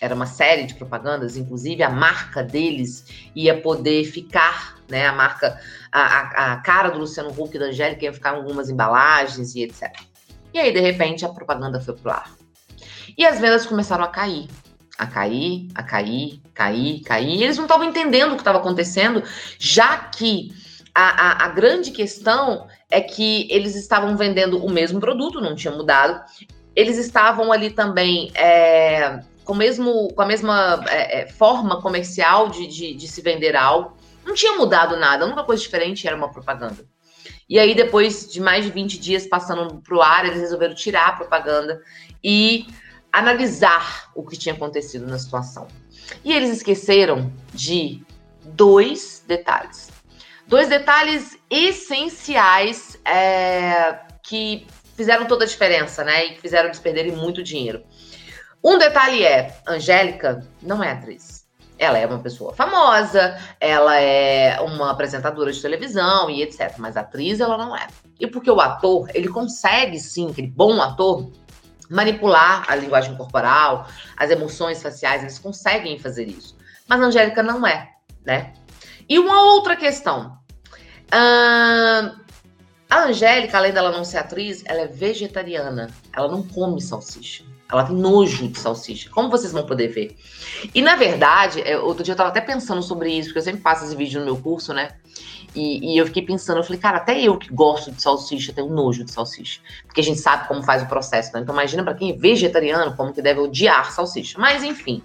era 0.00 0.14
uma 0.14 0.26
série 0.26 0.64
de 0.64 0.74
propagandas, 0.74 1.36
inclusive 1.36 1.82
a 1.82 1.90
marca 1.90 2.42
deles 2.42 3.04
ia 3.36 3.60
poder 3.60 4.04
ficar, 4.04 4.76
né? 4.88 5.06
A 5.06 5.12
marca, 5.12 5.60
a, 5.92 6.52
a, 6.52 6.56
cara 6.56 6.88
do 6.88 6.98
Luciano 6.98 7.30
Huck 7.30 7.54
e 7.54 7.58
da 7.58 7.66
Angélica 7.66 8.04
ia 8.04 8.12
ficar 8.12 8.32
em 8.32 8.36
algumas 8.36 8.70
embalagens 8.70 9.54
e 9.54 9.62
etc. 9.62 9.94
E 10.54 10.58
aí, 10.58 10.72
de 10.72 10.80
repente, 10.80 11.24
a 11.24 11.28
propaganda 11.28 11.80
foi 11.80 11.94
pro 11.94 12.10
ar. 12.10 12.30
E 13.16 13.26
as 13.26 13.38
vendas 13.38 13.66
começaram 13.66 14.02
a 14.02 14.08
cair. 14.08 14.48
A 14.98 15.06
cair, 15.06 15.68
a 15.74 15.82
cair, 15.82 16.40
cair, 16.54 17.00
cair. 17.02 17.38
E 17.38 17.44
eles 17.44 17.56
não 17.56 17.64
estavam 17.64 17.86
entendendo 17.86 18.32
o 18.32 18.34
que 18.34 18.40
estava 18.40 18.58
acontecendo, 18.58 19.22
já 19.58 19.96
que 19.96 20.52
a, 20.94 21.44
a, 21.44 21.44
a, 21.46 21.48
grande 21.48 21.90
questão 21.90 22.66
é 22.90 23.00
que 23.00 23.46
eles 23.50 23.76
estavam 23.76 24.16
vendendo 24.16 24.62
o 24.64 24.70
mesmo 24.70 25.00
produto, 25.00 25.40
não 25.40 25.54
tinha 25.54 25.72
mudado. 25.72 26.20
Eles 26.74 26.98
estavam 26.98 27.52
ali 27.52 27.70
também 27.70 28.30
é, 28.34 29.20
com, 29.50 29.54
mesmo, 29.56 30.06
com 30.14 30.22
a 30.22 30.26
mesma 30.26 30.84
é, 30.88 31.22
é, 31.22 31.26
forma 31.26 31.82
comercial 31.82 32.50
de, 32.50 32.68
de, 32.68 32.94
de 32.94 33.08
se 33.08 33.20
vender 33.20 33.56
algo. 33.56 33.96
Não 34.24 34.32
tinha 34.32 34.52
mudado 34.52 34.96
nada, 34.96 35.24
a 35.24 35.26
única 35.26 35.42
coisa 35.42 35.60
diferente 35.60 36.06
era 36.06 36.14
uma 36.14 36.30
propaganda. 36.30 36.84
E 37.48 37.58
aí, 37.58 37.74
depois 37.74 38.30
de 38.30 38.40
mais 38.40 38.64
de 38.64 38.70
20 38.70 39.00
dias 39.00 39.26
passando 39.26 39.82
para 39.82 39.96
o 39.96 40.00
ar, 40.00 40.24
eles 40.24 40.38
resolveram 40.38 40.72
tirar 40.72 41.08
a 41.08 41.12
propaganda 41.14 41.82
e 42.22 42.64
analisar 43.12 44.12
o 44.14 44.24
que 44.24 44.38
tinha 44.38 44.54
acontecido 44.54 45.04
na 45.08 45.18
situação. 45.18 45.66
E 46.24 46.32
eles 46.32 46.50
esqueceram 46.50 47.32
de 47.52 48.04
dois 48.44 49.24
detalhes. 49.26 49.90
Dois 50.46 50.68
detalhes 50.68 51.36
essenciais 51.50 52.96
é, 53.04 53.98
que 54.22 54.64
fizeram 54.96 55.26
toda 55.26 55.44
a 55.44 55.48
diferença, 55.48 56.04
né? 56.04 56.26
E 56.26 56.34
que 56.34 56.40
fizeram 56.40 56.66
eles 56.68 56.78
perderem 56.78 57.16
muito 57.16 57.42
dinheiro. 57.42 57.82
Um 58.62 58.78
detalhe 58.78 59.24
é, 59.24 59.56
Angélica 59.66 60.46
não 60.62 60.82
é 60.82 60.92
atriz. 60.92 61.48
Ela 61.78 61.96
é 61.96 62.06
uma 62.06 62.18
pessoa 62.18 62.52
famosa, 62.52 63.38
ela 63.58 63.98
é 63.98 64.60
uma 64.60 64.90
apresentadora 64.90 65.50
de 65.50 65.62
televisão 65.62 66.28
e 66.28 66.42
etc. 66.42 66.74
Mas 66.76 66.94
atriz 66.94 67.40
ela 67.40 67.56
não 67.56 67.74
é. 67.74 67.86
E 68.18 68.26
porque 68.26 68.50
o 68.50 68.60
ator, 68.60 69.08
ele 69.14 69.28
consegue 69.28 69.98
sim, 69.98 70.30
aquele 70.30 70.48
bom 70.48 70.78
ator, 70.82 71.32
manipular 71.88 72.66
a 72.68 72.76
linguagem 72.76 73.16
corporal, 73.16 73.88
as 74.16 74.30
emoções 74.30 74.82
faciais, 74.82 75.22
eles 75.22 75.38
conseguem 75.38 75.98
fazer 75.98 76.28
isso. 76.28 76.54
Mas 76.86 77.00
Angélica 77.00 77.42
não 77.42 77.66
é, 77.66 77.90
né? 78.26 78.52
E 79.08 79.18
uma 79.18 79.42
outra 79.54 79.74
questão. 79.74 80.38
a 81.10 83.04
Angélica, 83.04 83.56
além 83.56 83.72
dela 83.72 83.90
não 83.90 84.04
ser 84.04 84.18
atriz, 84.18 84.62
ela 84.66 84.82
é 84.82 84.86
vegetariana. 84.86 85.88
Ela 86.14 86.28
não 86.28 86.42
come 86.42 86.80
salsicha. 86.80 87.42
Ela 87.70 87.84
tem 87.84 87.96
nojo 87.96 88.48
de 88.48 88.58
salsicha. 88.58 89.10
Como 89.10 89.30
vocês 89.30 89.52
vão 89.52 89.64
poder 89.64 89.88
ver? 89.88 90.16
E 90.74 90.82
na 90.82 90.96
verdade, 90.96 91.60
é, 91.62 91.78
outro 91.78 92.02
dia 92.02 92.12
eu 92.12 92.16
tava 92.16 92.30
até 92.30 92.40
pensando 92.40 92.82
sobre 92.82 93.10
isso, 93.12 93.28
porque 93.28 93.38
eu 93.38 93.42
sempre 93.42 93.60
passo 93.60 93.84
esse 93.84 93.96
vídeo 93.96 94.20
no 94.20 94.26
meu 94.26 94.36
curso, 94.36 94.72
né? 94.72 94.90
E, 95.54 95.94
e, 95.94 95.98
eu 95.98 96.06
fiquei 96.06 96.22
pensando, 96.22 96.58
eu 96.58 96.64
falei, 96.64 96.80
cara, 96.80 96.98
até 96.98 97.20
eu 97.20 97.36
que 97.36 97.52
gosto 97.52 97.90
de 97.90 98.00
salsicha 98.00 98.52
tenho 98.52 98.68
nojo 98.68 99.04
de 99.04 99.10
salsicha. 99.10 99.60
Porque 99.84 100.00
a 100.00 100.04
gente 100.04 100.20
sabe 100.20 100.46
como 100.46 100.62
faz 100.62 100.82
o 100.82 100.86
processo, 100.86 101.32
né? 101.32 101.40
Então 101.40 101.54
imagina 101.54 101.82
para 101.82 101.94
quem 101.94 102.12
é 102.12 102.16
vegetariano, 102.16 102.96
como 102.96 103.12
que 103.12 103.20
deve 103.20 103.40
odiar 103.40 103.90
salsicha. 103.90 104.38
Mas 104.38 104.62
enfim. 104.62 105.02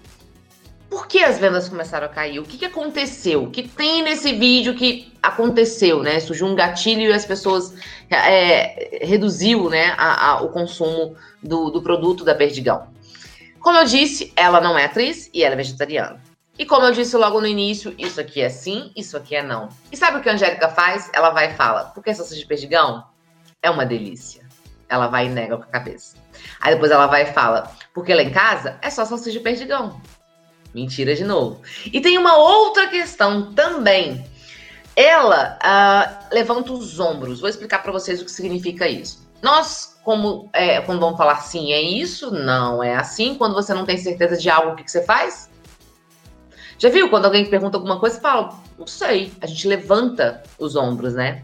Por 0.88 1.08
que 1.08 1.22
as 1.22 1.38
vendas 1.38 1.68
começaram 1.68 2.06
a 2.06 2.08
cair? 2.08 2.38
O 2.38 2.44
que, 2.44 2.58
que 2.58 2.64
aconteceu? 2.64 3.44
O 3.44 3.50
que 3.50 3.66
tem 3.66 4.02
nesse 4.02 4.32
vídeo 4.32 4.74
que 4.74 5.12
aconteceu, 5.22 6.02
né? 6.02 6.20
Surgiu 6.20 6.46
um 6.46 6.54
gatilho 6.54 7.02
e 7.02 7.12
as 7.12 7.24
pessoas 7.24 7.74
é, 8.08 9.04
reduziu 9.04 9.68
né, 9.68 9.94
a, 9.98 10.30
a, 10.30 10.40
o 10.42 10.48
consumo 10.48 11.16
do, 11.42 11.70
do 11.70 11.82
produto 11.82 12.24
da 12.24 12.34
Perdigão. 12.34 12.86
Como 13.60 13.78
eu 13.78 13.84
disse, 13.84 14.32
ela 14.36 14.60
não 14.60 14.78
é 14.78 14.84
atriz 14.84 15.28
e 15.34 15.42
ela 15.42 15.54
é 15.54 15.56
vegetariana. 15.56 16.22
E 16.58 16.64
como 16.64 16.86
eu 16.86 16.92
disse 16.92 17.16
logo 17.16 17.40
no 17.40 17.46
início, 17.46 17.94
isso 17.98 18.20
aqui 18.20 18.40
é 18.40 18.48
sim, 18.48 18.90
isso 18.96 19.16
aqui 19.16 19.34
é 19.34 19.42
não. 19.42 19.68
E 19.92 19.96
sabe 19.96 20.18
o 20.18 20.22
que 20.22 20.28
a 20.30 20.32
Angélica 20.32 20.68
faz? 20.68 21.10
Ela 21.12 21.30
vai 21.30 21.50
e 21.50 21.54
fala, 21.54 21.86
porque 21.94 22.14
salsicha 22.14 22.40
de 22.40 22.46
perdigão 22.46 23.04
é 23.60 23.68
uma 23.68 23.84
delícia. 23.84 24.46
Ela 24.88 25.08
vai 25.08 25.26
e 25.26 25.28
nega 25.28 25.56
com 25.56 25.64
a 25.64 25.66
cabeça. 25.66 26.16
Aí 26.60 26.72
depois 26.72 26.90
ela 26.90 27.08
vai 27.08 27.24
e 27.24 27.32
fala, 27.32 27.70
porque 27.92 28.14
lá 28.14 28.22
em 28.22 28.30
casa 28.30 28.78
é 28.80 28.88
só 28.88 29.04
salsicha 29.04 29.32
de 29.32 29.40
perdigão. 29.40 30.00
Mentira 30.76 31.14
de 31.14 31.24
novo. 31.24 31.62
E 31.90 32.02
tem 32.02 32.18
uma 32.18 32.36
outra 32.36 32.86
questão 32.88 33.54
também. 33.54 34.26
Ela 34.94 35.58
uh, 35.64 36.26
levanta 36.30 36.70
os 36.70 37.00
ombros. 37.00 37.40
Vou 37.40 37.48
explicar 37.48 37.82
para 37.82 37.90
vocês 37.90 38.20
o 38.20 38.26
que 38.26 38.30
significa 38.30 38.86
isso. 38.86 39.26
Nós, 39.40 39.98
como 40.04 40.50
é, 40.52 40.82
quando 40.82 41.00
vamos 41.00 41.16
falar 41.16 41.36
sim, 41.36 41.72
é 41.72 41.80
isso? 41.80 42.30
Não 42.30 42.84
é 42.84 42.94
assim. 42.94 43.36
Quando 43.36 43.54
você 43.54 43.72
não 43.72 43.86
tem 43.86 43.96
certeza 43.96 44.36
de 44.36 44.50
algo, 44.50 44.72
o 44.72 44.76
que, 44.76 44.84
que 44.84 44.90
você 44.90 45.02
faz? 45.02 45.48
Já 46.78 46.88
viu 46.90 47.08
quando 47.08 47.24
alguém 47.24 47.46
pergunta 47.46 47.76
alguma 47.76 47.98
coisa, 47.98 48.20
fala, 48.20 48.54
não 48.78 48.86
sei. 48.86 49.32
A 49.40 49.46
gente 49.46 49.66
levanta 49.66 50.42
os 50.58 50.76
ombros, 50.76 51.14
né? 51.14 51.42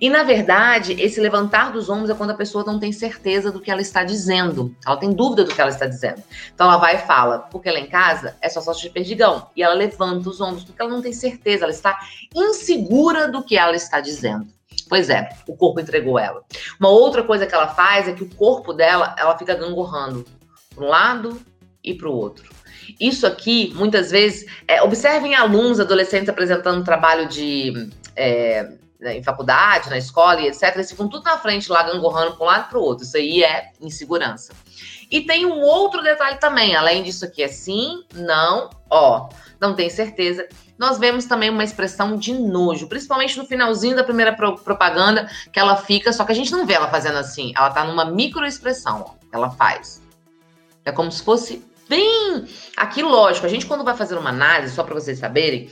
E 0.00 0.10
na 0.10 0.24
verdade, 0.24 0.92
esse 1.00 1.20
levantar 1.20 1.72
dos 1.72 1.88
ombros 1.88 2.10
é 2.10 2.14
quando 2.14 2.30
a 2.30 2.34
pessoa 2.34 2.64
não 2.64 2.78
tem 2.78 2.92
certeza 2.92 3.52
do 3.52 3.60
que 3.60 3.70
ela 3.70 3.80
está 3.80 4.02
dizendo. 4.02 4.74
Ela 4.84 4.96
tem 4.96 5.12
dúvida 5.12 5.44
do 5.44 5.54
que 5.54 5.60
ela 5.60 5.70
está 5.70 5.86
dizendo. 5.86 6.22
Então 6.52 6.66
ela 6.66 6.78
vai 6.78 6.96
e 6.96 7.06
fala, 7.06 7.38
porque 7.38 7.70
lá 7.70 7.78
em 7.78 7.86
casa 7.86 8.36
é 8.40 8.48
só 8.48 8.60
sorte 8.60 8.82
de 8.82 8.90
perdigão. 8.90 9.46
E 9.56 9.62
ela 9.62 9.74
levanta 9.74 10.28
os 10.28 10.40
ombros 10.40 10.64
porque 10.64 10.82
ela 10.82 10.90
não 10.90 11.02
tem 11.02 11.12
certeza, 11.12 11.64
ela 11.64 11.72
está 11.72 11.98
insegura 12.34 13.28
do 13.28 13.42
que 13.42 13.56
ela 13.56 13.76
está 13.76 14.00
dizendo. 14.00 14.46
Pois 14.88 15.08
é, 15.08 15.28
o 15.46 15.56
corpo 15.56 15.80
entregou 15.80 16.18
ela. 16.18 16.42
Uma 16.78 16.90
outra 16.90 17.22
coisa 17.22 17.46
que 17.46 17.54
ela 17.54 17.68
faz 17.68 18.08
é 18.08 18.12
que 18.12 18.24
o 18.24 18.34
corpo 18.34 18.72
dela, 18.72 19.14
ela 19.18 19.38
fica 19.38 19.54
gangorrando 19.54 20.24
para 20.74 20.84
um 20.84 20.88
lado 20.88 21.40
e 21.84 21.94
para 21.94 22.08
o 22.08 22.12
outro. 22.12 22.50
Isso 23.00 23.26
aqui, 23.26 23.72
muitas 23.74 24.10
vezes, 24.10 24.46
é, 24.66 24.82
observem 24.82 25.34
alunos, 25.34 25.80
adolescentes 25.80 26.28
apresentando 26.28 26.84
trabalho 26.84 27.28
de. 27.28 27.90
É, 28.14 28.68
né, 29.02 29.16
em 29.16 29.22
faculdade, 29.22 29.90
na 29.90 29.98
escola 29.98 30.40
e 30.40 30.46
etc., 30.46 30.76
eles 30.76 30.90
ficam 30.90 31.08
tudo 31.08 31.24
na 31.24 31.36
frente 31.36 31.70
lá, 31.70 31.82
gangorrando 31.82 32.36
para 32.36 32.44
um 32.44 32.46
lado 32.46 32.66
e 32.66 32.68
para 32.70 32.78
o 32.78 32.82
outro. 32.82 33.04
Isso 33.04 33.16
aí 33.16 33.42
é 33.42 33.72
insegurança. 33.80 34.52
E 35.10 35.20
tem 35.20 35.44
um 35.44 35.60
outro 35.60 36.02
detalhe 36.02 36.38
também, 36.38 36.76
além 36.76 37.02
disso 37.02 37.24
aqui, 37.24 37.42
é 37.42 37.48
sim, 37.48 38.04
não, 38.14 38.70
ó, 38.88 39.28
não 39.60 39.74
tem 39.74 39.90
certeza. 39.90 40.48
Nós 40.78 40.98
vemos 40.98 41.26
também 41.26 41.50
uma 41.50 41.64
expressão 41.64 42.16
de 42.16 42.32
nojo, 42.32 42.88
principalmente 42.88 43.36
no 43.36 43.44
finalzinho 43.44 43.94
da 43.94 44.04
primeira 44.04 44.32
pro 44.32 44.56
propaganda, 44.56 45.28
que 45.52 45.58
ela 45.58 45.76
fica, 45.76 46.12
só 46.12 46.24
que 46.24 46.32
a 46.32 46.34
gente 46.34 46.50
não 46.50 46.64
vê 46.64 46.74
ela 46.74 46.88
fazendo 46.88 47.18
assim, 47.18 47.52
ela 47.56 47.70
tá 47.70 47.84
numa 47.84 48.04
microexpressão, 48.04 49.04
ó, 49.06 49.14
ela 49.32 49.50
faz. 49.50 50.00
É 50.84 50.90
como 50.90 51.12
se 51.12 51.22
fosse 51.22 51.64
bem. 51.92 52.46
Aqui, 52.74 53.02
lógico, 53.02 53.44
a 53.44 53.50
gente 53.50 53.66
quando 53.66 53.84
vai 53.84 53.94
fazer 53.94 54.16
uma 54.16 54.30
análise, 54.30 54.74
só 54.74 54.82
para 54.82 54.94
vocês 54.94 55.18
saberem, 55.18 55.68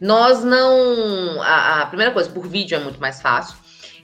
nós 0.00 0.42
não. 0.42 1.40
A, 1.42 1.82
a, 1.82 1.86
primeira 1.86 2.12
coisa, 2.12 2.28
por 2.28 2.48
vídeo 2.48 2.74
é 2.74 2.80
muito 2.80 3.00
mais 3.00 3.22
fácil. 3.22 3.56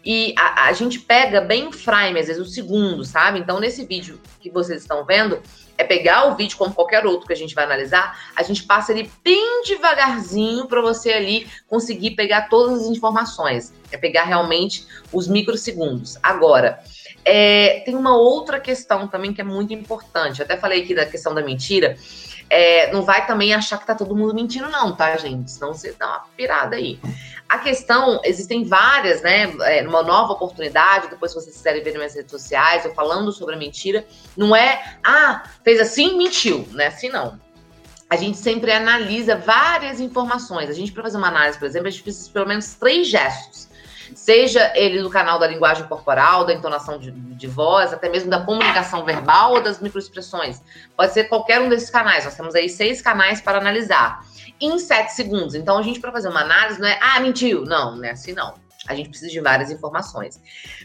E 0.05 0.33
a, 0.38 0.68
a 0.68 0.72
gente 0.72 1.00
pega 1.00 1.40
bem 1.40 1.72
frame, 1.72 2.20
às 2.20 2.29
vezes 2.29 2.40
o 2.40 2.48
segundo, 2.48 3.05
sabe? 3.05 3.40
Então, 3.40 3.59
nesse 3.59 3.85
vídeo 3.85 4.20
que 4.40 4.48
vocês 4.48 4.83
estão 4.83 5.05
vendo, 5.05 5.42
é 5.76 5.83
pegar 5.83 6.29
o 6.29 6.37
vídeo 6.37 6.57
como 6.57 6.72
qualquer 6.72 7.05
outro 7.05 7.26
que 7.26 7.33
a 7.33 7.37
gente 7.37 7.57
vai 7.57 7.64
analisar, 7.64 8.16
a 8.37 8.42
gente 8.44 8.62
passa 8.62 8.92
ele 8.92 9.11
bem 9.24 9.62
devagarzinho 9.66 10.66
para 10.68 10.81
você 10.81 11.12
ali 11.12 11.48
conseguir 11.66 12.12
pegar 12.12 12.42
todas 12.42 12.83
as 12.83 12.87
informações. 12.87 13.74
É 13.90 13.96
pegar 13.96 14.22
realmente 14.22 14.87
os 15.12 15.26
microsegundos. 15.26 16.16
Agora, 16.22 16.79
é, 17.27 17.83
tem 17.85 17.97
uma 17.97 18.17
outra 18.17 18.61
questão 18.61 19.09
também 19.09 19.35
que 19.35 19.41
é 19.41 19.45
muito 19.45 19.75
importante. 19.75 20.41
até 20.41 20.57
falei 20.57 20.85
aqui 20.85 20.95
da 20.95 21.05
questão 21.05 21.35
da 21.35 21.43
mentira. 21.43 21.97
É, 22.49 22.93
não 22.93 23.03
vai 23.03 23.27
também 23.27 23.53
achar 23.53 23.77
que 23.79 23.85
tá 23.85 23.97
todo 23.97 24.15
mundo 24.15 24.33
mentindo, 24.33 24.71
não, 24.71 24.95
tá, 24.95 25.17
gente? 25.17 25.51
Senão 25.51 25.75
você 25.75 25.93
dá 25.99 26.07
uma 26.07 26.25
pirada 26.37 26.77
aí. 26.77 27.01
A 27.49 27.59
questão, 27.59 28.21
existem 28.23 28.65
várias, 28.65 29.23
né? 29.23 29.53
É, 29.62 29.83
numa 29.83 30.05
nova 30.05 30.35
oportunidade, 30.35 31.11
depois 31.11 31.33
se 31.33 31.41
vocês 31.41 31.57
quiserem 31.57 31.83
ver 31.83 31.91
nas 31.91 31.99
minhas 31.99 32.15
redes 32.15 32.31
sociais, 32.31 32.85
eu 32.85 32.95
falando 32.95 33.33
sobre 33.33 33.57
a 33.57 33.59
mentira, 33.59 34.07
não 34.37 34.55
é, 34.55 34.97
ah, 35.03 35.43
fez 35.65 35.81
assim, 35.81 36.17
mentiu, 36.17 36.65
não 36.71 36.85
é 36.85 36.87
assim 36.87 37.09
não. 37.09 37.41
A 38.09 38.15
gente 38.15 38.39
sempre 38.39 38.71
analisa 38.71 39.35
várias 39.35 39.99
informações. 39.99 40.71
A 40.71 40.73
gente, 40.73 40.93
para 40.93 41.03
fazer 41.03 41.17
uma 41.17 41.27
análise, 41.27 41.59
por 41.59 41.67
exemplo, 41.67 41.89
a 41.89 41.91
gente 41.91 42.05
precisa 42.05 42.29
de 42.29 42.33
pelo 42.33 42.47
menos 42.47 42.75
três 42.75 43.09
gestos. 43.09 43.67
Seja 44.16 44.72
ele 44.74 45.02
do 45.02 45.11
canal 45.11 45.38
da 45.38 45.46
linguagem 45.46 45.87
corporal, 45.87 46.46
da 46.46 46.55
entonação 46.55 46.98
de, 46.98 47.11
de 47.11 47.46
voz, 47.46 47.92
até 47.92 48.09
mesmo 48.09 48.31
da 48.31 48.40
comunicação 48.40 49.05
verbal 49.05 49.52
ou 49.52 49.61
das 49.61 49.79
microexpressões. 49.79 50.62
Pode 50.96 51.12
ser 51.12 51.24
qualquer 51.24 51.61
um 51.61 51.68
desses 51.68 51.90
canais. 51.90 52.24
Nós 52.24 52.35
temos 52.35 52.55
aí 52.55 52.66
seis 52.66 53.02
canais 53.02 53.42
para 53.42 53.59
analisar. 53.59 54.24
Em 54.59 54.79
sete 54.79 55.12
segundos. 55.12 55.55
Então, 55.55 55.76
a 55.76 55.83
gente, 55.83 56.00
para 56.00 56.11
fazer 56.11 56.31
uma 56.31 56.40
análise, 56.40 56.81
não 56.81 56.88
é, 56.88 56.98
ah, 57.02 57.20
mentiu. 57.20 57.66
Não, 57.66 57.94
não 57.94 58.05
é 58.05 58.12
assim, 58.12 58.33
não. 58.33 58.55
A 58.88 58.94
gente 58.94 59.11
precisa 59.11 59.31
de 59.31 59.38
várias 59.38 59.70
informações. 59.70 60.40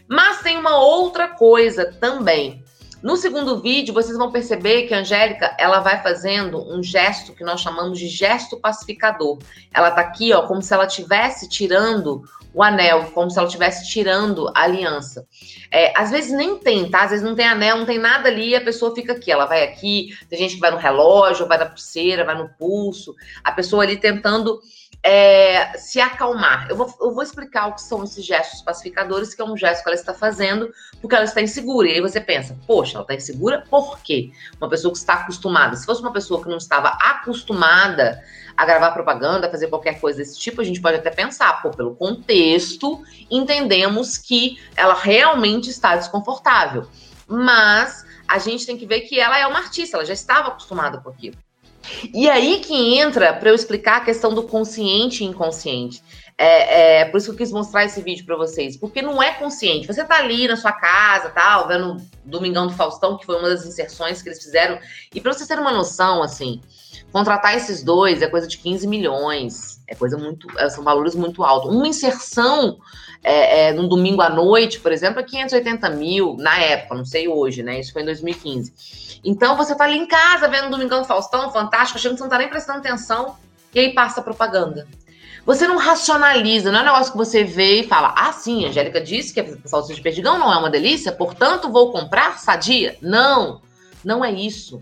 Mas 0.06 0.42
tem 0.42 0.58
uma 0.58 0.76
outra 0.76 1.28
coisa 1.28 1.90
também. 1.90 2.62
No 3.02 3.16
segundo 3.16 3.62
vídeo, 3.62 3.94
vocês 3.94 4.18
vão 4.18 4.30
perceber 4.30 4.82
que 4.82 4.92
a 4.92 4.98
Angélica, 4.98 5.56
ela 5.58 5.80
vai 5.80 6.02
fazendo 6.02 6.62
um 6.70 6.82
gesto 6.82 7.32
que 7.32 7.42
nós 7.42 7.62
chamamos 7.62 7.98
de 7.98 8.08
gesto 8.08 8.60
pacificador. 8.60 9.38
Ela 9.72 9.90
tá 9.90 10.02
aqui, 10.02 10.34
ó, 10.34 10.42
como 10.42 10.60
se 10.60 10.74
ela 10.74 10.84
estivesse 10.84 11.48
tirando 11.48 12.22
o 12.54 12.62
anel, 12.62 13.10
como 13.12 13.30
se 13.30 13.38
ela 13.38 13.46
estivesse 13.46 13.88
tirando 13.88 14.48
a 14.54 14.62
aliança. 14.62 15.26
É, 15.70 15.96
às 15.98 16.10
vezes 16.10 16.32
nem 16.32 16.58
tem, 16.58 16.90
tá? 16.90 17.04
Às 17.04 17.10
vezes 17.10 17.24
não 17.24 17.34
tem 17.34 17.46
anel, 17.46 17.78
não 17.78 17.86
tem 17.86 17.98
nada 17.98 18.28
ali 18.28 18.54
a 18.54 18.60
pessoa 18.60 18.94
fica 18.94 19.12
aqui. 19.12 19.30
Ela 19.30 19.46
vai 19.46 19.62
aqui, 19.62 20.16
tem 20.28 20.38
gente 20.38 20.54
que 20.54 20.60
vai 20.60 20.70
no 20.70 20.76
relógio, 20.76 21.48
vai 21.48 21.58
na 21.58 21.66
pulseira, 21.66 22.24
vai 22.24 22.36
no 22.36 22.48
pulso. 22.58 23.14
A 23.42 23.52
pessoa 23.52 23.82
ali 23.82 23.96
tentando 23.96 24.60
é, 25.02 25.76
se 25.76 26.00
acalmar. 26.00 26.68
Eu 26.70 26.76
vou, 26.76 26.94
eu 27.00 27.12
vou 27.12 27.22
explicar 27.22 27.68
o 27.68 27.74
que 27.74 27.82
são 27.82 28.04
esses 28.04 28.24
gestos 28.24 28.62
pacificadores, 28.62 29.34
que 29.34 29.42
é 29.42 29.44
um 29.44 29.56
gesto 29.56 29.82
que 29.82 29.88
ela 29.88 29.96
está 29.96 30.14
fazendo 30.14 30.72
porque 31.00 31.14
ela 31.14 31.24
está 31.24 31.40
insegura. 31.40 31.88
E 31.88 31.92
aí 31.92 32.00
você 32.00 32.20
pensa, 32.20 32.56
poxa, 32.66 32.96
ela 32.96 33.02
está 33.02 33.14
insegura 33.14 33.64
por 33.68 34.00
quê? 34.00 34.30
Uma 34.60 34.68
pessoa 34.68 34.92
que 34.92 34.98
está 34.98 35.14
acostumada. 35.14 35.76
Se 35.76 35.84
fosse 35.84 36.00
uma 36.00 36.12
pessoa 36.12 36.42
que 36.42 36.48
não 36.48 36.56
estava 36.56 36.88
acostumada 36.88 38.22
a 38.56 38.64
gravar 38.64 38.92
propaganda, 38.92 39.46
a 39.46 39.50
fazer 39.50 39.68
qualquer 39.68 40.00
coisa 40.00 40.18
desse 40.18 40.38
tipo, 40.38 40.60
a 40.60 40.64
gente 40.64 40.80
pode 40.80 40.96
até 40.96 41.10
pensar, 41.10 41.62
pô, 41.62 41.70
pelo 41.70 41.96
contexto, 41.96 43.02
entendemos 43.30 44.18
que 44.18 44.58
ela 44.76 44.94
realmente 44.94 45.70
está 45.70 45.96
desconfortável. 45.96 46.86
Mas 47.26 48.04
a 48.28 48.38
gente 48.38 48.66
tem 48.66 48.76
que 48.76 48.86
ver 48.86 49.00
que 49.00 49.18
ela 49.18 49.38
é 49.38 49.46
uma 49.46 49.58
artista, 49.58 49.96
ela 49.96 50.06
já 50.06 50.12
estava 50.12 50.48
acostumada 50.48 50.98
com 50.98 51.08
aquilo. 51.08 51.36
E 52.12 52.28
aí 52.28 52.60
que 52.60 52.98
entra 52.98 53.32
para 53.32 53.50
eu 53.50 53.54
explicar 53.54 53.98
a 53.98 54.04
questão 54.04 54.34
do 54.34 54.42
consciente 54.42 55.24
e 55.24 55.26
inconsciente. 55.26 56.02
É, 56.36 57.00
é, 57.00 57.04
por 57.04 57.18
isso 57.18 57.26
que 57.26 57.32
eu 57.32 57.38
quis 57.38 57.52
mostrar 57.52 57.84
esse 57.84 58.00
vídeo 58.02 58.24
para 58.24 58.36
vocês, 58.36 58.76
porque 58.76 59.02
não 59.02 59.22
é 59.22 59.32
consciente. 59.34 59.86
Você 59.86 60.02
tá 60.04 60.16
ali 60.16 60.48
na 60.48 60.56
sua 60.56 60.72
casa, 60.72 61.30
tal, 61.30 61.68
vendo 61.68 61.98
Domingão 62.24 62.66
do 62.66 62.72
Faustão, 62.72 63.16
que 63.16 63.26
foi 63.26 63.38
uma 63.38 63.48
das 63.48 63.64
inserções 63.66 64.22
que 64.22 64.28
eles 64.28 64.42
fizeram. 64.42 64.78
E 65.14 65.20
para 65.20 65.32
vocês 65.32 65.46
terem 65.46 65.62
uma 65.62 65.72
noção, 65.72 66.22
assim, 66.22 66.60
Contratar 67.12 67.54
esses 67.54 67.82
dois 67.82 68.22
é 68.22 68.26
coisa 68.26 68.48
de 68.48 68.56
15 68.56 68.86
milhões, 68.88 69.82
é 69.86 69.94
coisa 69.94 70.16
muito, 70.16 70.46
é, 70.58 70.70
são 70.70 70.82
valores 70.82 71.14
muito 71.14 71.44
altos. 71.44 71.70
Uma 71.70 71.86
inserção 71.86 72.78
é, 73.22 73.68
é, 73.68 73.72
num 73.72 73.88
domingo 73.88 74.20
à 74.20 74.28
noite, 74.28 74.80
por 74.80 74.90
exemplo, 74.90 75.20
é 75.20 75.22
580 75.22 75.90
mil 75.90 76.36
na 76.38 76.58
época, 76.58 76.94
não 76.94 77.04
sei 77.04 77.28
hoje, 77.28 77.62
né? 77.62 77.78
Isso 77.78 77.92
foi 77.92 78.02
em 78.02 78.06
2015. 78.06 79.20
Então 79.24 79.56
você 79.56 79.74
tá 79.74 79.84
ali 79.84 79.96
em 79.96 80.06
casa 80.06 80.48
vendo 80.48 80.66
o 80.66 80.70
Domingão 80.70 81.02
do 81.02 81.06
Faustão, 81.06 81.50
fantástico, 81.52 81.98
achando 81.98 82.12
que 82.12 82.18
você 82.18 82.24
não 82.24 82.30
tá 82.30 82.38
nem 82.38 82.48
prestando 82.48 82.80
atenção, 82.80 83.36
e 83.72 83.78
aí 83.78 83.94
passa 83.94 84.20
a 84.20 84.24
propaganda. 84.24 84.86
Você 85.44 85.66
não 85.66 85.76
racionaliza, 85.76 86.70
não 86.70 86.80
é 86.80 86.82
um 86.82 86.86
negócio 86.86 87.12
que 87.12 87.18
você 87.18 87.42
vê 87.42 87.80
e 87.80 87.88
fala, 87.88 88.14
ah, 88.16 88.32
sim, 88.32 88.64
a 88.64 88.68
Angélica 88.68 89.00
disse 89.00 89.34
que 89.34 89.40
a 89.40 89.56
salsicha 89.68 89.96
de 89.96 90.02
perdigão 90.02 90.38
não 90.38 90.52
é 90.52 90.56
uma 90.56 90.70
delícia, 90.70 91.10
portanto 91.10 91.70
vou 91.70 91.90
comprar 91.90 92.38
sadia. 92.38 92.96
Não, 93.00 93.60
não 94.04 94.24
é 94.24 94.30
isso. 94.30 94.80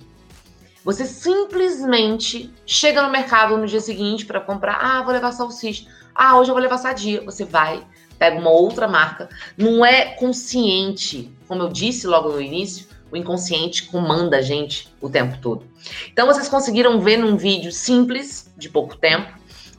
Você 0.85 1.05
simplesmente 1.05 2.53
chega 2.67 3.03
no 3.03 3.11
mercado 3.11 3.57
no 3.57 3.67
dia 3.67 3.81
seguinte 3.81 4.27
para 4.27 4.41
comprar. 4.41 4.79
Ah, 4.81 5.03
vou 5.03 5.13
levar 5.13 5.33
salsicha. 5.33 5.87
Ah, 6.15 6.39
hoje 6.39 6.51
eu 6.51 6.55
vou 6.55 6.63
levar 6.63 6.79
sadia. 6.79 7.23
Você 7.23 7.45
vai, 7.45 7.83
pega 8.21 8.39
uma 8.39 8.51
outra 8.51 8.87
marca. 8.87 9.31
Não 9.57 9.85
é 9.85 10.15
consciente, 10.15 11.33
como 11.49 11.63
eu 11.63 11.69
disse 11.71 12.07
logo 12.07 12.29
no 12.29 12.41
início, 12.41 12.87
O 13.11 13.17
inconsciente 13.17 13.87
comanda 13.87 14.37
a 14.37 14.43
gente 14.43 14.89
o 15.01 15.09
tempo 15.09 15.37
todo. 15.43 15.65
Então 16.13 16.27
vocês 16.27 16.49
conseguiram 16.49 17.01
ver 17.01 17.17
num 17.17 17.37
vídeo 17.37 17.73
simples, 17.73 18.49
de 18.57 18.69
pouco 18.69 18.97
tempo, 18.97 19.33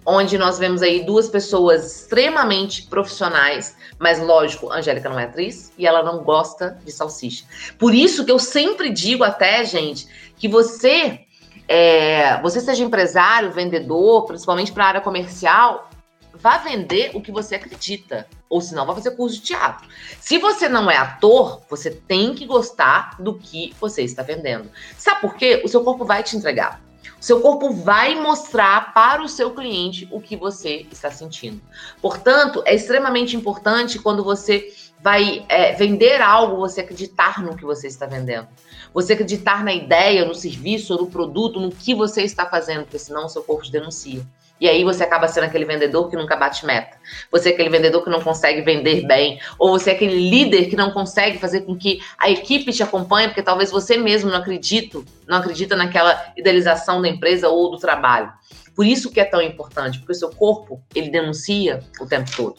onde 0.06 0.38
nós 0.38 0.60
vemos 0.60 0.82
aí 0.82 1.06
duas 1.06 1.30
pessoas 1.30 1.86
extremamente 1.86 2.88
profissionais, 2.88 3.78
mas 3.98 4.20
lógico, 4.20 4.70
Angélica 4.72 5.08
não 5.08 5.20
é 5.20 5.26
atriz 5.26 5.72
e 5.78 5.86
ela 5.88 6.04
não 6.04 6.24
gosta 6.24 6.78
de 6.84 6.92
salsicha. 6.92 7.46
Por 7.78 7.94
isso 7.94 8.26
que 8.26 8.32
eu 8.32 8.40
sempre 8.40 8.90
digo 8.90 9.24
até, 9.24 9.64
gente, 9.64 10.08
que 10.36 10.50
você, 10.50 11.22
é, 11.70 12.42
você 12.42 12.60
seja 12.60 12.84
empresário, 12.84 13.52
vendedor, 13.52 14.26
principalmente 14.26 14.72
para 14.74 14.84
a 14.84 14.88
área 14.88 15.02
comercial, 15.02 15.91
vá 16.34 16.58
vender 16.58 17.12
o 17.14 17.22
que 17.22 17.32
você 17.32 17.56
acredita. 17.56 18.28
Ou 18.50 18.62
senão 18.62 18.86
vai 18.86 18.96
fazer 18.96 19.12
curso 19.12 19.38
de 19.38 19.44
teatro. 19.44 19.88
Se 20.20 20.38
você 20.38 20.68
não 20.68 20.90
é 20.90 20.98
ator, 20.98 21.62
você 21.70 21.92
tem 21.92 22.34
que 22.34 22.46
gostar 22.46 23.16
do 23.22 23.38
que 23.38 23.74
você 23.80 24.02
está 24.02 24.24
vendendo. 24.24 24.70
Sabe 24.98 25.22
por 25.22 25.36
quê? 25.36 25.62
O 25.64 25.68
seu 25.68 25.84
corpo 25.84 26.06
vai 26.06 26.24
te 26.24 26.36
entregar. 26.36 26.82
O 27.20 27.24
seu 27.24 27.40
corpo 27.40 27.72
vai 27.72 28.16
mostrar 28.16 28.94
para 28.94 29.22
o 29.22 29.30
seu 29.30 29.52
cliente 29.52 30.08
o 30.12 30.20
que 30.20 30.36
você 30.36 30.88
está 30.92 31.12
sentindo. 31.12 31.62
Portanto, 32.02 32.64
é 32.66 32.74
extremamente 32.74 33.36
importante 33.36 34.00
quando 34.00 34.24
você 34.24 34.74
vai 35.00 35.46
é, 35.48 35.74
vender 35.74 36.22
algo, 36.22 36.58
você 36.58 36.82
acreditar 36.82 37.42
no 37.44 37.56
que 37.56 37.64
você 37.64 37.88
está 37.88 38.06
vendendo. 38.06 38.48
Você 38.94 39.14
acreditar 39.14 39.64
na 39.64 39.74
ideia, 39.74 40.26
no 40.26 40.34
serviço, 40.34 40.96
no 40.96 41.08
produto, 41.08 41.60
no 41.60 41.72
que 41.72 41.94
você 41.94 42.24
está 42.24 42.46
fazendo, 42.46 42.84
porque 42.84 43.00
senão 43.00 43.26
o 43.26 43.30
seu 43.30 43.44
corpo 43.44 43.64
te 43.64 43.72
denuncia. 43.72 44.26
E 44.62 44.70
aí 44.70 44.84
você 44.84 45.04
acaba 45.04 45.28
sendo 45.28 45.46
aquele 45.46 45.66
vendedor 45.66 46.08
que 46.08 46.16
nunca 46.16 46.36
bate 46.36 46.68
meta. 46.68 46.96
Você 47.32 47.50
é 47.50 47.54
aquele 47.54 47.70
vendedor 47.70 48.04
que 48.04 48.12
não 48.12 48.22
consegue 48.22 48.62
vender 48.62 49.08
bem. 49.08 49.40
Ou 49.58 49.72
você 49.72 49.90
é 49.90 49.94
aquele 49.94 50.30
líder 50.30 50.70
que 50.70 50.76
não 50.76 50.92
consegue 50.92 51.40
fazer 51.40 51.62
com 51.62 51.76
que 51.76 52.00
a 52.16 52.30
equipe 52.30 52.72
te 52.72 52.84
acompanhe, 52.84 53.28
porque 53.28 53.42
talvez 53.42 53.72
você 53.72 53.98
mesmo 53.98 54.30
não 54.30 54.38
acredita, 54.38 55.02
não 55.28 55.40
acredita 55.40 55.76
naquela 55.76 56.32
idealização 56.38 57.02
da 57.02 57.10
empresa 57.10 57.50
ou 57.50 57.72
do 57.72 57.78
trabalho. 57.78 58.32
Por 58.76 58.86
isso 58.86 59.10
que 59.10 59.20
é 59.20 59.26
tão 59.26 59.42
importante, 59.42 59.98
porque 59.98 60.12
o 60.12 60.16
seu 60.16 60.30
corpo, 60.30 60.80
ele 60.94 61.10
denuncia 61.10 61.84
o 62.00 62.06
tempo 62.06 62.30
todo. 62.36 62.56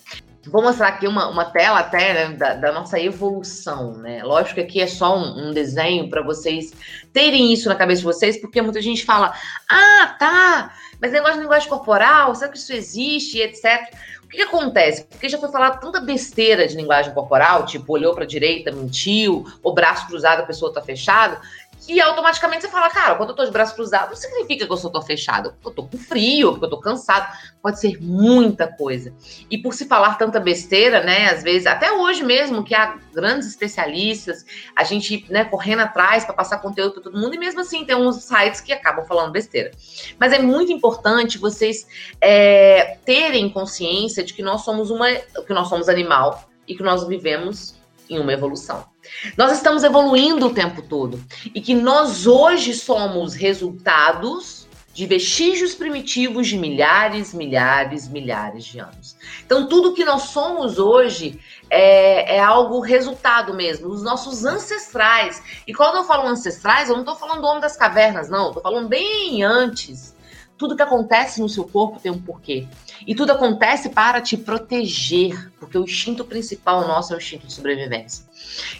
Vou 0.46 0.60
mostrar 0.60 0.88
aqui 0.88 1.06
uma, 1.06 1.28
uma 1.28 1.44
tela 1.44 1.78
até 1.78 2.14
né, 2.14 2.36
da, 2.36 2.54
da, 2.54 2.72
nossa 2.72 2.98
evolução, 2.98 3.92
né? 3.98 4.24
Lógico 4.24 4.56
que 4.56 4.60
aqui 4.60 4.80
é 4.80 4.88
só 4.88 5.16
um, 5.16 5.50
um 5.50 5.52
desenho 5.52 6.10
para 6.10 6.20
vocês 6.20 6.72
terem 7.12 7.52
isso 7.52 7.68
na 7.68 7.76
cabeça 7.76 8.00
de 8.00 8.06
vocês, 8.06 8.40
porque 8.40 8.60
muita 8.60 8.82
gente 8.82 9.04
fala: 9.04 9.32
ah, 9.70 10.16
tá, 10.18 10.74
mas 11.02 11.10
negócio 11.10 11.34
de 11.34 11.40
linguagem 11.40 11.68
corporal, 11.68 12.32
será 12.32 12.48
que 12.48 12.56
isso 12.56 12.72
existe, 12.72 13.40
etc. 13.40 13.92
O 14.22 14.28
que, 14.28 14.36
que 14.36 14.42
acontece? 14.42 15.04
Porque 15.04 15.28
já 15.28 15.36
foi 15.36 15.50
falado 15.50 15.80
tanta 15.80 16.00
besteira 16.00 16.66
de 16.68 16.76
linguagem 16.76 17.12
corporal, 17.12 17.66
tipo, 17.66 17.92
olhou 17.92 18.14
para 18.14 18.22
a 18.22 18.26
direita, 18.26 18.70
mentiu, 18.70 19.44
o 19.64 19.72
braço 19.72 20.06
cruzado, 20.06 20.40
a 20.40 20.46
pessoa 20.46 20.70
está 20.70 20.80
fechada, 20.80 21.40
que 21.86 22.00
automaticamente 22.00 22.62
você 22.62 22.68
fala, 22.68 22.88
cara, 22.88 23.16
quando 23.16 23.30
eu 23.30 23.36
tô 23.36 23.44
de 23.44 23.50
braço 23.50 23.74
cruzado, 23.74 24.10
não 24.10 24.16
significa 24.16 24.66
que 24.66 24.72
eu 24.72 24.76
só 24.76 24.88
tô 24.88 25.02
fechado, 25.02 25.54
eu 25.64 25.70
tô 25.70 25.82
com 25.82 25.98
frio, 25.98 26.52
porque 26.52 26.66
eu 26.66 26.70
tô 26.70 26.78
cansado. 26.78 27.36
Pode 27.60 27.80
ser 27.80 28.00
muita 28.00 28.66
coisa. 28.66 29.12
E 29.50 29.58
por 29.58 29.74
se 29.74 29.86
falar 29.86 30.16
tanta 30.16 30.38
besteira, 30.38 31.02
né, 31.02 31.30
às 31.30 31.42
vezes, 31.42 31.66
até 31.66 31.92
hoje 31.92 32.22
mesmo, 32.22 32.62
que 32.62 32.74
há 32.74 32.98
grandes 33.12 33.48
especialistas, 33.48 34.44
a 34.76 34.84
gente, 34.84 35.26
né, 35.28 35.44
correndo 35.44 35.80
atrás 35.80 36.24
para 36.24 36.34
passar 36.34 36.58
conteúdo 36.58 36.94
para 36.94 37.02
todo 37.02 37.18
mundo, 37.18 37.34
e 37.34 37.38
mesmo 37.38 37.60
assim 37.60 37.84
tem 37.84 37.96
uns 37.96 38.22
sites 38.22 38.60
que 38.60 38.72
acabam 38.72 39.04
falando 39.04 39.32
besteira. 39.32 39.72
Mas 40.18 40.32
é 40.32 40.38
muito 40.38 40.72
importante 40.72 41.38
vocês 41.38 41.86
é, 42.20 42.98
terem 43.04 43.48
consciência 43.50 44.22
de 44.22 44.34
que 44.34 44.42
nós 44.42 44.62
somos 44.62 44.90
uma, 44.90 45.10
que 45.10 45.52
nós 45.52 45.68
somos 45.68 45.88
animal 45.88 46.48
e 46.66 46.76
que 46.76 46.82
nós 46.82 47.06
vivemos 47.06 47.74
em 48.08 48.18
uma 48.18 48.32
evolução. 48.32 48.91
Nós 49.36 49.52
estamos 49.52 49.84
evoluindo 49.84 50.46
o 50.46 50.54
tempo 50.54 50.82
todo 50.82 51.22
e 51.54 51.60
que 51.60 51.74
nós 51.74 52.26
hoje 52.26 52.74
somos 52.74 53.34
resultados 53.34 54.62
de 54.92 55.06
vestígios 55.06 55.74
primitivos 55.74 56.48
de 56.48 56.58
milhares, 56.58 57.32
milhares, 57.32 58.08
milhares 58.08 58.64
de 58.64 58.78
anos. 58.78 59.16
Então, 59.44 59.66
tudo 59.66 59.94
que 59.94 60.04
nós 60.04 60.24
somos 60.24 60.78
hoje 60.78 61.40
é, 61.70 62.36
é 62.36 62.40
algo 62.40 62.80
resultado 62.80 63.54
mesmo, 63.54 63.88
os 63.88 64.02
nossos 64.02 64.44
ancestrais. 64.44 65.42
E 65.66 65.72
quando 65.72 65.96
eu 65.96 66.04
falo 66.04 66.28
ancestrais, 66.28 66.88
eu 66.88 66.94
não 66.94 67.02
estou 67.02 67.16
falando 67.16 67.40
do 67.40 67.46
homem 67.46 67.60
das 67.60 67.76
cavernas, 67.76 68.28
não, 68.28 68.48
estou 68.48 68.62
falando 68.62 68.88
bem 68.88 69.42
antes. 69.42 70.14
Tudo 70.58 70.76
que 70.76 70.82
acontece 70.82 71.40
no 71.40 71.48
seu 71.48 71.64
corpo 71.64 71.98
tem 71.98 72.12
um 72.12 72.20
porquê. 72.20 72.68
E 73.06 73.14
tudo 73.14 73.32
acontece 73.32 73.90
para 73.90 74.20
te 74.20 74.36
proteger, 74.36 75.52
porque 75.58 75.76
o 75.78 75.84
instinto 75.84 76.24
principal 76.24 76.86
nosso 76.86 77.12
é 77.12 77.16
o 77.16 77.18
instinto 77.18 77.46
de 77.46 77.52
sobrevivência. 77.52 78.24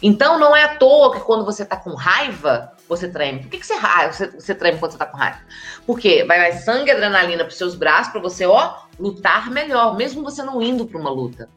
Então 0.03 0.39
não 0.39 0.55
é 0.55 0.65
à 0.65 0.77
toa 0.77 1.13
que 1.13 1.21
quando 1.21 1.45
você 1.45 1.65
tá 1.65 1.77
com 1.77 1.95
raiva, 1.95 2.73
você 2.89 3.09
treme. 3.09 3.41
Por 3.41 3.51
que, 3.51 3.59
que 3.59 3.67
você, 3.67 3.75
você, 4.11 4.27
você 4.29 4.55
treme 4.55 4.79
quando 4.79 4.93
você 4.93 4.99
tá 4.99 5.07
com 5.07 5.17
raiva? 5.17 5.41
Porque 5.87 6.25
vai 6.25 6.39
mais 6.39 6.65
sangue 6.65 6.89
e 6.89 6.93
adrenalina 6.93 7.45
para 7.45 7.55
seus 7.55 7.75
braços 7.75 8.13
para 8.13 8.21
você, 8.21 8.45
ó, 8.47 8.75
lutar 8.99 9.51
melhor, 9.51 9.97
mesmo 9.97 10.23
você 10.23 10.43
não 10.43 10.61
indo 10.61 10.87
para 10.87 11.01
uma 11.01 11.11
luta. 11.11 11.49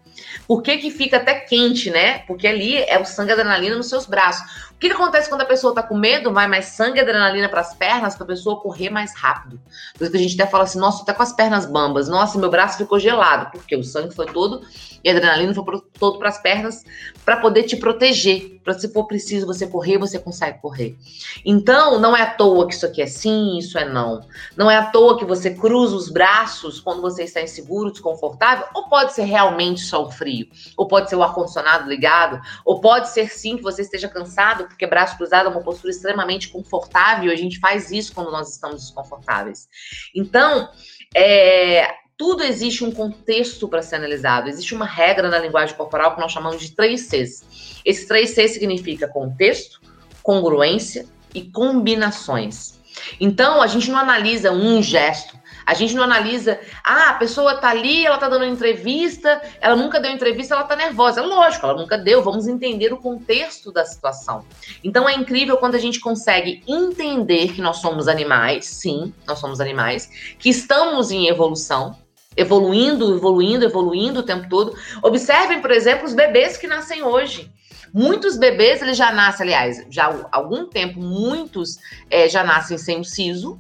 Por 0.48 0.62
que, 0.62 0.78
que 0.78 0.92
fica 0.92 1.18
até 1.18 1.36
quente, 1.36 1.90
né? 1.90 2.20
Porque 2.20 2.48
ali 2.48 2.78
é 2.78 3.00
o 3.00 3.06
sangue 3.06 3.32
e 3.32 3.34
adrenalina 3.34 3.76
nos 3.76 3.90
seus 3.90 4.06
braços. 4.06 4.66
O 4.72 4.78
que, 4.78 4.88
que 4.88 4.94
acontece 4.94 5.30
quando 5.30 5.42
a 5.42 5.46
pessoa 5.46 5.74
tá 5.74 5.82
com 5.82 5.98
medo? 5.98 6.34
Vai 6.34 6.48
mais 6.48 6.66
sangue 6.66 6.98
e 6.98 7.02
adrenalina 7.02 7.48
para 7.48 7.62
as 7.62 7.74
pernas 7.74 8.16
para 8.16 8.26
a 8.26 8.28
pessoa 8.28 8.60
correr 8.60 8.90
mais 8.90 9.16
rápido. 9.16 9.60
Por 9.98 10.04
isso 10.04 10.12
que 10.12 10.18
a 10.18 10.22
gente 10.22 10.40
até 10.40 10.50
fala 10.50 10.66
assim: 10.66 10.80
nossa, 10.80 11.06
tá 11.06 11.14
com 11.14 11.24
as 11.24 11.34
pernas 11.34 11.66
bambas, 11.66 12.10
nossa, 12.10 12.38
meu 12.38 12.50
braço 12.50 12.78
ficou 12.78 13.00
gelado, 13.00 13.52
porque 13.52 13.76
o 13.76 13.84
sangue 13.84 14.14
foi 14.14 14.26
todo 14.26 14.62
e 15.04 15.10
a 15.10 15.14
adrenalina 15.14 15.54
foi 15.54 15.64
todo 15.98 16.20
para 16.20 16.30
as 16.30 16.42
pernas 16.42 16.84
para 17.24 17.38
poder 17.38 17.64
te 17.64 17.78
proteger. 17.78 18.55
Se 18.74 18.92
for 18.92 19.06
preciso 19.06 19.46
você 19.46 19.68
correr, 19.68 19.98
você 19.98 20.18
consegue 20.18 20.60
correr. 20.60 20.98
Então, 21.46 22.00
não 22.00 22.16
é 22.16 22.24
à 22.24 22.32
toa 22.32 22.68
que 22.68 22.74
isso 22.74 22.86
aqui 22.86 23.02
é 23.02 23.08
sim, 23.08 23.58
isso 23.58 23.78
é 23.78 23.88
não. 23.88 24.26
Não 24.58 24.70
é 24.70 24.78
à 24.78 24.88
toa 24.88 25.18
que 25.18 25.26
você 25.26 25.54
cruza 25.54 25.96
os 25.96 26.10
braços 26.10 26.80
quando 26.80 27.02
você 27.02 27.24
está 27.24 27.42
inseguro, 27.42 27.92
desconfortável, 27.92 28.66
ou 28.74 28.90
pode 28.90 29.14
ser 29.14 29.24
realmente 29.24 29.82
só 29.82 30.04
o 30.04 30.12
frio, 30.12 30.48
ou 30.76 30.88
pode 30.88 31.10
ser 31.10 31.16
o 31.16 31.24
ar-condicionado 31.24 31.88
ligado, 31.88 32.42
ou 32.66 32.82
pode 32.82 33.10
ser 33.10 33.30
sim 33.30 33.58
que 33.58 33.64
você 33.64 33.82
esteja 33.82 34.08
cansado, 34.08 34.66
porque 34.66 34.88
braço 34.88 35.18
cruzado 35.18 35.48
é 35.48 35.52
uma 35.52 35.62
postura 35.62 35.92
extremamente 35.92 36.50
confortável, 36.50 37.32
a 37.32 37.36
gente 37.36 37.60
faz 37.60 37.92
isso 37.92 38.14
quando 38.14 38.32
nós 38.32 38.50
estamos 38.50 38.82
desconfortáveis. 38.82 39.68
Então, 40.16 40.70
é, 41.16 42.05
tudo 42.18 42.44
existe 42.44 42.84
um 42.84 42.92
contexto 42.92 43.68
para 43.68 43.82
ser 43.82 43.98
analisado. 43.98 44.48
Existe 44.48 44.74
uma 44.74 44.86
regra 44.86 45.30
na 45.30 45.40
linguagem 45.40 45.76
corporal 45.76 46.16
que 46.16 46.22
nós 46.22 46.32
chamamos 46.32 46.62
de 46.62 46.72
três 46.72 47.08
Cs. 47.08 47.82
Esses 47.84 48.08
três 48.08 48.32
Cs 48.32 48.54
significa 48.54 49.08
contexto, 49.08 49.82
congruência 50.24 51.06
e 51.34 51.42
combinações. 51.42 52.76
Então, 53.20 53.62
a 53.62 53.68
gente 53.68 53.92
não 53.92 54.00
analisa 54.00 54.52
um 54.52 54.82
gesto, 54.82 55.38
a 55.66 55.74
gente 55.74 55.94
não 55.94 56.04
analisa, 56.04 56.60
ah, 56.84 57.10
a 57.10 57.14
pessoa 57.16 57.58
tá 57.58 57.70
ali, 57.70 58.06
ela 58.06 58.18
tá 58.18 58.30
dando 58.30 58.46
entrevista, 58.46 59.42
ela 59.60 59.76
nunca 59.76 60.00
deu 60.00 60.12
entrevista, 60.12 60.54
ela 60.54 60.64
tá 60.64 60.76
nervosa. 60.76 61.22
Lógico, 61.22 61.66
ela 61.66 61.76
nunca 61.76 61.98
deu, 61.98 62.24
vamos 62.24 62.48
entender 62.48 62.94
o 62.94 62.98
contexto 62.98 63.72
da 63.72 63.84
situação. 63.84 64.46
Então 64.84 65.10
é 65.10 65.14
incrível 65.14 65.58
quando 65.58 65.76
a 65.76 65.80
gente 65.80 66.00
consegue 66.00 66.64
entender 66.68 67.54
que 67.54 67.62
nós 67.62 67.78
somos 67.78 68.08
animais, 68.08 68.66
sim, 68.66 69.14
nós 69.28 69.40
somos 69.40 69.60
animais, 69.60 70.10
que 70.40 70.50
estamos 70.50 71.12
em 71.12 71.28
evolução, 71.28 71.98
evoluindo, 72.36 73.16
evoluindo, 73.16 73.66
evoluindo 73.66 74.20
o 74.20 74.24
tempo 74.24 74.48
todo. 74.50 74.76
Observem, 75.02 75.62
por 75.62 75.72
exemplo, 75.72 76.06
os 76.06 76.14
bebês 76.14 76.58
que 76.58 76.68
nascem 76.68 77.04
hoje. 77.04 77.52
Muitos 77.94 78.36
bebês, 78.38 78.82
eles 78.82 78.98
já 78.98 79.14
nascem, 79.14 79.46
aliás, 79.46 79.86
já 79.90 80.08
há 80.08 80.28
algum 80.38 80.66
tempo, 80.66 81.00
muitos 81.00 81.78
é, 82.10 82.28
já 82.28 82.44
nascem 82.44 82.78
sem 82.78 83.00
o 83.00 83.06
siso, 83.06 83.58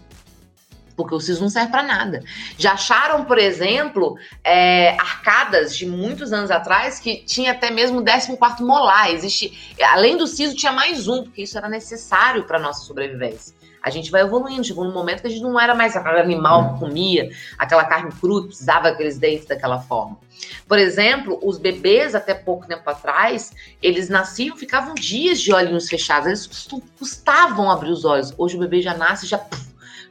porque 0.95 1.15
o 1.15 1.19
siso 1.21 1.41
não 1.41 1.49
serve 1.49 1.71
para 1.71 1.83
nada. 1.83 2.21
Já 2.57 2.73
acharam, 2.73 3.23
por 3.23 3.37
exemplo, 3.37 4.17
é, 4.43 4.89
arcadas 4.99 5.73
de 5.73 5.85
muitos 5.85 6.33
anos 6.33 6.51
atrás 6.51 6.99
que 6.99 7.23
tinha 7.23 7.53
até 7.53 7.71
mesmo 7.71 7.99
o 8.01 8.03
14 8.03 8.61
molar. 8.61 9.09
Existe, 9.13 9.75
além 9.81 10.17
do 10.17 10.27
siso, 10.27 10.53
tinha 10.53 10.73
mais 10.73 11.07
um, 11.07 11.23
porque 11.23 11.43
isso 11.43 11.57
era 11.57 11.69
necessário 11.69 12.43
para 12.43 12.59
nossa 12.59 12.85
sobrevivência. 12.85 13.54
A 13.85 13.91
gente 13.91 14.09
vai 14.09 14.21
evoluindo, 14.21 14.63
chegou 14.63 14.83
num 14.83 14.91
momento 14.91 15.21
que 15.21 15.27
a 15.27 15.29
gente 15.29 15.43
não 15.43 15.59
era 15.59 15.75
mais 15.75 15.95
aquele 15.95 16.19
animal 16.19 16.73
que 16.73 16.79
comia, 16.79 17.29
aquela 17.55 17.85
carne 17.85 18.11
crua, 18.19 18.47
precisava 18.47 18.87
aqueles 18.87 19.19
dentes 19.19 19.45
daquela 19.45 19.79
forma. 19.79 20.17
Por 20.67 20.79
exemplo, 20.79 21.39
os 21.43 21.59
bebês, 21.59 22.15
até 22.15 22.33
pouco 22.33 22.65
tempo 22.65 22.89
atrás, 22.89 23.53
eles 23.83 24.09
nasciam, 24.09 24.57
ficavam 24.57 24.95
dias 24.95 25.39
de 25.39 25.53
olhinhos 25.53 25.87
fechados, 25.87 26.25
eles 26.25 26.67
custavam 26.97 27.69
abrir 27.69 27.91
os 27.91 28.03
olhos. 28.05 28.33
Hoje 28.39 28.57
o 28.57 28.59
bebê 28.59 28.81
já 28.81 28.95
nasce, 28.95 29.27
já 29.27 29.37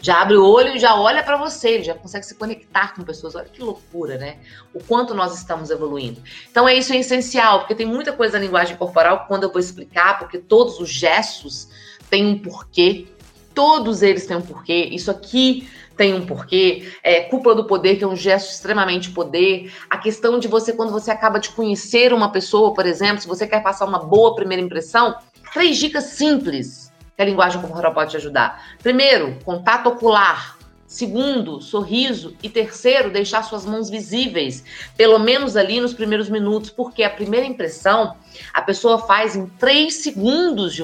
já 0.00 0.20
abre 0.20 0.36
o 0.36 0.46
olho 0.46 0.76
e 0.76 0.78
já 0.78 0.94
olha 0.94 1.22
para 1.24 1.38
você, 1.38 1.70
ele 1.70 1.82
já 1.82 1.94
consegue 1.94 2.26
se 2.26 2.34
conectar 2.34 2.94
com 2.94 3.02
pessoas. 3.02 3.34
Olha 3.34 3.46
que 3.46 3.62
loucura, 3.62 4.18
né? 4.18 4.36
O 4.74 4.84
quanto 4.84 5.14
nós 5.14 5.34
estamos 5.34 5.70
evoluindo. 5.70 6.22
Então 6.48 6.68
é 6.68 6.74
isso 6.74 6.92
é 6.92 6.98
essencial, 6.98 7.60
porque 7.60 7.74
tem 7.74 7.86
muita 7.86 8.12
coisa 8.12 8.38
na 8.38 8.44
linguagem 8.44 8.76
corporal 8.76 9.22
que 9.22 9.28
quando 9.28 9.44
eu 9.44 9.50
vou 9.50 9.58
explicar, 9.58 10.18
porque 10.18 10.38
todos 10.38 10.78
os 10.78 10.90
gestos 10.90 11.70
têm 12.10 12.26
um 12.26 12.38
porquê, 12.38 13.08
todos 13.54 14.02
eles 14.02 14.26
têm 14.26 14.36
um 14.36 14.42
porquê. 14.42 14.88
Isso 14.90 15.10
aqui 15.10 15.68
tem 15.96 16.14
um 16.14 16.26
porquê. 16.26 16.92
É, 17.02 17.20
cúpula 17.22 17.54
do 17.54 17.66
poder, 17.66 17.96
que 17.96 18.04
é 18.04 18.06
um 18.06 18.16
gesto 18.16 18.50
extremamente 18.50 19.10
poder. 19.10 19.72
A 19.88 19.96
questão 19.96 20.38
de 20.38 20.48
você, 20.48 20.72
quando 20.72 20.92
você 20.92 21.10
acaba 21.10 21.38
de 21.38 21.50
conhecer 21.50 22.12
uma 22.12 22.30
pessoa, 22.30 22.74
por 22.74 22.86
exemplo, 22.86 23.20
se 23.20 23.28
você 23.28 23.46
quer 23.46 23.62
passar 23.62 23.84
uma 23.86 23.98
boa 23.98 24.34
primeira 24.34 24.62
impressão, 24.62 25.16
três 25.52 25.76
dicas 25.76 26.04
simples 26.04 26.92
que 27.16 27.22
a 27.22 27.24
linguagem 27.24 27.60
corporal 27.60 27.94
pode 27.94 28.10
te 28.10 28.16
ajudar. 28.16 28.60
Primeiro, 28.82 29.38
contato 29.44 29.88
ocular. 29.88 30.58
Segundo, 30.86 31.60
sorriso. 31.60 32.36
E 32.42 32.48
terceiro, 32.48 33.10
deixar 33.10 33.42
suas 33.42 33.64
mãos 33.64 33.88
visíveis, 33.88 34.62
pelo 34.96 35.18
menos 35.18 35.56
ali 35.56 35.80
nos 35.80 35.94
primeiros 35.94 36.28
minutos, 36.28 36.70
porque 36.70 37.02
a 37.02 37.10
primeira 37.10 37.46
impressão 37.46 38.16
a 38.52 38.60
pessoa 38.60 38.98
faz 38.98 39.34
em 39.34 39.46
três 39.46 39.94
segundos. 39.96 40.74
De, 40.74 40.82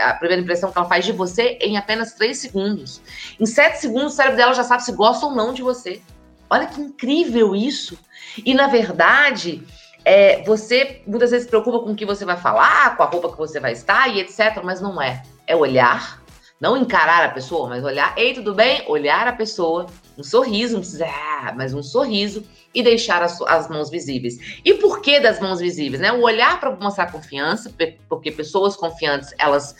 a 0.00 0.14
primeira 0.14 0.42
impressão 0.42 0.72
que 0.72 0.78
ela 0.78 0.88
faz 0.88 1.04
de 1.04 1.12
você 1.12 1.58
em 1.60 1.76
apenas 1.76 2.14
três 2.14 2.38
segundos. 2.38 3.00
Em 3.38 3.46
sete 3.46 3.78
segundos, 3.80 4.14
o 4.14 4.16
cérebro 4.16 4.36
dela 4.36 4.54
já 4.54 4.64
sabe 4.64 4.84
se 4.84 4.92
gosta 4.92 5.26
ou 5.26 5.32
não 5.32 5.52
de 5.52 5.62
você. 5.62 6.00
Olha 6.48 6.66
que 6.66 6.80
incrível 6.80 7.54
isso. 7.54 7.98
E 8.44 8.54
na 8.54 8.66
verdade, 8.66 9.62
é, 10.04 10.42
você 10.44 11.02
muitas 11.06 11.30
vezes 11.30 11.44
se 11.44 11.50
preocupa 11.50 11.80
com 11.80 11.92
o 11.92 11.96
que 11.96 12.06
você 12.06 12.24
vai 12.24 12.36
falar, 12.36 12.96
com 12.96 13.02
a 13.02 13.06
roupa 13.06 13.30
que 13.30 13.38
você 13.38 13.60
vai 13.60 13.72
estar 13.72 14.08
e 14.08 14.20
etc. 14.20 14.62
Mas 14.64 14.80
não 14.80 15.00
é. 15.00 15.22
É 15.46 15.56
olhar 15.56 16.21
não 16.62 16.76
encarar 16.76 17.24
a 17.24 17.30
pessoa, 17.30 17.68
mas 17.68 17.84
olhar, 17.84 18.14
ei, 18.16 18.34
tudo 18.34 18.54
bem? 18.54 18.84
Olhar 18.86 19.26
a 19.26 19.32
pessoa, 19.32 19.86
um 20.16 20.22
sorriso, 20.22 20.74
não 20.74 20.80
precisa, 20.80 21.06
ah, 21.06 21.52
mas 21.56 21.74
um 21.74 21.82
sorriso 21.82 22.44
e 22.72 22.84
deixar 22.84 23.20
as, 23.20 23.42
as, 23.42 23.68
mãos 23.68 23.90
visíveis. 23.90 24.60
E 24.64 24.74
por 24.74 25.02
que 25.02 25.18
das 25.18 25.40
mãos 25.40 25.58
visíveis? 25.58 26.00
Né? 26.00 26.12
O 26.12 26.22
olhar 26.22 26.60
para 26.60 26.70
mostrar 26.76 27.10
confiança, 27.10 27.68
porque 28.08 28.30
pessoas 28.30 28.76
confiantes, 28.76 29.34
elas 29.38 29.74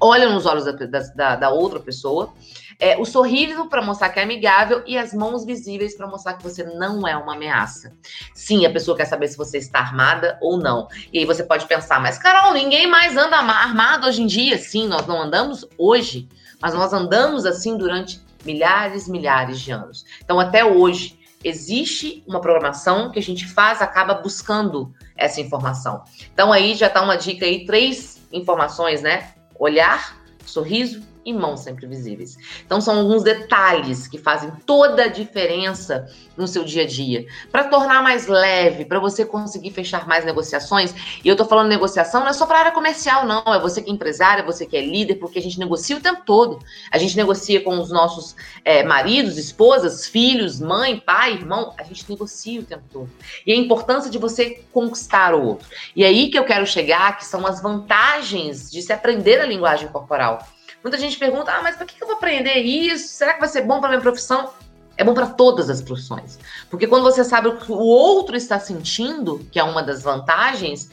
olham 0.00 0.32
nos 0.32 0.44
olhos 0.44 0.64
da, 0.64 0.72
da, 1.14 1.36
da 1.36 1.50
outra 1.50 1.78
pessoa. 1.78 2.34
É, 2.78 2.96
o 2.98 3.04
sorriso 3.04 3.68
para 3.68 3.82
mostrar 3.82 4.08
que 4.10 4.18
é 4.18 4.22
amigável 4.22 4.82
e 4.86 4.96
as 4.98 5.14
mãos 5.14 5.44
visíveis 5.44 5.96
para 5.96 6.06
mostrar 6.06 6.34
que 6.34 6.42
você 6.42 6.64
não 6.64 7.06
é 7.06 7.16
uma 7.16 7.34
ameaça. 7.34 7.92
Sim, 8.34 8.66
a 8.66 8.70
pessoa 8.70 8.96
quer 8.96 9.04
saber 9.04 9.28
se 9.28 9.36
você 9.36 9.58
está 9.58 9.78
armada 9.78 10.38
ou 10.40 10.58
não. 10.58 10.88
E 11.12 11.18
aí 11.18 11.24
você 11.24 11.42
pode 11.44 11.66
pensar, 11.66 12.00
mas 12.00 12.18
Carol, 12.18 12.52
ninguém 12.52 12.86
mais 12.86 13.16
anda 13.16 13.36
armado 13.36 14.06
hoje 14.06 14.22
em 14.22 14.26
dia. 14.26 14.58
Sim, 14.58 14.88
nós 14.88 15.06
não 15.06 15.20
andamos 15.20 15.66
hoje, 15.78 16.28
mas 16.60 16.74
nós 16.74 16.92
andamos 16.92 17.46
assim 17.46 17.76
durante 17.76 18.20
milhares, 18.44 19.08
milhares 19.08 19.60
de 19.60 19.70
anos. 19.70 20.04
Então, 20.22 20.38
até 20.38 20.64
hoje, 20.64 21.18
existe 21.42 22.22
uma 22.26 22.40
programação 22.40 23.10
que 23.10 23.18
a 23.18 23.22
gente 23.22 23.46
faz, 23.46 23.80
acaba 23.82 24.14
buscando 24.14 24.92
essa 25.16 25.40
informação. 25.40 26.02
Então, 26.32 26.52
aí 26.52 26.74
já 26.74 26.86
está 26.86 27.02
uma 27.02 27.16
dica 27.16 27.44
aí, 27.44 27.64
três 27.64 28.20
informações, 28.32 29.02
né? 29.02 29.32
Olhar, 29.58 30.16
sorriso 30.44 31.02
e 31.24 31.32
mãos 31.32 31.60
sempre 31.60 31.86
visíveis. 31.86 32.36
Então, 32.64 32.80
são 32.80 32.98
alguns 32.98 33.22
detalhes 33.22 34.06
que 34.06 34.18
fazem 34.18 34.50
toda 34.66 35.04
a 35.04 35.08
diferença 35.08 36.08
no 36.36 36.46
seu 36.46 36.64
dia 36.64 36.82
a 36.82 36.86
dia. 36.86 37.26
Para 37.50 37.64
tornar 37.64 38.02
mais 38.02 38.26
leve, 38.26 38.84
para 38.84 38.98
você 38.98 39.24
conseguir 39.24 39.70
fechar 39.70 40.06
mais 40.06 40.24
negociações. 40.24 40.94
E 41.24 41.28
eu 41.28 41.36
tô 41.36 41.44
falando 41.44 41.68
negociação 41.68 42.20
não 42.20 42.28
é 42.28 42.32
só 42.32 42.46
para 42.46 42.58
área 42.58 42.72
comercial, 42.72 43.26
não. 43.26 43.42
É 43.54 43.58
você 43.58 43.80
que 43.80 43.90
é 43.90 43.92
empresário, 43.92 44.42
é 44.42 44.44
você 44.44 44.66
que 44.66 44.76
é 44.76 44.84
líder, 44.84 45.16
porque 45.16 45.38
a 45.38 45.42
gente 45.42 45.58
negocia 45.58 45.96
o 45.96 46.00
tempo 46.00 46.22
todo. 46.24 46.58
A 46.90 46.98
gente 46.98 47.16
negocia 47.16 47.60
com 47.60 47.78
os 47.78 47.90
nossos 47.90 48.36
é, 48.64 48.82
maridos, 48.82 49.38
esposas, 49.38 50.06
filhos, 50.06 50.60
mãe, 50.60 50.98
pai, 50.98 51.34
irmão. 51.34 51.72
A 51.78 51.82
gente 51.82 52.08
negocia 52.08 52.60
o 52.60 52.64
tempo 52.64 52.84
todo. 52.92 53.10
E 53.46 53.52
a 53.52 53.56
importância 53.56 54.10
de 54.10 54.18
você 54.18 54.62
conquistar 54.72 55.34
o 55.34 55.44
outro. 55.44 55.68
E 55.94 56.04
é 56.04 56.06
aí 56.06 56.28
que 56.28 56.38
eu 56.38 56.44
quero 56.44 56.66
chegar, 56.66 57.16
que 57.16 57.24
são 57.24 57.46
as 57.46 57.62
vantagens 57.62 58.70
de 58.70 58.82
se 58.82 58.92
aprender 58.92 59.40
a 59.40 59.46
linguagem 59.46 59.88
corporal. 59.88 60.46
Muita 60.84 60.98
gente 60.98 61.18
pergunta: 61.18 61.50
ah, 61.50 61.62
mas 61.62 61.76
para 61.76 61.86
que 61.86 62.00
eu 62.00 62.06
vou 62.06 62.16
aprender 62.16 62.58
isso? 62.58 63.08
Será 63.08 63.32
que 63.32 63.40
vai 63.40 63.48
ser 63.48 63.62
bom 63.62 63.80
para 63.80 63.88
minha 63.88 64.02
profissão? 64.02 64.50
É 64.98 65.02
bom 65.02 65.14
para 65.14 65.26
todas 65.26 65.70
as 65.70 65.80
profissões. 65.80 66.38
Porque 66.70 66.86
quando 66.86 67.02
você 67.02 67.24
sabe 67.24 67.48
o 67.48 67.56
que 67.56 67.72
o 67.72 67.78
outro 67.78 68.36
está 68.36 68.60
sentindo, 68.60 69.44
que 69.50 69.58
é 69.58 69.64
uma 69.64 69.82
das 69.82 70.02
vantagens, 70.02 70.90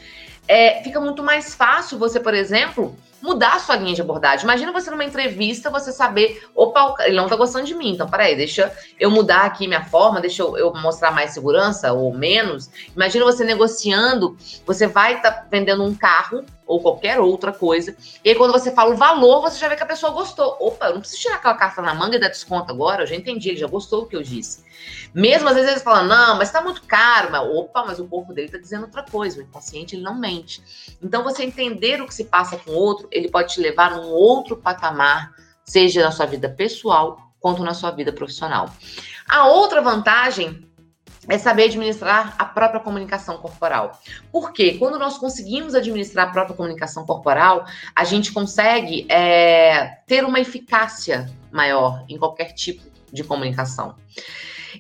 é, 0.48 0.82
fica 0.82 1.00
muito 1.00 1.22
mais 1.22 1.54
fácil 1.54 2.00
você, 2.00 2.20
por 2.20 2.34
exemplo, 2.34 2.96
mudar 3.22 3.56
a 3.56 3.60
sua 3.60 3.76
linha 3.76 3.94
de 3.94 4.02
abordagem. 4.02 4.44
Imagina 4.44 4.72
você 4.72 4.90
numa 4.90 5.04
entrevista, 5.04 5.70
você 5.70 5.92
saber, 5.92 6.44
opa, 6.56 6.96
ele 7.02 7.16
não 7.16 7.28
tá 7.28 7.36
gostando 7.36 7.66
de 7.66 7.76
mim, 7.76 7.92
então 7.92 8.10
peraí, 8.10 8.36
deixa 8.36 8.72
eu 9.00 9.10
mudar 9.10 9.42
aqui 9.42 9.68
minha 9.68 9.84
forma, 9.84 10.20
deixa 10.20 10.42
eu, 10.42 10.58
eu 10.58 10.74
mostrar 10.74 11.12
mais 11.12 11.32
segurança 11.32 11.94
ou 11.94 12.14
menos. 12.14 12.70
Imagina 12.96 13.26
você 13.26 13.44
negociando, 13.44 14.38
você 14.66 14.88
vai 14.88 15.16
estar 15.16 15.32
tá 15.32 15.48
vendendo 15.50 15.84
um 15.84 15.94
carro 15.94 16.44
ou 16.66 16.80
qualquer 16.80 17.20
outra 17.20 17.52
coisa, 17.52 17.96
e 18.24 18.30
aí 18.30 18.36
quando 18.36 18.54
você 18.54 18.72
fala 18.72 18.94
o 18.94 18.98
valor, 18.98 19.42
você 19.42 19.60
já 19.60 19.68
vê 19.68 19.76
que 19.76 19.84
a 19.84 19.86
pessoa 19.86 20.14
gostou. 20.14 20.56
Opa, 20.60 20.88
eu 20.88 20.94
não 20.94 21.02
preciso 21.02 21.22
tirar 21.22 21.36
aquela 21.36 21.56
carta 21.56 21.82
na 21.82 21.94
manga 21.94 22.16
e 22.16 22.20
dar 22.20 22.30
desconto 22.30 22.72
agora, 22.72 23.04
eu 23.04 23.08
já 23.08 23.16
entendi, 23.16 23.50
ele 23.50 23.58
já 23.58 23.68
gostou 23.68 24.02
do 24.02 24.08
que 24.08 24.16
eu 24.16 24.24
disse. 24.24 24.64
Mesmo 25.14 25.50
às 25.50 25.56
vezes 25.56 25.70
eles 25.70 25.84
falam, 25.84 26.06
não, 26.06 26.38
mas 26.38 26.52
tá 26.52 26.62
muito 26.62 26.84
caro, 26.84 27.30
mas 27.32 27.42
opa, 27.42 27.84
mas 27.86 28.00
o 28.00 28.08
corpo 28.08 28.34
dele 28.34 28.50
tá 28.50 28.58
dizendo 28.58 28.84
outra 28.84 29.04
coisa, 29.04 29.40
o 29.40 29.44
inconsciente 29.44 29.96
ele 29.96 30.04
não 30.04 30.18
mente. 30.18 30.64
Então 31.02 31.24
você 31.24 31.44
entender 31.44 32.02
o 32.02 32.08
que 32.08 32.14
se 32.14 32.26
passa 32.26 32.58
com 32.58 32.72
o 32.72 32.76
outro 32.76 33.08
ele 33.12 33.30
pode 33.30 33.54
te 33.54 33.62
levar 33.62 33.92
num 33.92 34.10
outro 34.10 34.58
patamar, 34.58 35.32
seja 35.64 36.04
na 36.04 36.12
sua 36.12 36.26
vida 36.26 36.50
pessoal 36.50 37.18
quanto 37.40 37.64
na 37.64 37.74
sua 37.74 37.92
vida 37.92 38.14
profissional. 38.14 38.70
A 39.28 39.48
outra 39.48 39.82
vantagem 39.82 40.68
é 41.28 41.38
saber 41.38 41.66
administrar 41.66 42.36
a 42.38 42.46
própria 42.46 42.80
comunicação 42.80 43.38
corporal. 43.38 44.00
Porque 44.32 44.78
quando 44.78 44.98
nós 44.98 45.18
conseguimos 45.18 45.76
administrar 45.76 46.30
a 46.30 46.32
própria 46.32 46.56
comunicação 46.56 47.06
corporal, 47.06 47.66
a 47.96 48.04
gente 48.04 48.32
consegue 48.32 49.06
é, 49.10 49.98
ter 50.08 50.26
uma 50.26 50.40
eficácia 50.40 51.32
maior 51.52 52.04
em 52.10 52.18
qualquer 52.18 52.54
tipo 52.54 52.84
de 53.12 53.24
comunicação. 53.24 53.96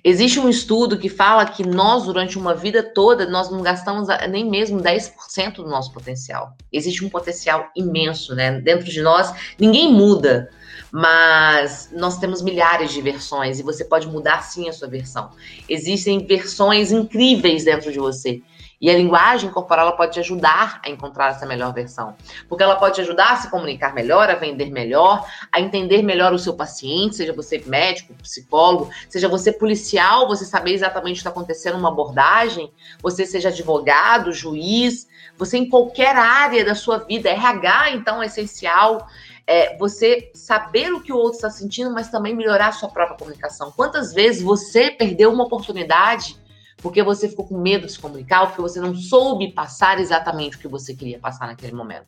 Existe 0.03 0.39
um 0.39 0.49
estudo 0.49 0.97
que 0.97 1.09
fala 1.09 1.45
que 1.45 1.65
nós, 1.65 2.03
durante 2.03 2.37
uma 2.37 2.53
vida 2.55 2.81
toda, 2.83 3.25
nós 3.25 3.49
não 3.49 3.61
gastamos 3.61 4.07
nem 4.29 4.49
mesmo 4.49 4.79
10% 4.79 5.55
do 5.55 5.67
nosso 5.67 5.91
potencial. 5.91 6.55
Existe 6.71 7.03
um 7.03 7.09
potencial 7.09 7.69
imenso, 7.75 8.35
né? 8.35 8.59
Dentro 8.61 8.85
de 8.85 9.01
nós, 9.01 9.33
ninguém 9.59 9.91
muda, 9.91 10.49
mas 10.91 11.89
nós 11.93 12.17
temos 12.17 12.41
milhares 12.41 12.91
de 12.91 13.01
versões 13.01 13.59
e 13.59 13.63
você 13.63 13.85
pode 13.85 14.07
mudar 14.07 14.43
sim 14.43 14.67
a 14.67 14.73
sua 14.73 14.87
versão. 14.87 15.29
Existem 15.69 16.25
versões 16.25 16.91
incríveis 16.91 17.63
dentro 17.63 17.91
de 17.91 17.99
você. 17.99 18.41
E 18.81 18.89
a 18.89 18.93
linguagem 18.95 19.51
corporal 19.51 19.85
ela 19.85 19.95
pode 19.95 20.13
te 20.13 20.19
ajudar 20.19 20.81
a 20.83 20.89
encontrar 20.89 21.29
essa 21.29 21.45
melhor 21.45 21.71
versão. 21.71 22.15
Porque 22.49 22.63
ela 22.63 22.75
pode 22.75 22.95
te 22.95 23.01
ajudar 23.01 23.33
a 23.33 23.35
se 23.35 23.51
comunicar 23.51 23.93
melhor, 23.93 24.27
a 24.27 24.33
vender 24.33 24.71
melhor, 24.71 25.23
a 25.51 25.61
entender 25.61 26.01
melhor 26.01 26.33
o 26.33 26.39
seu 26.39 26.55
paciente, 26.55 27.15
seja 27.15 27.31
você 27.31 27.61
médico, 27.67 28.15
psicólogo, 28.15 28.89
seja 29.07 29.29
você 29.29 29.51
policial, 29.51 30.27
você 30.27 30.45
saber 30.45 30.73
exatamente 30.73 31.11
o 31.11 31.13
que 31.13 31.19
está 31.19 31.29
acontecendo 31.29 31.77
numa 31.77 31.89
abordagem, 31.89 32.73
você 33.03 33.23
seja 33.23 33.49
advogado, 33.49 34.33
juiz, 34.33 35.07
você 35.37 35.59
em 35.59 35.69
qualquer 35.69 36.15
área 36.15 36.65
da 36.65 36.73
sua 36.73 36.97
vida, 36.97 37.29
RH, 37.29 37.91
então, 37.91 38.23
é 38.23 38.25
essencial. 38.25 39.07
É, 39.45 39.77
você 39.77 40.31
saber 40.33 40.91
o 40.91 41.01
que 41.01 41.13
o 41.13 41.17
outro 41.17 41.35
está 41.35 41.51
sentindo, 41.51 41.91
mas 41.91 42.09
também 42.09 42.35
melhorar 42.35 42.69
a 42.69 42.71
sua 42.71 42.89
própria 42.89 43.17
comunicação. 43.17 43.71
Quantas 43.75 44.11
vezes 44.11 44.41
você 44.41 44.89
perdeu 44.89 45.31
uma 45.31 45.43
oportunidade 45.43 46.41
porque 46.81 47.03
você 47.03 47.29
ficou 47.29 47.47
com 47.47 47.57
medo 47.57 47.85
de 47.85 47.93
se 47.93 47.99
comunicar, 47.99 48.41
ou 48.41 48.47
porque 48.47 48.61
você 48.61 48.79
não 48.79 48.95
soube 48.95 49.51
passar 49.51 49.99
exatamente 49.99 50.57
o 50.57 50.59
que 50.59 50.67
você 50.67 50.95
queria 50.95 51.19
passar 51.19 51.47
naquele 51.47 51.73
momento. 51.73 52.07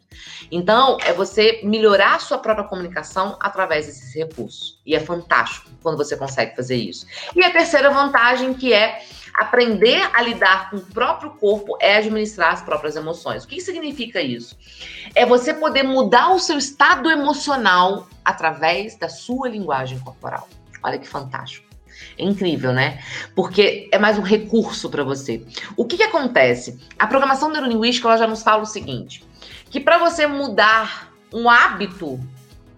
Então, 0.52 0.98
é 1.06 1.14
você 1.14 1.62
melhorar 1.64 2.16
a 2.16 2.20
sua 2.20 2.38
própria 2.38 2.68
comunicação 2.68 3.38
através 3.40 3.86
desses 3.86 4.14
recursos. 4.16 4.82
E 4.86 4.96
é 4.96 5.00
fantástico 5.00 5.70
quando 5.82 5.98
você 5.98 6.18
consegue 6.18 6.56
fazer 6.56 6.76
isso. 6.76 7.06
E 7.36 7.44
a 7.44 7.52
terceira 7.52 7.90
vantagem, 7.92 8.54
que 8.54 8.74
é 8.74 9.04
aprender 9.34 10.10
a 10.14 10.22
lidar 10.22 10.70
com 10.70 10.78
o 10.78 10.82
próprio 10.82 11.32
corpo, 11.32 11.78
é 11.80 11.98
administrar 11.98 12.54
as 12.54 12.62
próprias 12.62 12.96
emoções. 12.96 13.44
O 13.44 13.48
que 13.48 13.60
significa 13.62 14.22
isso? 14.22 14.58
É 15.16 15.26
você 15.26 15.54
poder 15.54 15.84
mudar 15.84 16.34
o 16.34 16.40
seu 16.40 16.58
estado 16.58 17.10
emocional 17.10 18.08
através 18.24 18.96
da 18.96 19.10
sua 19.10 19.50
linguagem 19.50 20.00
corporal. 20.00 20.48
Olha 20.84 20.98
que 21.00 21.08
fantástico. 21.08 21.73
É 22.18 22.24
incrível, 22.24 22.74
né? 22.74 23.00
Porque 23.36 23.90
é 23.92 23.98
mais 23.98 24.18
um 24.18 24.22
recurso 24.22 24.90
para 24.90 25.04
você. 25.04 25.46
O 25.76 25.86
que, 25.86 25.98
que 25.98 26.04
acontece? 26.04 26.80
A 26.98 27.08
programação 27.08 27.50
neurolinguística 27.50 28.08
ela 28.08 28.18
já 28.18 28.28
nos 28.28 28.44
fala 28.44 28.64
o 28.64 28.68
seguinte: 28.68 29.24
que 29.70 29.80
para 29.80 29.98
você 29.98 30.28
mudar 30.28 31.12
um 31.34 31.50
hábito, 31.50 32.20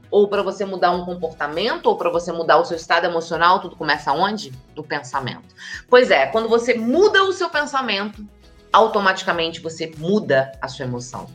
ou 0.09 0.27
para 0.27 0.41
você 0.41 0.63
mudar 0.63 0.91
um 0.91 1.03
comportamento, 1.03 1.87
ou 1.87 1.97
para 1.97 2.09
você 2.09 2.31
mudar 2.31 2.57
o 2.57 2.65
seu 2.65 2.77
estado 2.77 3.05
emocional, 3.05 3.59
tudo 3.59 3.75
começa 3.75 4.13
onde? 4.13 4.53
No 4.75 4.83
pensamento. 4.83 5.53
Pois 5.89 6.09
é, 6.09 6.27
quando 6.27 6.47
você 6.47 6.73
muda 6.73 7.23
o 7.23 7.33
seu 7.33 7.49
pensamento, 7.49 8.25
automaticamente 8.71 9.59
você 9.59 9.91
muda 9.97 10.51
a 10.61 10.67
sua 10.67 10.85
emoção. 10.85 11.27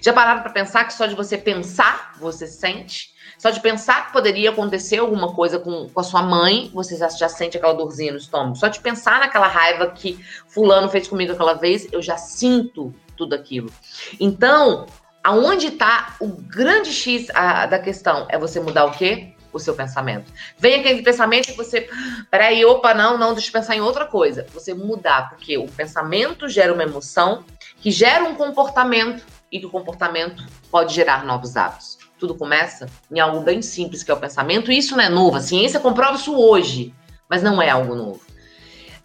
Já 0.00 0.12
pararam 0.12 0.42
para 0.42 0.52
pensar 0.52 0.84
que 0.84 0.92
só 0.92 1.06
de 1.06 1.14
você 1.14 1.36
pensar, 1.38 2.14
você 2.18 2.46
sente? 2.46 3.10
Só 3.38 3.48
de 3.50 3.60
pensar 3.60 4.06
que 4.06 4.12
poderia 4.12 4.50
acontecer 4.50 4.98
alguma 4.98 5.32
coisa 5.32 5.58
com, 5.58 5.88
com 5.88 6.00
a 6.00 6.04
sua 6.04 6.22
mãe, 6.22 6.70
você 6.74 6.96
já, 6.96 7.08
já 7.08 7.28
sente 7.28 7.56
aquela 7.56 7.72
dorzinha 7.72 8.12
no 8.12 8.18
estômago. 8.18 8.56
Só 8.56 8.68
de 8.68 8.80
pensar 8.80 9.18
naquela 9.18 9.46
raiva 9.46 9.86
que 9.90 10.22
fulano 10.46 10.88
fez 10.90 11.08
comigo 11.08 11.32
aquela 11.32 11.54
vez, 11.54 11.88
eu 11.90 12.02
já 12.02 12.18
sinto 12.18 12.94
tudo 13.16 13.34
aquilo. 13.34 13.72
Então, 14.18 14.86
aonde 15.24 15.68
está 15.68 16.16
o 16.20 16.28
grande 16.28 16.92
X 16.92 17.28
a, 17.34 17.66
da 17.66 17.78
questão? 17.78 18.26
É 18.28 18.38
você 18.38 18.60
mudar 18.60 18.84
o 18.84 18.92
quê? 18.92 19.32
O 19.52 19.58
seu 19.58 19.74
pensamento. 19.74 20.30
Vem 20.58 20.80
aquele 20.80 21.02
pensamento 21.02 21.46
que 21.46 21.56
você. 21.56 21.88
Peraí, 22.30 22.64
opa, 22.64 22.94
não, 22.94 23.18
não, 23.18 23.32
deixa 23.32 23.48
eu 23.48 23.52
pensar 23.52 23.74
em 23.74 23.80
outra 23.80 24.04
coisa. 24.04 24.46
Você 24.52 24.72
mudar, 24.74 25.30
porque 25.30 25.58
o 25.58 25.66
pensamento 25.66 26.48
gera 26.48 26.72
uma 26.72 26.84
emoção, 26.84 27.44
que 27.80 27.90
gera 27.90 28.24
um 28.24 28.34
comportamento, 28.34 29.24
e 29.50 29.58
que 29.58 29.66
o 29.66 29.70
comportamento 29.70 30.44
pode 30.70 30.94
gerar 30.94 31.24
novos 31.24 31.56
hábitos. 31.56 31.98
Tudo 32.18 32.34
começa 32.34 32.86
em 33.10 33.18
algo 33.18 33.40
bem 33.40 33.62
simples 33.62 34.02
que 34.02 34.10
é 34.10 34.14
o 34.14 34.20
pensamento, 34.20 34.70
e 34.70 34.78
isso 34.78 34.96
não 34.96 35.02
é 35.02 35.08
novo. 35.08 35.36
A 35.36 35.40
ciência 35.40 35.80
comprova 35.80 36.16
isso 36.16 36.34
hoje, 36.34 36.94
mas 37.28 37.42
não 37.42 37.60
é 37.60 37.70
algo 37.70 37.94
novo. 37.94 38.20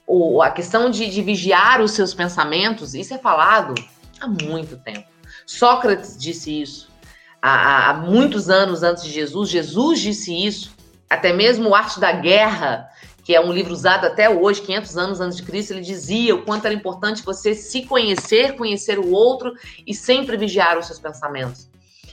O, 0.05 0.41
a 0.41 0.51
questão 0.51 0.89
de, 0.89 1.09
de 1.09 1.21
vigiar 1.21 1.81
os 1.81 1.91
seus 1.91 2.13
pensamentos, 2.13 2.93
isso 2.93 3.13
é 3.13 3.17
falado 3.17 3.73
há 4.19 4.27
muito 4.27 4.77
tempo. 4.77 5.07
Sócrates 5.45 6.17
disse 6.17 6.61
isso 6.61 6.95
há, 7.45 7.89
há 7.89 7.93
muitos 7.93 8.49
anos 8.49 8.81
antes 8.81 9.03
de 9.03 9.11
Jesus. 9.11 9.49
Jesus 9.49 9.99
disse 9.99 10.45
isso. 10.45 10.73
Até 11.07 11.31
mesmo 11.31 11.69
o 11.69 11.75
Arte 11.75 11.99
da 11.99 12.11
Guerra, 12.11 12.89
que 13.25 13.33
é 13.33 13.41
um 13.41 13.51
livro 13.51 13.73
usado 13.73 14.05
até 14.05 14.29
hoje, 14.29 14.61
500 14.61 14.97
anos 14.97 15.19
antes 15.19 15.37
de 15.37 15.43
Cristo, 15.43 15.73
ele 15.73 15.81
dizia 15.81 16.35
o 16.35 16.43
quanto 16.43 16.65
era 16.65 16.73
importante 16.75 17.23
você 17.23 17.55
se 17.55 17.81
conhecer, 17.81 18.55
conhecer 18.55 18.99
o 18.99 19.11
outro 19.11 19.51
e 19.85 19.95
sempre 19.95 20.37
vigiar 20.37 20.77
os 20.77 20.85
seus 20.85 20.99
pensamentos. 20.99 21.67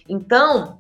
Então, 0.09 0.79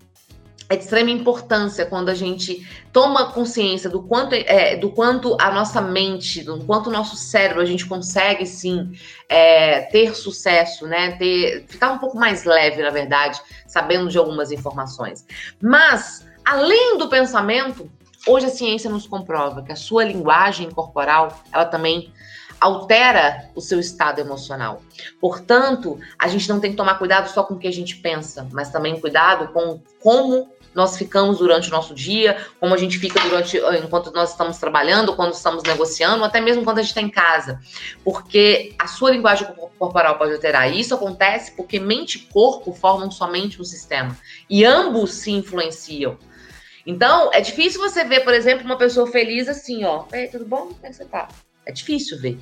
é 0.70 0.76
de 0.76 0.84
extrema 0.84 1.10
importância 1.10 1.84
quando 1.84 2.08
a 2.08 2.14
gente 2.14 2.66
toma 2.94 3.30
consciência 3.30 3.90
do 3.90 4.02
quanto, 4.02 4.34
é, 4.34 4.74
do 4.74 4.90
quanto 4.90 5.36
a 5.38 5.50
nossa 5.50 5.82
mente, 5.82 6.42
do 6.42 6.64
quanto 6.64 6.88
o 6.88 6.92
nosso 6.92 7.14
cérebro 7.14 7.60
a 7.60 7.66
gente 7.66 7.84
consegue 7.84 8.46
sim 8.46 8.90
é, 9.28 9.82
ter 9.82 10.14
sucesso, 10.14 10.86
né? 10.86 11.12
Ter, 11.18 11.66
ficar 11.68 11.92
um 11.92 11.98
pouco 11.98 12.16
mais 12.16 12.44
leve, 12.44 12.82
na 12.82 12.88
verdade, 12.88 13.38
sabendo 13.66 14.08
de 14.08 14.16
algumas 14.16 14.50
informações. 14.50 15.26
Mas, 15.60 16.26
além 16.42 16.96
do 16.96 17.06
pensamento, 17.10 17.90
hoje 18.26 18.46
a 18.46 18.50
ciência 18.50 18.90
nos 18.90 19.06
comprova 19.06 19.62
que 19.62 19.72
a 19.72 19.76
sua 19.76 20.04
linguagem 20.04 20.70
corporal, 20.70 21.42
ela 21.52 21.64
também 21.64 22.12
altera 22.60 23.50
o 23.56 23.60
seu 23.60 23.80
estado 23.80 24.20
emocional. 24.20 24.80
Portanto, 25.20 25.98
a 26.16 26.28
gente 26.28 26.48
não 26.48 26.60
tem 26.60 26.70
que 26.70 26.76
tomar 26.76 26.94
cuidado 26.94 27.28
só 27.28 27.42
com 27.42 27.54
o 27.54 27.58
que 27.58 27.66
a 27.66 27.72
gente 27.72 27.96
pensa, 27.96 28.46
mas 28.52 28.70
também 28.70 29.00
cuidado 29.00 29.52
com 29.52 29.80
como 30.00 30.48
nós 30.74 30.96
ficamos 30.96 31.38
durante 31.38 31.68
o 31.68 31.70
nosso 31.70 31.94
dia, 31.94 32.46
como 32.58 32.74
a 32.74 32.78
gente 32.78 32.98
fica 32.98 33.20
durante 33.20 33.58
eh, 33.58 33.78
enquanto 33.84 34.10
nós 34.12 34.30
estamos 34.30 34.58
trabalhando, 34.58 35.14
quando 35.14 35.34
estamos 35.34 35.62
negociando, 35.64 36.24
até 36.24 36.40
mesmo 36.40 36.64
quando 36.64 36.78
a 36.78 36.82
gente 36.82 36.90
está 36.90 37.02
em 37.02 37.10
casa. 37.10 37.60
Porque 38.04 38.74
a 38.78 38.86
sua 38.86 39.10
linguagem 39.10 39.48
corporal 39.78 40.16
pode 40.16 40.32
alterar. 40.32 40.72
E 40.72 40.80
isso 40.80 40.94
acontece 40.94 41.52
porque 41.52 41.78
mente 41.78 42.16
e 42.16 42.32
corpo 42.32 42.72
formam 42.72 43.10
somente 43.10 43.60
um 43.60 43.64
sistema. 43.64 44.16
E 44.48 44.64
ambos 44.64 45.14
se 45.14 45.30
influenciam. 45.30 46.16
Então, 46.86 47.30
é 47.32 47.40
difícil 47.40 47.80
você 47.80 48.04
ver, 48.04 48.20
por 48.20 48.34
exemplo, 48.34 48.64
uma 48.64 48.76
pessoa 48.76 49.06
feliz 49.06 49.48
assim, 49.48 49.84
ó. 49.84 50.04
Ei, 50.12 50.28
tudo 50.28 50.44
bom? 50.44 50.66
Como 50.66 50.78
é 50.82 50.88
que 50.88 50.96
você 50.96 51.04
tá? 51.04 51.28
É 51.64 51.70
difícil 51.70 52.18
ver. 52.18 52.40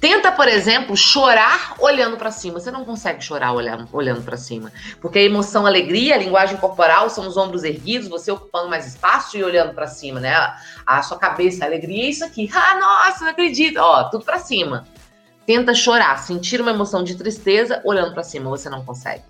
Tenta, 0.00 0.32
por 0.32 0.48
exemplo, 0.48 0.96
chorar 0.96 1.74
olhando 1.80 2.16
para 2.16 2.30
cima. 2.30 2.58
Você 2.58 2.70
não 2.70 2.84
consegue 2.84 3.22
chorar 3.22 3.52
olhando, 3.52 3.86
olhando 3.92 4.22
para 4.22 4.38
cima. 4.38 4.72
Porque 5.00 5.18
a 5.18 5.22
emoção, 5.22 5.66
a 5.66 5.68
alegria, 5.68 6.14
a 6.14 6.18
linguagem 6.18 6.56
corporal 6.56 7.10
são 7.10 7.26
os 7.26 7.36
ombros 7.36 7.62
erguidos, 7.62 8.08
você 8.08 8.30
ocupando 8.30 8.70
mais 8.70 8.86
espaço 8.86 9.36
e 9.36 9.44
olhando 9.44 9.74
para 9.74 9.86
cima, 9.86 10.18
né? 10.18 10.34
A, 10.86 11.02
sua 11.02 11.18
cabeça, 11.18 11.64
a 11.64 11.66
alegria 11.66 12.04
é 12.04 12.08
isso 12.10 12.24
aqui. 12.24 12.48
Ah, 12.58 12.78
nossa, 12.78 13.24
não 13.24 13.30
acredito. 13.30 13.78
Ó, 13.78 14.04
tudo 14.04 14.24
para 14.24 14.38
cima. 14.38 14.86
Tenta 15.46 15.74
chorar, 15.74 16.18
sentir 16.18 16.60
uma 16.60 16.70
emoção 16.70 17.02
de 17.02 17.14
tristeza 17.14 17.80
olhando 17.84 18.12
para 18.12 18.22
cima, 18.22 18.50
você 18.50 18.68
não 18.68 18.84
consegue. 18.84 19.22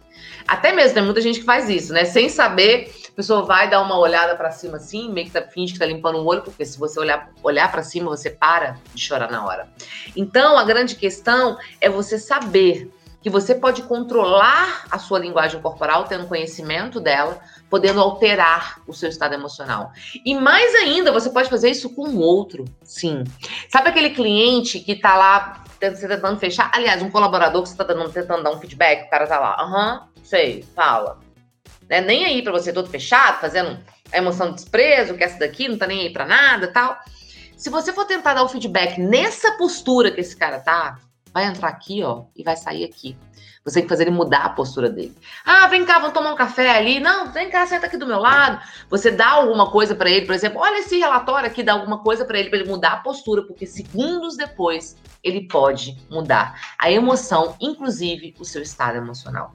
Até 0.46 0.72
mesmo 0.72 0.94
tem 0.94 1.04
muita 1.04 1.20
gente 1.20 1.40
que 1.40 1.44
faz 1.44 1.68
isso, 1.68 1.92
né? 1.92 2.04
Sem 2.04 2.28
saber, 2.28 2.92
pessoa 3.18 3.42
vai 3.42 3.68
dar 3.68 3.82
uma 3.82 3.98
olhada 3.98 4.36
para 4.36 4.52
cima 4.52 4.76
assim, 4.76 5.10
meio 5.10 5.26
que 5.26 5.32
tá, 5.32 5.42
finge 5.42 5.72
que 5.72 5.78
tá 5.80 5.84
limpando 5.84 6.18
o 6.18 6.24
olho, 6.24 6.40
porque 6.40 6.64
se 6.64 6.78
você 6.78 7.00
olhar, 7.00 7.32
olhar 7.42 7.68
para 7.68 7.82
cima, 7.82 8.08
você 8.08 8.30
para 8.30 8.78
de 8.94 9.02
chorar 9.02 9.28
na 9.28 9.44
hora. 9.44 9.68
Então, 10.14 10.56
a 10.56 10.62
grande 10.62 10.94
questão 10.94 11.58
é 11.80 11.90
você 11.90 12.16
saber 12.16 12.88
que 13.20 13.28
você 13.28 13.56
pode 13.56 13.82
controlar 13.82 14.84
a 14.88 15.00
sua 15.00 15.18
linguagem 15.18 15.60
corporal, 15.60 16.04
tendo 16.04 16.28
conhecimento 16.28 17.00
dela, 17.00 17.40
podendo 17.68 18.00
alterar 18.00 18.80
o 18.86 18.94
seu 18.94 19.08
estado 19.08 19.34
emocional. 19.34 19.90
E 20.24 20.36
mais 20.36 20.72
ainda, 20.76 21.10
você 21.10 21.28
pode 21.28 21.50
fazer 21.50 21.70
isso 21.70 21.92
com 21.96 22.02
o 22.02 22.20
outro, 22.20 22.66
sim. 22.84 23.24
Sabe 23.68 23.88
aquele 23.88 24.10
cliente 24.10 24.78
que 24.78 24.94
tá 24.94 25.16
lá 25.16 25.64
você 25.80 26.06
tentando 26.06 26.38
fechar? 26.38 26.70
Aliás, 26.72 27.02
um 27.02 27.10
colaborador 27.10 27.64
que 27.64 27.68
você 27.68 27.76
tá 27.76 27.84
tentando 27.84 28.44
dar 28.44 28.52
um 28.52 28.60
feedback, 28.60 29.08
o 29.08 29.10
cara 29.10 29.26
tá 29.26 29.40
lá, 29.40 29.56
aham, 29.60 30.08
sei, 30.22 30.64
fala. 30.76 31.18
Né? 31.88 32.00
Nem 32.00 32.24
aí 32.24 32.42
para 32.42 32.52
você 32.52 32.72
todo 32.72 32.88
fechado, 32.88 33.40
fazendo 33.40 33.78
a 34.12 34.18
emoção 34.18 34.48
de 34.48 34.54
desprezo, 34.56 35.14
que 35.14 35.24
essa 35.24 35.38
daqui 35.38 35.68
não 35.68 35.78
tá 35.78 35.86
nem 35.86 36.00
aí 36.02 36.10
para 36.12 36.26
nada 36.26 36.68
tal. 36.68 36.98
Se 37.56 37.70
você 37.70 37.92
for 37.92 38.04
tentar 38.04 38.34
dar 38.34 38.44
o 38.44 38.48
feedback 38.48 39.00
nessa 39.00 39.52
postura 39.52 40.10
que 40.10 40.20
esse 40.20 40.36
cara 40.36 40.60
tá, 40.60 40.98
vai 41.32 41.44
entrar 41.44 41.68
aqui, 41.68 42.02
ó, 42.02 42.24
e 42.36 42.42
vai 42.42 42.56
sair 42.56 42.84
aqui. 42.84 43.16
Você 43.64 43.74
tem 43.74 43.82
que 43.82 43.88
fazer 43.88 44.04
ele 44.04 44.12
mudar 44.12 44.44
a 44.44 44.48
postura 44.50 44.88
dele. 44.88 45.14
Ah, 45.44 45.66
vem 45.66 45.84
cá, 45.84 45.98
vamos 45.98 46.14
tomar 46.14 46.32
um 46.32 46.36
café 46.36 46.70
ali. 46.70 47.00
Não, 47.00 47.30
vem 47.32 47.50
cá, 47.50 47.66
senta 47.66 47.86
aqui 47.86 47.98
do 47.98 48.06
meu 48.06 48.18
lado. 48.18 48.64
Você 48.88 49.10
dá 49.10 49.28
alguma 49.30 49.70
coisa 49.70 49.94
para 49.94 50.08
ele, 50.08 50.24
por 50.24 50.34
exemplo, 50.34 50.60
olha 50.60 50.78
esse 50.78 50.96
relatório 50.98 51.48
aqui, 51.48 51.62
dá 51.62 51.74
alguma 51.74 51.98
coisa 51.98 52.24
para 52.24 52.38
ele, 52.38 52.48
para 52.48 52.60
ele 52.60 52.68
mudar 52.68 52.92
a 52.92 52.96
postura, 52.98 53.42
porque 53.42 53.66
segundos 53.66 54.36
depois 54.36 54.96
ele 55.22 55.46
pode 55.46 55.98
mudar 56.08 56.58
a 56.78 56.90
emoção, 56.90 57.56
inclusive 57.60 58.34
o 58.38 58.44
seu 58.44 58.62
estado 58.62 58.96
emocional. 58.96 59.54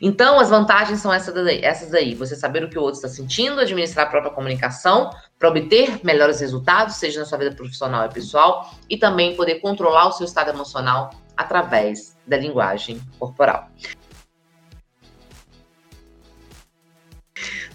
Então, 0.00 0.38
as 0.38 0.50
vantagens 0.50 1.00
são 1.00 1.12
essas 1.12 1.34
daí, 1.34 1.60
essas 1.62 1.90
daí. 1.90 2.14
Você 2.14 2.36
saber 2.36 2.64
o 2.64 2.68
que 2.68 2.78
o 2.78 2.82
outro 2.82 2.96
está 2.96 3.08
sentindo, 3.08 3.60
administrar 3.60 4.06
a 4.06 4.10
própria 4.10 4.32
comunicação 4.32 5.10
para 5.38 5.48
obter 5.48 6.00
melhores 6.04 6.40
resultados, 6.40 6.96
seja 6.96 7.20
na 7.20 7.26
sua 7.26 7.38
vida 7.38 7.54
profissional 7.54 8.06
e 8.06 8.08
pessoal, 8.08 8.74
e 8.88 8.96
também 8.96 9.36
poder 9.36 9.56
controlar 9.56 10.08
o 10.08 10.12
seu 10.12 10.26
estado 10.26 10.50
emocional 10.50 11.10
através 11.36 12.16
da 12.26 12.36
linguagem 12.36 13.00
corporal. 13.18 13.68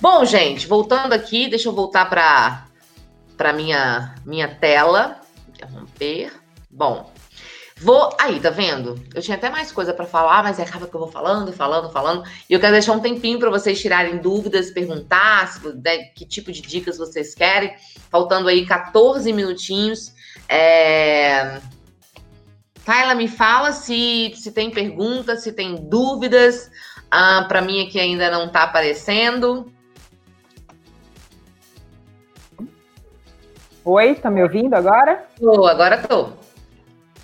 Bom, 0.01 0.23
gente, 0.23 0.65
voltando 0.65 1.11
aqui, 1.11 1.49
deixa 1.49 1.67
eu 1.67 1.73
voltar 1.73 2.09
para 2.09 2.65
para 3.35 3.53
minha 3.53 4.15
minha 4.25 4.47
tela, 4.47 5.19
interromper. 5.49 6.31
Bom, 6.69 7.11
Vou. 7.81 8.09
Aí, 8.19 8.39
tá 8.39 8.49
vendo? 8.49 9.01
Eu 9.13 9.21
tinha 9.21 9.37
até 9.37 9.49
mais 9.49 9.71
coisa 9.71 9.93
para 9.93 10.05
falar, 10.05 10.43
mas 10.43 10.59
acaba 10.59 10.87
que 10.87 10.93
eu 10.93 10.99
vou 10.99 11.09
falando, 11.09 11.53
falando, 11.53 11.89
falando. 11.91 12.23
E 12.49 12.53
eu 12.53 12.59
quero 12.59 12.73
deixar 12.73 12.91
um 12.91 12.99
tempinho 12.99 13.39
para 13.39 13.49
vocês 13.49 13.79
tirarem 13.79 14.17
dúvidas, 14.17 14.69
perguntar 14.69 15.47
se, 15.47 15.65
né, 15.73 16.05
que 16.15 16.25
tipo 16.25 16.51
de 16.51 16.61
dicas 16.61 16.97
vocês 16.97 17.33
querem. 17.33 17.73
Faltando 18.09 18.49
aí 18.49 18.65
14 18.65 19.31
minutinhos. 19.31 20.13
É... 20.47 21.61
Me 23.15 23.27
fala 23.27 23.71
se, 23.71 24.33
se 24.35 24.51
tem 24.51 24.71
perguntas, 24.71 25.43
se 25.43 25.53
tem 25.53 25.75
dúvidas. 25.75 26.71
Ah, 27.09 27.45
para 27.47 27.61
mim 27.61 27.85
aqui 27.85 27.99
ainda 27.99 28.31
não 28.31 28.49
tá 28.49 28.63
aparecendo. 28.63 29.71
Oi, 33.85 34.15
tá 34.15 34.29
me 34.31 34.41
ouvindo 34.41 34.73
agora? 34.73 35.23
Tô, 35.39 35.65
agora 35.65 35.97
tô. 35.97 36.38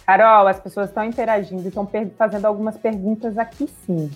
Carol, 0.06 0.48
as 0.48 0.60
pessoas 0.60 0.90
estão 0.90 1.04
interagindo, 1.04 1.68
estão 1.68 1.90
fazendo 2.18 2.46
algumas 2.46 2.78
perguntas 2.78 3.38
aqui 3.38 3.68
sim. 3.86 4.12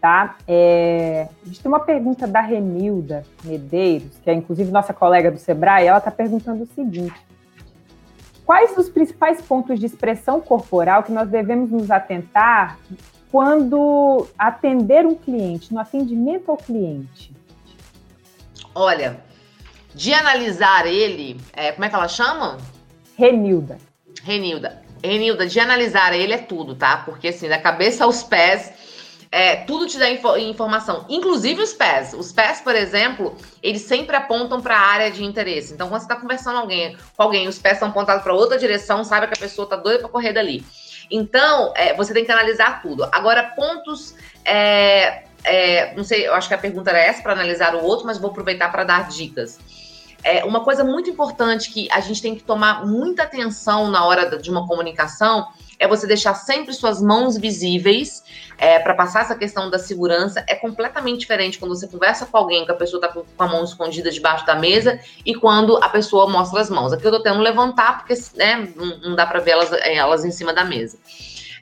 Tá? 0.00 0.36
É, 0.48 1.28
a 1.42 1.46
gente 1.46 1.60
tem 1.60 1.68
uma 1.70 1.80
pergunta 1.80 2.26
da 2.26 2.40
Renilda 2.40 3.22
Medeiros, 3.44 4.18
que 4.18 4.30
é 4.30 4.34
inclusive 4.34 4.70
nossa 4.70 4.92
colega 4.92 5.30
do 5.30 5.38
Sebrae, 5.38 5.86
ela 5.86 5.98
está 5.98 6.10
perguntando 6.10 6.64
o 6.64 6.66
seguinte: 6.66 7.14
quais 8.44 8.76
os 8.76 8.88
principais 8.88 9.40
pontos 9.40 9.78
de 9.78 9.86
expressão 9.86 10.40
corporal 10.40 11.04
que 11.04 11.12
nós 11.12 11.28
devemos 11.28 11.70
nos 11.70 11.90
atentar 11.90 12.78
quando 13.30 14.26
atender 14.36 15.06
um 15.06 15.14
cliente, 15.14 15.72
no 15.72 15.78
atendimento 15.78 16.50
ao 16.50 16.56
cliente? 16.56 17.32
Olha, 18.74 19.20
de 19.94 20.12
analisar 20.12 20.86
ele, 20.86 21.40
é, 21.52 21.70
como 21.72 21.84
é 21.84 21.88
que 21.88 21.94
ela 21.94 22.08
chama? 22.08 22.58
Renilda. 23.16 23.78
Renilda. 24.22 24.81
Renilda, 25.02 25.46
de 25.46 25.58
analisar 25.58 26.14
ele 26.14 26.32
é 26.32 26.38
tudo, 26.38 26.74
tá? 26.74 26.98
Porque 26.98 27.28
assim, 27.28 27.48
da 27.48 27.58
cabeça 27.58 28.04
aos 28.04 28.22
pés, 28.22 28.72
é, 29.32 29.56
tudo 29.56 29.86
te 29.86 29.98
dá 29.98 30.10
info 30.10 30.36
informação, 30.36 31.06
inclusive 31.08 31.62
os 31.62 31.72
pés. 31.72 32.12
Os 32.12 32.30
pés, 32.30 32.60
por 32.60 32.76
exemplo, 32.76 33.34
eles 33.62 33.80
sempre 33.80 34.14
apontam 34.14 34.60
para 34.60 34.76
a 34.76 34.80
área 34.80 35.10
de 35.10 35.24
interesse. 35.24 35.72
Então, 35.72 35.88
quando 35.88 36.00
você 36.02 36.04
está 36.04 36.16
conversando 36.16 36.58
alguém, 36.58 36.94
com 37.16 37.22
alguém, 37.22 37.48
os 37.48 37.58
pés 37.58 37.74
estão 37.74 37.88
apontados 37.88 38.22
para 38.22 38.34
outra 38.34 38.58
direção, 38.58 39.02
sabe 39.02 39.26
que 39.26 39.32
a 39.32 39.40
pessoa 39.40 39.64
está 39.64 39.76
doida 39.76 40.00
para 40.00 40.10
correr 40.10 40.34
dali. 40.34 40.62
Então, 41.10 41.72
é, 41.74 41.94
você 41.94 42.12
tem 42.12 42.26
que 42.26 42.30
analisar 42.30 42.82
tudo. 42.82 43.08
Agora, 43.10 43.42
pontos. 43.56 44.14
É, 44.44 45.24
é 45.44 45.94
não 45.94 46.04
sei, 46.04 46.28
eu 46.28 46.34
acho 46.34 46.46
que 46.46 46.54
a 46.54 46.58
pergunta 46.58 46.90
era 46.90 47.00
essa 47.00 47.22
para 47.22 47.32
analisar 47.32 47.74
o 47.74 47.82
outro, 47.82 48.06
mas 48.06 48.18
vou 48.18 48.30
aproveitar 48.30 48.70
para 48.70 48.84
dar 48.84 49.08
dicas. 49.08 49.58
É, 50.24 50.44
uma 50.44 50.60
coisa 50.60 50.84
muito 50.84 51.10
importante 51.10 51.70
que 51.70 51.88
a 51.90 52.00
gente 52.00 52.22
tem 52.22 52.34
que 52.34 52.42
tomar 52.42 52.86
muita 52.86 53.24
atenção 53.24 53.90
na 53.90 54.04
hora 54.04 54.38
de 54.38 54.50
uma 54.50 54.66
comunicação 54.66 55.48
é 55.78 55.88
você 55.88 56.06
deixar 56.06 56.34
sempre 56.34 56.72
suas 56.72 57.02
mãos 57.02 57.36
visíveis 57.36 58.22
é, 58.56 58.78
para 58.78 58.94
passar 58.94 59.22
essa 59.22 59.34
questão 59.34 59.68
da 59.68 59.80
segurança. 59.80 60.44
É 60.48 60.54
completamente 60.54 61.20
diferente 61.20 61.58
quando 61.58 61.74
você 61.74 61.88
conversa 61.88 62.24
com 62.24 62.36
alguém 62.36 62.64
que 62.64 62.70
a 62.70 62.76
pessoa 62.76 63.04
está 63.04 63.20
com 63.20 63.24
a 63.36 63.48
mão 63.48 63.64
escondida 63.64 64.08
debaixo 64.08 64.46
da 64.46 64.54
mesa 64.54 65.00
e 65.26 65.34
quando 65.34 65.76
a 65.78 65.88
pessoa 65.88 66.30
mostra 66.30 66.60
as 66.60 66.70
mãos. 66.70 66.92
Aqui 66.92 67.04
eu 67.04 67.10
tô 67.10 67.20
tendo 67.20 67.40
levantar 67.40 67.98
porque 67.98 68.14
né, 68.36 68.72
não, 68.76 68.98
não 68.98 69.16
dá 69.16 69.26
para 69.26 69.40
ver 69.40 69.52
elas, 69.52 69.72
é, 69.72 69.96
elas 69.96 70.24
em 70.24 70.30
cima 70.30 70.52
da 70.52 70.64
mesa. 70.64 70.98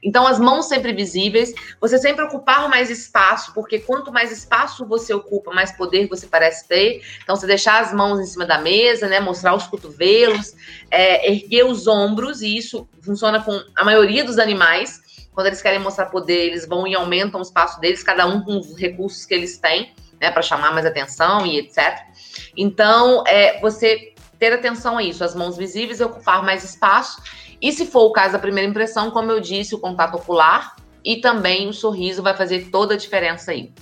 Então, 0.03 0.27
as 0.27 0.39
mãos 0.39 0.67
sempre 0.67 0.93
visíveis, 0.93 1.53
você 1.81 1.99
sempre 1.99 2.25
ocupar 2.25 2.69
mais 2.69 2.91
espaço, 2.91 3.53
porque 3.53 3.79
quanto 3.79 4.13
mais 4.13 4.33
espaço 4.33 4.87
você 4.87 5.13
ocupa, 5.13 5.53
mais 5.53 5.73
poder 5.73 6.09
você 6.09 6.27
parece 6.27 6.67
ter. 6.67 7.03
Então, 7.23 7.37
você 7.37 7.47
deixar 7.47 7.83
as 7.83 7.93
mãos 7.93 8.19
em 8.19 8.27
cima 8.27 8.47
da 8.47 8.59
mesa, 8.59 9.07
né? 9.09 9.21
Mostrar 9.21 9.55
os 9.55 9.67
cotovelos, 9.67 10.55
é, 10.91 11.31
erguer 11.31 11.65
os 11.65 11.87
ombros, 11.87 12.41
e 12.41 12.57
isso 12.57 12.89
funciona 13.03 13.43
com 13.43 13.63
a 13.77 13.85
maioria 13.85 14.25
dos 14.25 14.39
animais. 14.39 15.29
Quando 15.33 15.49
eles 15.49 15.63
querem 15.63 15.79
mostrar 15.79 16.07
poder, 16.07 16.47
eles 16.47 16.67
vão 16.67 16.87
e 16.87 16.95
aumentam 16.95 17.41
o 17.41 17.43
espaço 17.43 17.81
deles, 17.81 18.03
cada 18.03 18.27
um 18.27 18.43
com 18.43 18.59
os 18.59 18.77
recursos 18.77 19.25
que 19.25 19.35
eles 19.35 19.59
têm, 19.59 19.93
né? 20.21 20.31
Para 20.31 20.43
chamar 20.43 20.73
mais 20.73 20.87
atenção 20.87 21.47
e 21.47 21.59
etc. 21.59 21.99
Então, 22.57 23.23
é, 23.27 23.61
você 23.61 24.15
ter 24.41 24.55
atenção 24.55 24.97
a 24.97 25.03
isso, 25.03 25.23
as 25.23 25.35
mãos 25.35 25.57
visíveis 25.57 26.01
e 26.01 26.05
ocupar 26.05 26.43
mais 26.43 26.65
espaço. 26.65 27.23
E 27.61 27.71
se 27.71 27.85
for 27.85 28.07
o 28.07 28.13
caso 28.13 28.33
da 28.33 28.39
primeira 28.39 28.69
impressão, 28.69 29.11
como 29.11 29.31
eu 29.31 29.39
disse, 29.39 29.75
o 29.75 29.79
contato 29.79 30.15
ocular 30.15 30.75
e 31.05 31.17
também 31.17 31.69
o 31.69 31.73
sorriso 31.75 32.23
vai 32.23 32.35
fazer 32.35 32.71
toda 32.71 32.95
a 32.95 32.97
diferença 32.97 33.53
aí. 33.53 33.73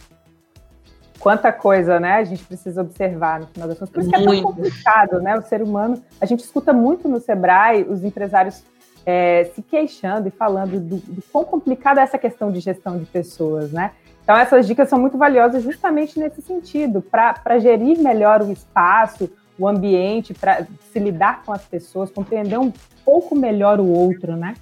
Quanta 1.21 1.53
coisa, 1.53 1.99
né? 1.99 2.15
A 2.15 2.25
gente 2.25 2.45
precisa 2.45 2.81
observar 2.81 3.41
no 3.41 3.47
final 3.47 3.69
das 3.69 3.79
contas. 3.79 3.93
Por 3.93 4.01
isso 4.03 4.11
que 4.11 4.17
é 4.17 4.25
tão 4.25 4.43
complicado, 4.43 5.21
né? 5.21 5.37
O 5.37 5.43
ser 5.43 5.63
humano. 5.63 6.03
A 6.21 6.27
gente 6.27 6.41
escuta 6.41 6.73
muito 6.73 7.09
no 7.09 7.21
Sebrae 7.21 7.85
os 7.89 8.05
empresários 8.05 8.63
é, 9.07 9.51
se 9.55 9.63
queixando 9.63 10.29
e 10.29 10.31
falando 10.31 10.81
do, 10.81 10.97
do 10.97 11.23
quão 11.33 11.45
complicada 11.45 12.01
é 12.01 12.05
essa 12.05 12.19
questão 12.19 12.53
de 12.53 12.61
gestão 12.61 12.99
de 12.99 13.05
pessoas, 13.07 13.73
né? 13.73 13.93
Então, 14.23 14.37
essas 14.37 14.67
dicas 14.67 14.89
são 14.89 14.99
muito 14.99 15.17
valiosas 15.17 15.63
justamente 15.63 16.19
nesse 16.19 16.43
sentido, 16.43 17.01
para 17.01 17.59
gerir 17.59 17.99
melhor 17.99 18.43
o 18.43 18.53
espaço, 18.53 19.31
o 19.59 19.67
ambiente, 19.67 20.33
para 20.33 20.67
se 20.93 20.99
lidar 20.99 21.43
com 21.45 21.53
as 21.53 21.65
pessoas, 21.65 22.11
compreender 22.11 22.59
um 22.59 22.73
pouco 23.05 23.35
melhor 23.35 23.81
o 23.81 23.87
outro, 23.87 24.37
né? 24.37 24.55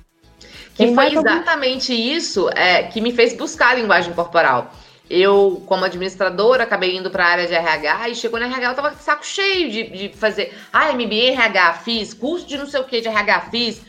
Que 0.74 0.94
foi 0.94 1.12
exatamente 1.12 1.92
algum... 1.92 2.04
isso 2.04 2.50
é, 2.50 2.84
que 2.84 3.00
me 3.00 3.12
fez 3.12 3.36
buscar 3.36 3.70
a 3.70 3.74
linguagem 3.74 4.12
corporal. 4.12 4.70
Eu, 5.08 5.62
como 5.66 5.84
administradora, 5.84 6.64
acabei 6.64 6.96
indo 6.96 7.10
para 7.10 7.24
a 7.24 7.28
área 7.28 7.46
de 7.46 7.54
RH 7.54 8.08
e 8.08 8.14
chegou 8.14 8.40
na 8.40 8.46
RH, 8.46 8.70
eu 8.70 8.74
tava 8.74 8.90
de 8.90 9.02
saco 9.02 9.24
cheio 9.24 9.70
de, 9.70 9.84
de 9.84 10.16
fazer. 10.16 10.52
Ah, 10.72 10.92
MBA 10.92 11.32
RH 11.32 11.74
fiz, 11.74 12.12
curso 12.12 12.46
de 12.46 12.58
não 12.58 12.66
sei 12.66 12.80
o 12.80 12.84
que 12.84 13.00
de 13.00 13.08
RH 13.08 13.42
fiz. 13.50 13.82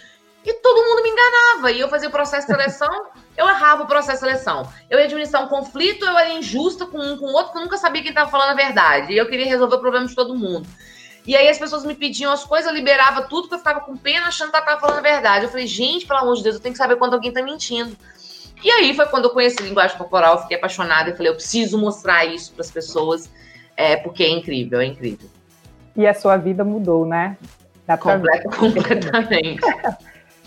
E 0.46 0.54
todo 0.54 0.82
mundo 0.82 1.04
me 1.04 1.10
enganava. 1.10 1.72
E 1.72 1.80
eu 1.80 1.90
fazia 1.90 2.08
o 2.08 2.12
processo 2.12 2.48
de 2.48 2.54
seleção, 2.54 3.08
eu 3.36 3.48
errava 3.50 3.84
o 3.84 3.88
processo 3.88 4.24
de 4.24 4.32
seleção. 4.32 4.72
Eu 4.90 5.00
ia 5.00 5.06
administrar 5.06 5.44
um 5.44 5.50
conflito, 5.50 6.06
eu 6.06 6.18
era 6.18 6.30
injusta 6.34 6.86
com 6.86 7.00
um 7.00 7.18
com 7.18 7.26
o 7.26 7.34
outro, 7.34 7.46
porque 7.48 7.58
eu 7.58 7.64
nunca 7.64 7.78
sabia 7.78 8.02
quem 8.02 8.12
estava 8.12 8.30
falando 8.30 8.52
a 8.52 8.54
verdade. 8.54 9.12
E 9.12 9.18
eu 9.18 9.28
queria 9.28 9.48
resolver 9.48 9.76
o 9.76 9.80
problema 9.80 10.06
de 10.06 10.16
todo 10.16 10.36
mundo. 10.36 10.68
E 11.28 11.36
aí 11.36 11.50
as 11.50 11.60
pessoas 11.60 11.84
me 11.84 11.94
pediam 11.94 12.32
as 12.32 12.46
coisas, 12.46 12.70
eu 12.72 12.74
liberava 12.74 13.24
tudo, 13.24 13.44
porque 13.44 13.56
eu 13.56 13.60
ficava 13.60 13.82
com 13.82 13.98
pena, 13.98 14.28
achando 14.28 14.50
que 14.50 14.56
ela 14.56 14.66
tava 14.66 14.80
falando 14.80 15.00
a 15.00 15.02
verdade. 15.02 15.44
Eu 15.46 15.50
falei, 15.50 15.68
gente, 15.68 16.08
pelo 16.08 16.20
amor 16.20 16.38
de 16.38 16.44
Deus, 16.44 16.56
eu 16.56 16.62
tenho 16.62 16.72
que 16.72 16.78
saber 16.78 16.96
quando 16.96 17.16
alguém 17.16 17.34
tá 17.34 17.44
mentindo. 17.44 17.96
E 18.64 18.72
aí 18.72 18.96
foi 18.96 19.06
quando 19.08 19.26
eu 19.26 19.32
conheci 19.32 19.62
linguagem 19.62 19.98
corporal, 19.98 20.42
fiquei 20.42 20.56
apaixonada 20.56 21.10
e 21.10 21.14
falei, 21.18 21.30
eu 21.30 21.36
preciso 21.36 21.78
mostrar 21.78 22.24
isso 22.26 22.54
para 22.54 22.62
as 22.62 22.72
pessoas, 22.72 23.30
é, 23.76 23.98
porque 23.98 24.24
é 24.24 24.30
incrível, 24.30 24.80
é 24.80 24.86
incrível. 24.86 25.30
E 25.98 26.08
a 26.08 26.14
sua 26.14 26.38
vida 26.38 26.64
mudou, 26.64 27.06
né? 27.06 27.38
Dá 27.86 27.98
Complet, 27.98 28.44
completamente. 28.58 29.60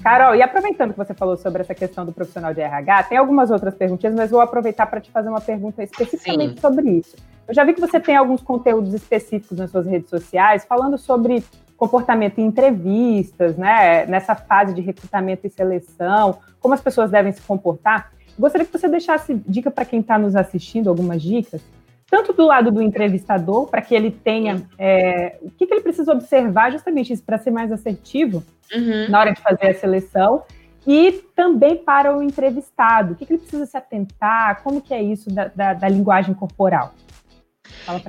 Carol, 0.03 0.35
e 0.35 0.41
aproveitando 0.41 0.93
que 0.93 0.99
você 0.99 1.13
falou 1.13 1.37
sobre 1.37 1.61
essa 1.61 1.75
questão 1.75 2.07
do 2.07 2.13
profissional 2.13 2.55
de 2.55 2.63
RH, 2.63 3.03
tem 3.05 3.19
algumas 3.19 3.51
outras 3.51 3.75
perguntinhas, 3.75 4.15
mas 4.15 4.31
vou 4.31 4.41
aproveitar 4.41 4.87
para 4.87 4.99
te 5.01 5.11
fazer 5.11 5.29
uma 5.29 5.43
pergunta 5.43 5.83
especificamente 5.83 6.55
Sim. 6.55 6.61
sobre 6.61 6.89
isso. 6.89 7.17
Eu 7.51 7.55
já 7.55 7.65
vi 7.65 7.75
que 7.75 7.81
você 7.81 7.99
tem 7.99 8.15
alguns 8.15 8.41
conteúdos 8.41 8.95
específicos 8.95 9.59
nas 9.59 9.73
suas 9.73 9.85
redes 9.85 10.09
sociais 10.09 10.65
falando 10.65 10.97
sobre 10.97 11.43
comportamento 11.77 12.39
em 12.39 12.45
entrevistas, 12.47 13.57
né, 13.57 14.07
nessa 14.07 14.37
fase 14.37 14.73
de 14.73 14.81
recrutamento 14.81 15.49
e 15.49 15.51
seleção, 15.51 16.39
como 16.61 16.75
as 16.75 16.81
pessoas 16.81 17.11
devem 17.11 17.33
se 17.33 17.43
comportar. 17.43 18.13
Gostaria 18.39 18.65
que 18.65 18.73
você 18.73 18.89
deixasse 18.89 19.35
dica 19.35 19.69
para 19.69 19.85
quem 19.85 19.99
está 19.99 20.17
nos 20.17 20.37
assistindo, 20.37 20.89
algumas 20.89 21.21
dicas, 21.21 21.61
tanto 22.09 22.33
do 22.33 22.47
lado 22.47 22.71
do 22.71 22.81
entrevistador, 22.81 23.67
para 23.67 23.83
que 23.83 23.97
ele 23.97 24.13
tenha 24.13 24.63
é, 24.79 25.37
o 25.43 25.51
que, 25.51 25.67
que, 25.67 25.75
ele 25.75 25.81
precisa 25.81 26.13
observar 26.13 26.71
justamente 26.71 27.13
isso 27.13 27.25
para 27.25 27.37
ser 27.37 27.51
mais 27.51 27.73
assertivo 27.73 28.45
uhum. 28.73 29.11
na 29.11 29.19
hora 29.19 29.33
de 29.33 29.41
fazer 29.41 29.71
a 29.71 29.75
seleção, 29.75 30.45
e 30.87 31.25
também 31.35 31.77
para 31.79 32.17
o 32.17 32.23
entrevistado, 32.23 33.15
o 33.15 33.17
que, 33.17 33.27
que 33.27 33.33
ele 33.33 33.41
precisa 33.41 33.67
se 33.67 33.77
atentar, 33.77 34.63
como 34.63 34.81
que 34.81 34.95
é 34.95 35.03
isso 35.03 35.29
da, 35.35 35.49
da, 35.49 35.75
da 35.75 35.89
linguagem 35.89 36.33
corporal. 36.33 36.95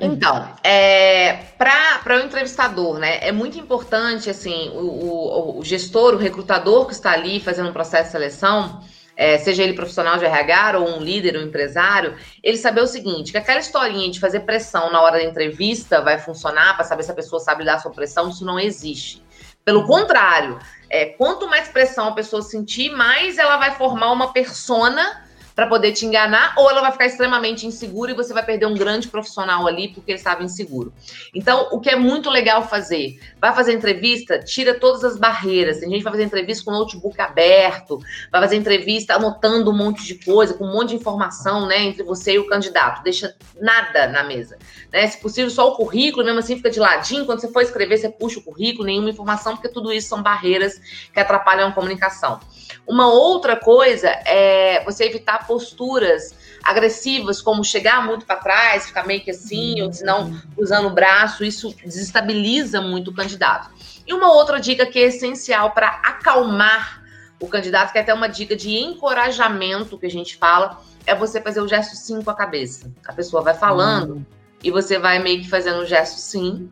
Então, 0.00 0.48
é, 0.62 1.34
para 1.58 2.16
o 2.16 2.20
entrevistador, 2.20 2.98
né, 2.98 3.18
é 3.20 3.32
muito 3.32 3.58
importante, 3.58 4.30
assim, 4.30 4.70
o, 4.70 4.78
o, 4.78 5.58
o, 5.58 5.64
gestor, 5.64 6.14
o 6.14 6.18
recrutador 6.18 6.86
que 6.86 6.92
está 6.92 7.12
ali 7.12 7.40
fazendo 7.40 7.70
um 7.70 7.72
processo 7.72 8.04
de 8.04 8.12
seleção, 8.12 8.82
é, 9.16 9.38
seja 9.38 9.62
ele 9.62 9.74
profissional 9.74 10.18
de 10.18 10.24
RH 10.24 10.78
ou 10.78 10.88
um 10.96 11.00
líder, 11.00 11.36
um 11.36 11.42
empresário, 11.42 12.16
ele 12.42 12.56
saber 12.56 12.80
o 12.80 12.86
seguinte, 12.86 13.32
que 13.32 13.38
aquela 13.38 13.60
historinha 13.60 14.10
de 14.10 14.20
fazer 14.20 14.40
pressão 14.40 14.90
na 14.90 15.00
hora 15.00 15.18
da 15.18 15.24
entrevista 15.24 16.00
vai 16.00 16.18
funcionar 16.18 16.74
para 16.74 16.84
saber 16.84 17.02
se 17.02 17.10
a 17.10 17.14
pessoa 17.14 17.40
sabe 17.40 17.60
lidar 17.60 17.82
com 17.82 17.90
pressão, 17.90 18.28
isso 18.28 18.44
não 18.44 18.58
existe. 18.58 19.22
Pelo 19.64 19.86
contrário, 19.86 20.58
é, 20.90 21.06
quanto 21.06 21.48
mais 21.48 21.68
pressão 21.68 22.08
a 22.08 22.12
pessoa 22.12 22.42
sentir, 22.42 22.90
mais 22.90 23.38
ela 23.38 23.58
vai 23.58 23.72
formar 23.76 24.10
uma 24.10 24.32
persona 24.32 25.22
para 25.62 25.68
poder 25.68 25.92
te 25.92 26.04
enganar, 26.04 26.54
ou 26.56 26.68
ela 26.68 26.80
vai 26.80 26.90
ficar 26.90 27.06
extremamente 27.06 27.66
insegura 27.66 28.10
e 28.10 28.14
você 28.14 28.32
vai 28.34 28.44
perder 28.44 28.66
um 28.66 28.74
grande 28.74 29.06
profissional 29.06 29.66
ali 29.68 29.88
porque 29.88 30.10
ele 30.10 30.18
estava 30.18 30.42
inseguro. 30.42 30.92
Então, 31.32 31.68
o 31.70 31.78
que 31.78 31.88
é 31.88 31.94
muito 31.94 32.28
legal 32.28 32.66
fazer? 32.66 33.20
Vai 33.42 33.52
fazer 33.52 33.72
entrevista, 33.72 34.38
tira 34.38 34.78
todas 34.78 35.02
as 35.02 35.18
barreiras. 35.18 35.80
Tem 35.80 35.88
gente 35.88 35.98
que 35.98 36.04
vai 36.04 36.12
fazer 36.12 36.22
entrevista 36.22 36.64
com 36.64 36.70
o 36.70 36.78
notebook 36.78 37.20
aberto, 37.20 37.98
vai 38.30 38.40
fazer 38.40 38.54
entrevista 38.54 39.16
anotando 39.16 39.68
um 39.72 39.76
monte 39.76 40.04
de 40.04 40.14
coisa, 40.24 40.54
com 40.54 40.64
um 40.64 40.72
monte 40.72 40.90
de 40.90 40.94
informação, 40.94 41.66
né, 41.66 41.82
entre 41.82 42.04
você 42.04 42.34
e 42.34 42.38
o 42.38 42.46
candidato. 42.46 43.02
Deixa 43.02 43.34
nada 43.60 44.06
na 44.06 44.22
mesa, 44.22 44.56
né? 44.92 45.08
Se 45.08 45.18
possível, 45.18 45.50
só 45.50 45.72
o 45.72 45.74
currículo, 45.74 46.24
mesmo 46.24 46.38
assim 46.38 46.54
fica 46.54 46.70
de 46.70 46.78
ladinho. 46.78 47.26
Quando 47.26 47.40
você 47.40 47.48
for 47.48 47.62
escrever, 47.62 47.98
você 47.98 48.08
puxa 48.08 48.38
o 48.38 48.42
currículo, 48.42 48.86
nenhuma 48.86 49.10
informação, 49.10 49.56
porque 49.56 49.68
tudo 49.68 49.92
isso 49.92 50.06
são 50.06 50.22
barreiras 50.22 50.80
que 51.12 51.18
atrapalham 51.18 51.68
a 51.68 51.72
comunicação. 51.72 52.38
Uma 52.86 53.12
outra 53.12 53.56
coisa 53.56 54.08
é 54.24 54.84
você 54.84 55.04
evitar 55.06 55.48
posturas 55.48 56.32
agressivas, 56.62 57.42
como 57.42 57.64
chegar 57.64 58.06
muito 58.06 58.24
para 58.24 58.36
trás, 58.36 58.86
ficar 58.86 59.06
meio 59.06 59.20
que 59.20 59.30
assim, 59.30 59.80
ou 59.82 59.92
se 59.92 60.04
não 60.04 60.40
usando 60.56 60.86
o 60.86 60.90
braço, 60.90 61.44
isso 61.44 61.74
desestabiliza 61.84 62.80
muito 62.80 63.10
o 63.10 63.14
candidato. 63.14 63.70
E 64.06 64.12
uma 64.12 64.32
outra 64.32 64.60
dica 64.60 64.86
que 64.86 64.98
é 64.98 65.02
essencial 65.02 65.72
para 65.72 65.88
acalmar 65.88 67.02
o 67.40 67.48
candidato, 67.48 67.92
que 67.92 67.98
é 67.98 68.00
até 68.00 68.14
uma 68.14 68.28
dica 68.28 68.54
de 68.54 68.70
encorajamento 68.76 69.98
que 69.98 70.06
a 70.06 70.10
gente 70.10 70.36
fala, 70.36 70.80
é 71.04 71.14
você 71.14 71.40
fazer 71.40 71.60
o 71.60 71.68
gesto 71.68 71.96
sim 71.96 72.22
com 72.22 72.30
a 72.30 72.34
cabeça. 72.34 72.90
A 73.06 73.12
pessoa 73.12 73.42
vai 73.42 73.54
falando 73.54 74.14
uhum. 74.14 74.26
e 74.62 74.70
você 74.70 74.98
vai 74.98 75.18
meio 75.18 75.40
que 75.40 75.48
fazendo 75.48 75.80
o 75.80 75.86
gesto 75.86 76.18
sim 76.18 76.70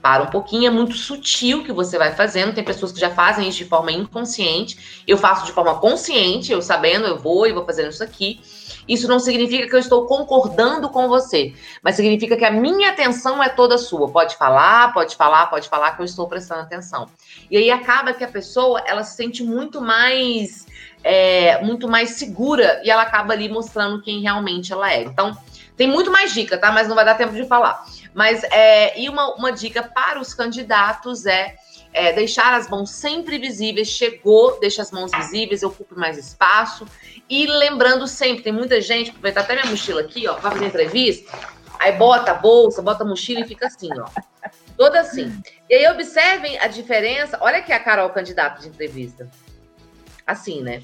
para 0.00 0.22
um 0.22 0.26
pouquinho, 0.26 0.68
é 0.68 0.70
muito 0.70 0.94
sutil 0.94 1.64
que 1.64 1.72
você 1.72 1.98
vai 1.98 2.14
fazendo. 2.14 2.54
Tem 2.54 2.64
pessoas 2.64 2.92
que 2.92 3.00
já 3.00 3.10
fazem 3.10 3.48
isso 3.48 3.58
de 3.58 3.64
forma 3.64 3.90
inconsciente. 3.90 5.02
Eu 5.06 5.18
faço 5.18 5.44
de 5.44 5.52
forma 5.52 5.74
consciente, 5.78 6.52
eu 6.52 6.62
sabendo, 6.62 7.06
eu 7.06 7.18
vou 7.18 7.46
e 7.46 7.52
vou 7.52 7.64
fazendo 7.64 7.90
isso 7.90 8.02
aqui. 8.02 8.40
Isso 8.88 9.06
não 9.06 9.20
significa 9.20 9.68
que 9.68 9.74
eu 9.74 9.78
estou 9.78 10.06
concordando 10.06 10.88
com 10.88 11.08
você, 11.08 11.52
mas 11.82 11.96
significa 11.96 12.36
que 12.36 12.44
a 12.44 12.50
minha 12.50 12.90
atenção 12.90 13.42
é 13.42 13.48
toda 13.48 13.76
sua. 13.76 14.10
Pode 14.10 14.36
falar, 14.36 14.92
pode 14.92 15.14
falar, 15.14 15.46
pode 15.48 15.68
falar 15.68 15.92
que 15.92 16.00
eu 16.00 16.06
estou 16.06 16.26
prestando 16.26 16.62
atenção. 16.62 17.06
E 17.50 17.56
aí 17.56 17.70
acaba 17.70 18.12
que 18.12 18.24
a 18.24 18.28
pessoa 18.28 18.82
ela 18.86 19.04
se 19.04 19.16
sente 19.16 19.42
muito 19.42 19.80
mais 19.80 20.66
é, 21.04 21.62
muito 21.62 21.88
mais 21.88 22.10
segura 22.10 22.80
e 22.84 22.90
ela 22.90 23.02
acaba 23.02 23.32
ali 23.32 23.48
mostrando 23.48 24.02
quem 24.02 24.20
realmente 24.20 24.72
ela 24.72 24.92
é. 24.92 25.02
Então 25.02 25.36
tem 25.76 25.86
muito 25.86 26.10
mais 26.10 26.34
dica, 26.34 26.58
tá? 26.58 26.72
Mas 26.72 26.88
não 26.88 26.96
vai 26.96 27.04
dar 27.04 27.14
tempo 27.14 27.34
de 27.34 27.46
falar. 27.46 27.84
Mas 28.12 28.42
é, 28.44 28.98
e 29.00 29.08
uma, 29.08 29.34
uma 29.34 29.52
dica 29.52 29.82
para 29.82 30.20
os 30.20 30.34
candidatos 30.34 31.24
é, 31.24 31.54
é, 31.92 32.12
deixar 32.12 32.54
as 32.54 32.68
mãos 32.68 32.90
sempre 32.90 33.38
visíveis. 33.38 33.88
Chegou, 33.88 34.58
deixa 34.60 34.82
as 34.82 34.90
mãos 34.90 35.10
visíveis, 35.12 35.62
ocupe 35.62 35.94
mais 35.96 36.18
espaço. 36.18 36.86
E 37.28 37.46
lembrando 37.46 38.06
sempre, 38.06 38.42
tem 38.42 38.52
muita 38.52 38.80
gente, 38.80 39.10
aproveitar 39.10 39.42
até 39.42 39.54
minha 39.54 39.66
mochila 39.66 40.00
aqui, 40.00 40.26
ó, 40.26 40.34
vai 40.34 40.52
fazer 40.52 40.66
entrevista, 40.66 41.38
aí 41.78 41.92
bota 41.92 42.30
a 42.30 42.34
bolsa, 42.34 42.80
bota 42.80 43.04
a 43.04 43.06
mochila 43.06 43.40
e 43.40 43.48
fica 43.48 43.66
assim, 43.66 43.90
ó. 43.98 44.08
Toda 44.76 45.00
assim. 45.00 45.40
E 45.68 45.74
aí 45.74 45.88
observem 45.92 46.58
a 46.60 46.68
diferença. 46.68 47.36
Olha 47.40 47.58
aqui 47.58 47.72
a 47.72 47.80
Carol, 47.80 48.10
candidato 48.10 48.62
de 48.62 48.68
entrevista. 48.68 49.28
Assim, 50.26 50.62
né? 50.62 50.82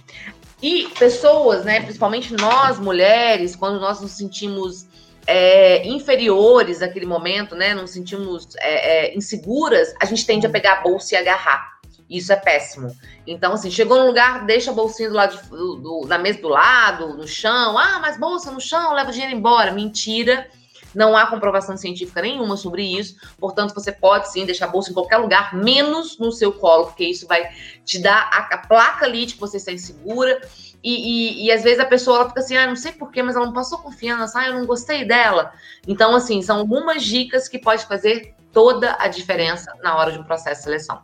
E 0.61 0.89
pessoas, 0.99 1.65
né, 1.65 1.81
principalmente 1.81 2.33
nós 2.35 2.79
mulheres, 2.79 3.55
quando 3.55 3.79
nós 3.79 4.01
nos 4.01 4.13
sentimos 4.13 4.87
é, 5.27 5.87
inferiores 5.87 6.81
naquele 6.81 7.07
momento, 7.07 7.55
né? 7.55 7.75
Não 7.75 7.87
sentimos 7.87 8.49
é, 8.57 9.09
é, 9.09 9.16
inseguras, 9.16 9.95
a 10.01 10.05
gente 10.05 10.27
tende 10.27 10.47
a 10.47 10.51
pegar 10.51 10.75
a 10.75 10.83
bolsa 10.83 11.14
e 11.14 11.18
agarrar. 11.18 11.75
Isso 12.09 12.33
é 12.33 12.37
péssimo. 12.37 12.95
Então, 13.27 13.55
assim, 13.55 13.70
chegou 13.70 13.99
no 13.99 14.07
lugar, 14.07 14.45
deixa 14.45 14.70
a 14.70 14.75
bolsinha 14.75 15.09
do 15.09 15.14
lado 15.14 15.37
de, 15.37 15.49
do, 15.49 16.05
na 16.07 16.18
mesa 16.18 16.41
do 16.41 16.49
lado, 16.49 17.14
no 17.14 17.27
chão. 17.27 17.79
Ah, 17.79 17.99
mas 18.01 18.18
bolsa 18.18 18.51
no 18.51 18.61
chão, 18.61 18.93
leva 18.93 19.11
o 19.11 19.12
dinheiro 19.12 19.35
embora. 19.35 19.72
Mentira. 19.72 20.47
Não 20.95 21.16
há 21.16 21.26
comprovação 21.26 21.76
científica 21.76 22.22
nenhuma 22.22 22.57
sobre 22.57 22.82
isso. 22.82 23.16
Portanto, 23.38 23.74
você 23.74 23.92
pode 23.92 24.30
sim 24.30 24.47
deixar 24.47 24.66
a 24.66 24.68
bolsa 24.68 24.90
em 24.90 24.95
qualquer 24.95 25.16
lugar, 25.16 25.55
menos 25.55 26.18
no 26.18 26.30
seu 26.30 26.53
colo, 26.53 26.86
porque 26.86 27.05
isso 27.05 27.26
vai 27.26 27.49
te 27.84 28.01
dar 28.01 28.30
a, 28.32 28.55
a 28.55 28.59
placa 28.59 29.05
ali 29.05 29.26
de 29.26 29.34
que 29.34 29.40
você 29.40 29.57
está 29.57 29.72
insegura. 29.72 30.40
E, 30.82 30.90
e, 30.92 31.47
e, 31.47 31.53
às 31.53 31.62
vezes 31.62 31.80
a 31.80 31.86
pessoa 31.86 32.18
ela 32.18 32.28
fica 32.28 32.40
assim, 32.40 32.57
ah, 32.57 32.66
não 32.66 32.76
sei 32.76 32.92
porquê, 32.92 33.22
mas 33.22 33.36
ela 33.36 33.47
não 33.47 33.55
passou 33.55 33.78
confiança, 33.78 34.38
ah, 34.38 34.49
eu 34.49 34.55
não 34.55 34.66
gostei 34.66 35.05
dela. 35.05 35.53
Então, 35.88 36.14
assim, 36.14 36.42
são 36.42 36.59
algumas 36.59 37.03
dicas 37.03 37.49
que 37.49 37.59
pode 37.59 37.86
fazer 37.86 38.34
toda 38.53 38.95
a 39.01 39.09
diferença 39.09 39.72
na 39.82 39.97
hora 39.97 40.12
de 40.12 40.18
um 40.18 40.24
processo 40.24 40.61
de 40.61 40.64
seleção. 40.64 41.03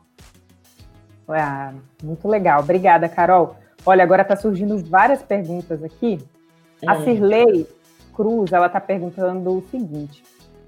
Ah, 1.27 1.73
muito 2.03 2.29
legal. 2.29 2.61
Obrigada, 2.61 3.09
Carol. 3.09 3.57
Olha, 3.87 4.05
agora 4.05 4.23
está 4.23 4.37
surgindo 4.37 4.79
várias 4.85 5.23
perguntas 5.23 5.83
aqui. 5.83 6.19
A 6.87 6.95
hum. 6.95 7.05
Cirlei 7.05 7.67
Cruz, 8.21 8.53
ela 8.53 8.67
está 8.67 8.79
perguntando 8.79 9.51
o 9.51 9.65
seguinte: 9.71 10.23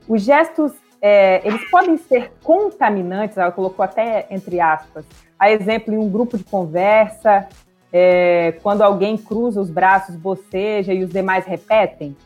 os 0.09 0.22
gestos, 0.22 0.72
é, 1.03 1.46
eles 1.46 1.68
podem 1.70 1.98
ser 1.98 2.32
contaminantes? 2.42 3.36
Ela 3.36 3.53
colocou 3.53 3.84
até 3.84 4.26
entre 4.30 4.59
aspas. 4.59 5.05
A 5.38 5.50
exemplo, 5.50 5.92
em 5.92 5.98
um 5.98 6.09
grupo 6.09 6.38
de 6.38 6.44
conversa, 6.44 7.46
é, 7.92 8.53
quando 8.62 8.80
alguém 8.80 9.18
cruza 9.18 9.61
os 9.61 9.68
braços, 9.68 10.16
boceja 10.16 10.94
e 10.94 11.05
os 11.05 11.11
demais 11.11 11.44
repetem? 11.44 12.16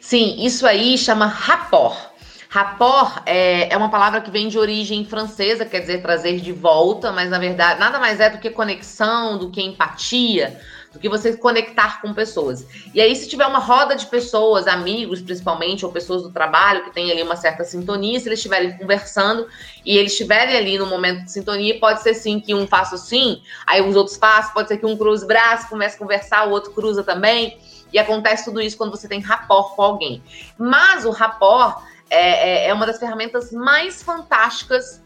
Sim, 0.00 0.44
isso 0.44 0.66
aí 0.66 0.98
chama 0.98 1.26
rapport. 1.26 2.10
Rapport 2.48 3.22
é, 3.24 3.72
é 3.72 3.76
uma 3.76 3.90
palavra 3.90 4.20
que 4.20 4.30
vem 4.30 4.48
de 4.48 4.58
origem 4.58 5.04
francesa, 5.04 5.64
quer 5.64 5.80
dizer 5.80 6.02
trazer 6.02 6.40
de 6.40 6.52
volta, 6.52 7.12
mas 7.12 7.30
na 7.30 7.38
verdade 7.38 7.78
nada 7.78 8.00
mais 8.00 8.18
é 8.18 8.28
do 8.28 8.38
que 8.38 8.50
conexão, 8.50 9.38
do 9.38 9.50
que 9.50 9.62
empatia, 9.62 10.60
do 10.92 10.98
que 10.98 11.08
você 11.08 11.36
conectar 11.36 12.00
com 12.00 12.12
pessoas. 12.12 12.66
E 12.94 13.00
aí, 13.00 13.16
se 13.16 13.28
tiver 13.28 13.46
uma 13.46 13.58
roda 13.58 13.96
de 13.96 14.06
pessoas, 14.06 14.66
amigos 14.66 15.22
principalmente, 15.22 15.84
ou 15.84 15.90
pessoas 15.90 16.22
do 16.22 16.30
trabalho 16.30 16.84
que 16.84 16.90
tem 16.90 17.10
ali 17.10 17.22
uma 17.22 17.36
certa 17.36 17.64
sintonia, 17.64 18.20
se 18.20 18.28
eles 18.28 18.38
estiverem 18.38 18.76
conversando 18.76 19.46
e 19.84 19.96
eles 19.96 20.12
estiverem 20.12 20.56
ali 20.56 20.78
no 20.78 20.86
momento 20.86 21.24
de 21.24 21.32
sintonia, 21.32 21.78
pode 21.80 22.02
ser 22.02 22.14
sim 22.14 22.38
que 22.38 22.54
um 22.54 22.66
faça 22.66 22.96
assim, 22.96 23.40
aí 23.66 23.80
os 23.80 23.96
outros 23.96 24.16
façam, 24.16 24.52
pode 24.52 24.68
ser 24.68 24.76
que 24.76 24.86
um 24.86 24.96
cruze 24.96 25.26
braço, 25.26 25.68
comece 25.68 25.96
a 25.96 25.98
conversar, 25.98 26.48
o 26.48 26.50
outro 26.50 26.72
cruza 26.72 27.02
também. 27.02 27.58
E 27.92 27.98
acontece 27.98 28.44
tudo 28.44 28.60
isso 28.60 28.76
quando 28.76 28.90
você 28.90 29.06
tem 29.06 29.20
rapport 29.20 29.74
com 29.74 29.82
alguém. 29.82 30.22
Mas 30.56 31.04
o 31.04 31.10
rapport 31.10 31.82
é, 32.08 32.66
é, 32.66 32.68
é 32.68 32.74
uma 32.74 32.86
das 32.86 32.98
ferramentas 32.98 33.52
mais 33.52 34.02
fantásticas 34.02 35.01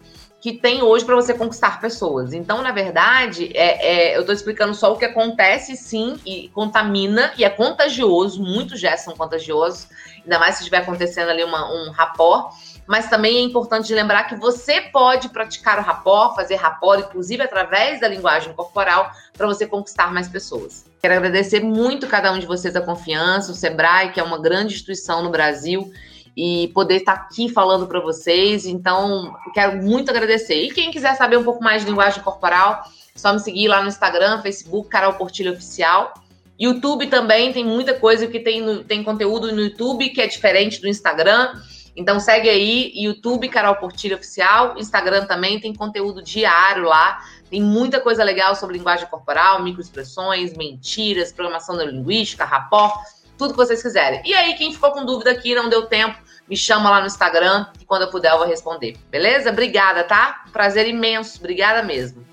que 0.46 0.52
tem 0.52 0.80
hoje 0.80 1.04
para 1.04 1.16
você 1.16 1.34
conquistar 1.34 1.80
pessoas. 1.80 2.32
Então, 2.32 2.62
na 2.62 2.70
verdade, 2.70 3.50
é, 3.52 4.12
é 4.12 4.16
eu 4.16 4.20
estou 4.20 4.32
explicando 4.32 4.76
só 4.76 4.92
o 4.92 4.96
que 4.96 5.04
acontece, 5.04 5.76
sim, 5.76 6.20
e 6.24 6.48
contamina, 6.50 7.32
e 7.36 7.42
é 7.42 7.50
contagioso, 7.50 8.40
muitos 8.40 8.78
gestos 8.78 9.06
são 9.06 9.16
contagiosos, 9.16 9.88
ainda 10.22 10.38
mais 10.38 10.54
se 10.54 10.60
estiver 10.60 10.82
acontecendo 10.82 11.30
ali 11.30 11.42
uma, 11.42 11.68
um 11.68 11.90
rapport. 11.90 12.54
Mas 12.86 13.10
também 13.10 13.38
é 13.38 13.40
importante 13.40 13.92
lembrar 13.92 14.28
que 14.28 14.36
você 14.36 14.82
pode 14.82 15.30
praticar 15.30 15.80
o 15.80 15.82
rapport, 15.82 16.36
fazer 16.36 16.54
rapport, 16.54 17.00
inclusive 17.00 17.42
através 17.42 18.00
da 18.00 18.06
linguagem 18.06 18.52
corporal, 18.52 19.10
para 19.36 19.48
você 19.48 19.66
conquistar 19.66 20.14
mais 20.14 20.28
pessoas. 20.28 20.84
Quero 21.02 21.14
agradecer 21.14 21.58
muito 21.58 22.06
cada 22.06 22.30
um 22.30 22.38
de 22.38 22.46
vocês 22.46 22.76
a 22.76 22.80
confiança, 22.80 23.50
o 23.50 23.54
Sebrae, 23.56 24.12
que 24.12 24.20
é 24.20 24.22
uma 24.22 24.40
grande 24.40 24.74
instituição 24.74 25.24
no 25.24 25.30
Brasil, 25.30 25.92
e 26.36 26.68
poder 26.74 26.96
estar 26.96 27.14
aqui 27.14 27.48
falando 27.48 27.86
para 27.86 27.98
vocês. 27.98 28.66
Então, 28.66 29.34
quero 29.54 29.82
muito 29.82 30.10
agradecer. 30.10 30.64
E 30.64 30.70
quem 30.70 30.90
quiser 30.90 31.14
saber 31.14 31.38
um 31.38 31.44
pouco 31.44 31.64
mais 31.64 31.82
de 31.82 31.88
linguagem 31.88 32.22
corporal, 32.22 32.84
é 33.14 33.18
só 33.18 33.32
me 33.32 33.40
seguir 33.40 33.68
lá 33.68 33.80
no 33.80 33.88
Instagram, 33.88 34.42
Facebook, 34.42 34.90
Carol 34.90 35.14
Portilho 35.14 35.52
Oficial. 35.52 36.12
YouTube 36.58 37.06
também 37.06 37.52
tem 37.52 37.64
muita 37.64 37.94
coisa 37.94 38.26
que 38.26 38.40
tem, 38.40 38.60
no, 38.60 38.84
tem 38.84 39.02
conteúdo 39.02 39.50
no 39.52 39.62
YouTube 39.62 40.10
que 40.10 40.20
é 40.20 40.26
diferente 40.26 40.80
do 40.80 40.88
Instagram. 40.88 41.54
Então 41.96 42.20
segue 42.20 42.50
aí, 42.50 42.92
YouTube, 42.94 43.48
Carol 43.48 43.76
Portilho 43.76 44.16
Oficial, 44.16 44.76
Instagram 44.76 45.24
também 45.24 45.58
tem 45.58 45.74
conteúdo 45.74 46.22
diário 46.22 46.84
lá. 46.84 47.18
Tem 47.48 47.62
muita 47.62 48.00
coisa 48.00 48.22
legal 48.22 48.54
sobre 48.54 48.76
linguagem 48.76 49.06
corporal, 49.06 49.62
microexpressões, 49.62 50.54
mentiras, 50.54 51.32
programação 51.32 51.76
neurolinguística, 51.76 52.44
rapport, 52.44 52.92
tudo 53.38 53.52
que 53.52 53.56
vocês 53.56 53.82
quiserem. 53.82 54.20
E 54.24 54.34
aí, 54.34 54.54
quem 54.54 54.72
ficou 54.72 54.90
com 54.90 55.06
dúvida 55.06 55.30
aqui, 55.30 55.54
não 55.54 55.68
deu 55.68 55.86
tempo, 55.86 56.18
me 56.48 56.56
chama 56.56 56.90
lá 56.90 57.00
no 57.00 57.06
Instagram 57.06 57.66
e 57.80 57.84
quando 57.84 58.02
eu 58.02 58.10
puder 58.10 58.32
eu 58.32 58.38
vou 58.38 58.46
responder. 58.46 58.96
Beleza? 59.10 59.50
Obrigada, 59.50 60.04
tá? 60.04 60.44
Prazer 60.52 60.88
imenso. 60.88 61.38
Obrigada 61.38 61.82
mesmo. 61.82 62.24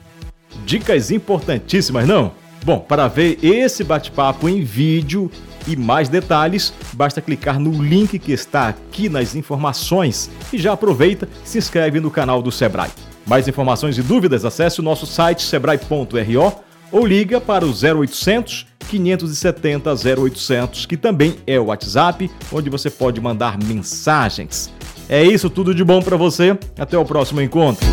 Dicas 0.65 1.11
importantíssimas, 1.11 2.07
não? 2.07 2.33
Bom, 2.63 2.79
para 2.79 3.07
ver 3.07 3.39
esse 3.43 3.83
bate-papo 3.83 4.47
em 4.47 4.63
vídeo 4.63 5.29
e 5.67 5.75
mais 5.75 6.07
detalhes, 6.07 6.73
basta 6.93 7.21
clicar 7.21 7.59
no 7.59 7.83
link 7.83 8.17
que 8.19 8.31
está 8.31 8.69
aqui 8.69 9.09
nas 9.09 9.35
informações 9.35 10.29
e 10.51 10.57
já 10.57 10.73
aproveita 10.73 11.27
e 11.43 11.49
se 11.49 11.57
inscreve 11.57 11.99
no 11.99 12.11
canal 12.11 12.41
do 12.41 12.51
Sebrae. 12.51 12.91
Mais 13.25 13.47
informações 13.47 13.97
e 13.97 14.01
dúvidas, 14.01 14.45
acesse 14.45 14.79
o 14.79 14.83
nosso 14.83 15.05
site 15.05 15.43
sebrae.ro 15.43 16.63
ou 16.93 17.05
liga 17.05 17.41
para 17.41 17.65
o 17.65 17.71
0800 17.71 18.67
570 18.87 19.89
0800, 19.91 20.85
que 20.85 20.95
também 20.95 21.35
é 21.47 21.59
o 21.59 21.65
WhatsApp, 21.65 22.29
onde 22.51 22.69
você 22.69 22.89
pode 22.89 23.19
mandar 23.19 23.57
mensagens. 23.57 24.71
É 25.09 25.23
isso, 25.23 25.49
tudo 25.49 25.73
de 25.73 25.83
bom 25.83 26.01
para 26.01 26.15
você. 26.15 26.57
Até 26.77 26.97
o 26.97 27.03
próximo 27.03 27.41
encontro. 27.41 27.85